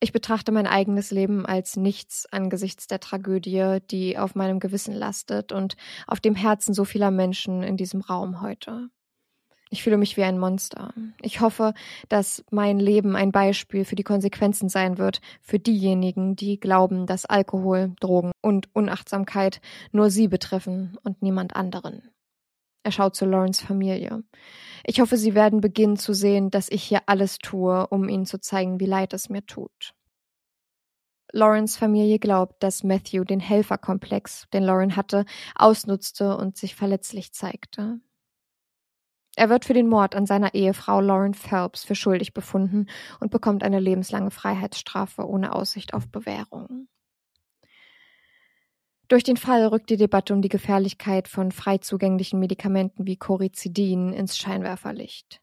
Ich 0.01 0.13
betrachte 0.13 0.53
mein 0.53 0.67
eigenes 0.67 1.11
Leben 1.11 1.47
als 1.47 1.77
nichts 1.77 2.27
angesichts 2.31 2.87
der 2.87 3.01
Tragödie, 3.01 3.79
die 3.91 4.19
auf 4.19 4.35
meinem 4.35 4.61
Gewissen 4.61 4.95
lastet 4.95 5.53
und 5.53 5.77
auf 6.07 6.21
dem 6.21 6.35
Herzen 6.35 6.75
so 6.75 6.85
vieler 6.85 7.11
Menschen 7.11 7.63
in 7.63 7.77
diesem 7.77 8.01
Raum 8.01 8.41
heute. 8.41 8.91
Ich 9.73 9.85
fühle 9.85 9.97
mich 9.97 10.17
wie 10.17 10.25
ein 10.25 10.39
Monster. 10.39 10.93
Ich 11.23 11.41
hoffe, 11.41 11.75
dass 12.09 12.45
mein 12.51 12.81
Leben 12.81 13.15
ein 13.15 13.31
Beispiel 13.31 13.85
für 13.85 13.95
die 13.95 14.03
Konsequenzen 14.03 14.69
sein 14.69 14.99
wird, 14.99 15.21
für 15.41 15.61
diejenigen, 15.61 16.35
die 16.35 16.59
glauben, 16.59 17.07
dass 17.07 17.25
Alkohol, 17.25 17.95
Drogen 18.01 18.33
und 18.41 18.69
Unachtsamkeit 18.75 19.61
nur 19.93 20.11
sie 20.11 20.27
betreffen 20.27 20.99
und 21.05 21.23
niemand 21.23 21.55
anderen. 21.55 22.03
Er 22.83 22.91
schaut 22.91 23.15
zu 23.15 23.27
Lawrence 23.27 23.65
Familie. 23.65 24.25
Ich 24.85 25.01
hoffe, 25.01 25.17
sie 25.17 25.35
werden 25.35 25.61
beginnen 25.61 25.97
zu 25.97 26.15
sehen, 26.15 26.51
dass 26.51 26.69
ich 26.69 26.83
hier 26.83 27.03
alles 27.07 27.39
tue, 27.39 27.87
um 27.89 28.09
ihnen 28.09 28.27
zu 28.27 28.41
zeigen, 28.41 28.81
wie 28.81 28.87
leid 28.87 29.13
es 29.13 29.29
mir 29.29 29.47
tut. 29.47 29.95
Lawrence 31.33 31.79
Familie 31.79 32.19
glaubt, 32.19 32.61
dass 32.61 32.83
Matthew 32.83 33.23
den 33.23 33.39
Helferkomplex, 33.39 34.49
den 34.53 34.65
Lauren 34.65 34.97
hatte, 34.97 35.27
ausnutzte 35.55 36.37
und 36.37 36.57
sich 36.57 36.75
verletzlich 36.75 37.33
zeigte. 37.33 38.01
Er 39.41 39.49
wird 39.49 39.65
für 39.65 39.73
den 39.73 39.89
Mord 39.89 40.17
an 40.17 40.27
seiner 40.27 40.53
Ehefrau 40.53 41.01
Lauren 41.01 41.33
Phelps 41.33 41.83
für 41.83 41.95
schuldig 41.95 42.35
befunden 42.35 42.89
und 43.21 43.31
bekommt 43.31 43.63
eine 43.63 43.81
lebenslange 43.81 44.31
Freiheitsstrafe 44.31 45.27
ohne 45.27 45.55
Aussicht 45.55 45.95
auf 45.95 46.11
Bewährung. 46.11 46.89
Durch 49.09 49.25
den 49.25 49.39
Fall 49.39 49.65
rückt 49.65 49.89
die 49.89 49.97
Debatte 49.97 50.35
um 50.35 50.43
die 50.43 50.51
Gefährlichkeit 50.51 51.27
von 51.27 51.53
frei 51.53 51.79
zugänglichen 51.79 52.39
Medikamenten 52.39 53.07
wie 53.07 53.17
Corizidin 53.17 54.13
ins 54.13 54.37
Scheinwerferlicht. 54.37 55.41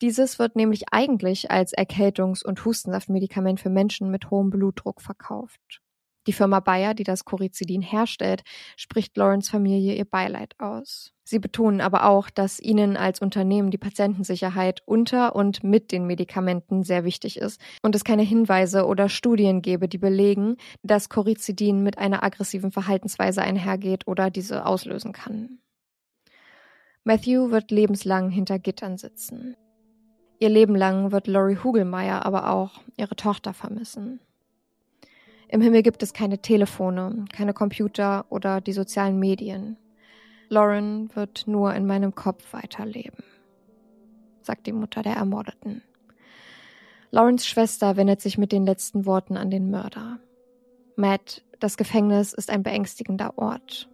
Dieses 0.00 0.40
wird 0.40 0.56
nämlich 0.56 0.86
eigentlich 0.90 1.48
als 1.52 1.72
Erkältungs- 1.72 2.44
und 2.44 2.64
Hustensaftmedikament 2.64 3.60
für 3.60 3.70
Menschen 3.70 4.10
mit 4.10 4.32
hohem 4.32 4.50
Blutdruck 4.50 5.00
verkauft. 5.00 5.80
Die 6.26 6.32
Firma 6.32 6.60
Bayer, 6.60 6.94
die 6.94 7.04
das 7.04 7.24
Corizidin 7.24 7.82
herstellt, 7.82 8.42
spricht 8.76 9.16
Lawrence 9.16 9.50
Familie 9.50 9.94
ihr 9.94 10.04
Beileid 10.04 10.54
aus. 10.58 11.12
Sie 11.24 11.38
betonen 11.38 11.80
aber 11.80 12.06
auch, 12.06 12.30
dass 12.30 12.60
ihnen 12.60 12.96
als 12.96 13.20
Unternehmen 13.20 13.70
die 13.70 13.78
Patientensicherheit 13.78 14.82
unter 14.86 15.34
und 15.34 15.64
mit 15.64 15.92
den 15.92 16.06
Medikamenten 16.06 16.82
sehr 16.82 17.04
wichtig 17.04 17.38
ist 17.38 17.60
und 17.82 17.94
es 17.94 18.04
keine 18.04 18.22
Hinweise 18.22 18.86
oder 18.86 19.08
Studien 19.08 19.62
gebe, 19.62 19.88
die 19.88 19.98
belegen, 19.98 20.56
dass 20.82 21.08
Corizidin 21.08 21.82
mit 21.82 21.98
einer 21.98 22.22
aggressiven 22.22 22.72
Verhaltensweise 22.72 23.42
einhergeht 23.42 24.06
oder 24.06 24.30
diese 24.30 24.66
auslösen 24.66 25.12
kann. 25.12 25.58
Matthew 27.04 27.50
wird 27.50 27.70
lebenslang 27.72 28.30
hinter 28.30 28.58
Gittern 28.58 28.96
sitzen. 28.96 29.56
Ihr 30.38 30.48
Leben 30.48 30.76
lang 30.76 31.12
wird 31.12 31.26
Laurie 31.26 31.58
Hugelmeier 31.58 32.24
aber 32.26 32.50
auch 32.50 32.80
ihre 32.96 33.16
Tochter 33.16 33.54
vermissen. 33.54 34.20
Im 35.52 35.60
Himmel 35.60 35.82
gibt 35.82 36.02
es 36.02 36.14
keine 36.14 36.38
Telefone, 36.38 37.26
keine 37.30 37.52
Computer 37.52 38.24
oder 38.30 38.62
die 38.62 38.72
sozialen 38.72 39.18
Medien. 39.18 39.76
Lauren 40.48 41.14
wird 41.14 41.46
nur 41.46 41.74
in 41.74 41.86
meinem 41.86 42.14
Kopf 42.14 42.54
weiterleben, 42.54 43.22
sagt 44.40 44.66
die 44.66 44.72
Mutter 44.72 45.02
der 45.02 45.16
Ermordeten. 45.16 45.82
Laurens 47.10 47.46
Schwester 47.46 47.98
wendet 47.98 48.22
sich 48.22 48.38
mit 48.38 48.50
den 48.50 48.64
letzten 48.64 49.04
Worten 49.04 49.36
an 49.36 49.50
den 49.50 49.70
Mörder. 49.70 50.20
Matt, 50.96 51.44
das 51.60 51.76
Gefängnis 51.76 52.32
ist 52.32 52.48
ein 52.48 52.62
beängstigender 52.62 53.36
Ort. 53.36 53.90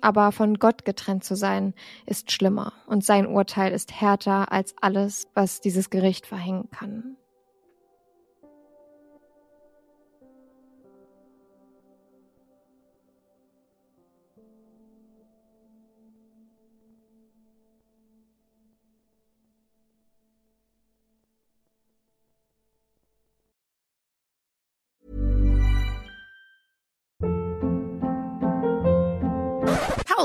Aber 0.00 0.32
von 0.32 0.58
Gott 0.58 0.84
getrennt 0.84 1.22
zu 1.22 1.36
sein, 1.36 1.74
ist 2.06 2.32
schlimmer 2.32 2.72
und 2.88 3.04
sein 3.04 3.28
Urteil 3.28 3.70
ist 3.70 3.92
härter 3.92 4.50
als 4.50 4.74
alles, 4.80 5.28
was 5.32 5.60
dieses 5.60 5.90
Gericht 5.90 6.26
verhängen 6.26 6.68
kann. 6.72 7.16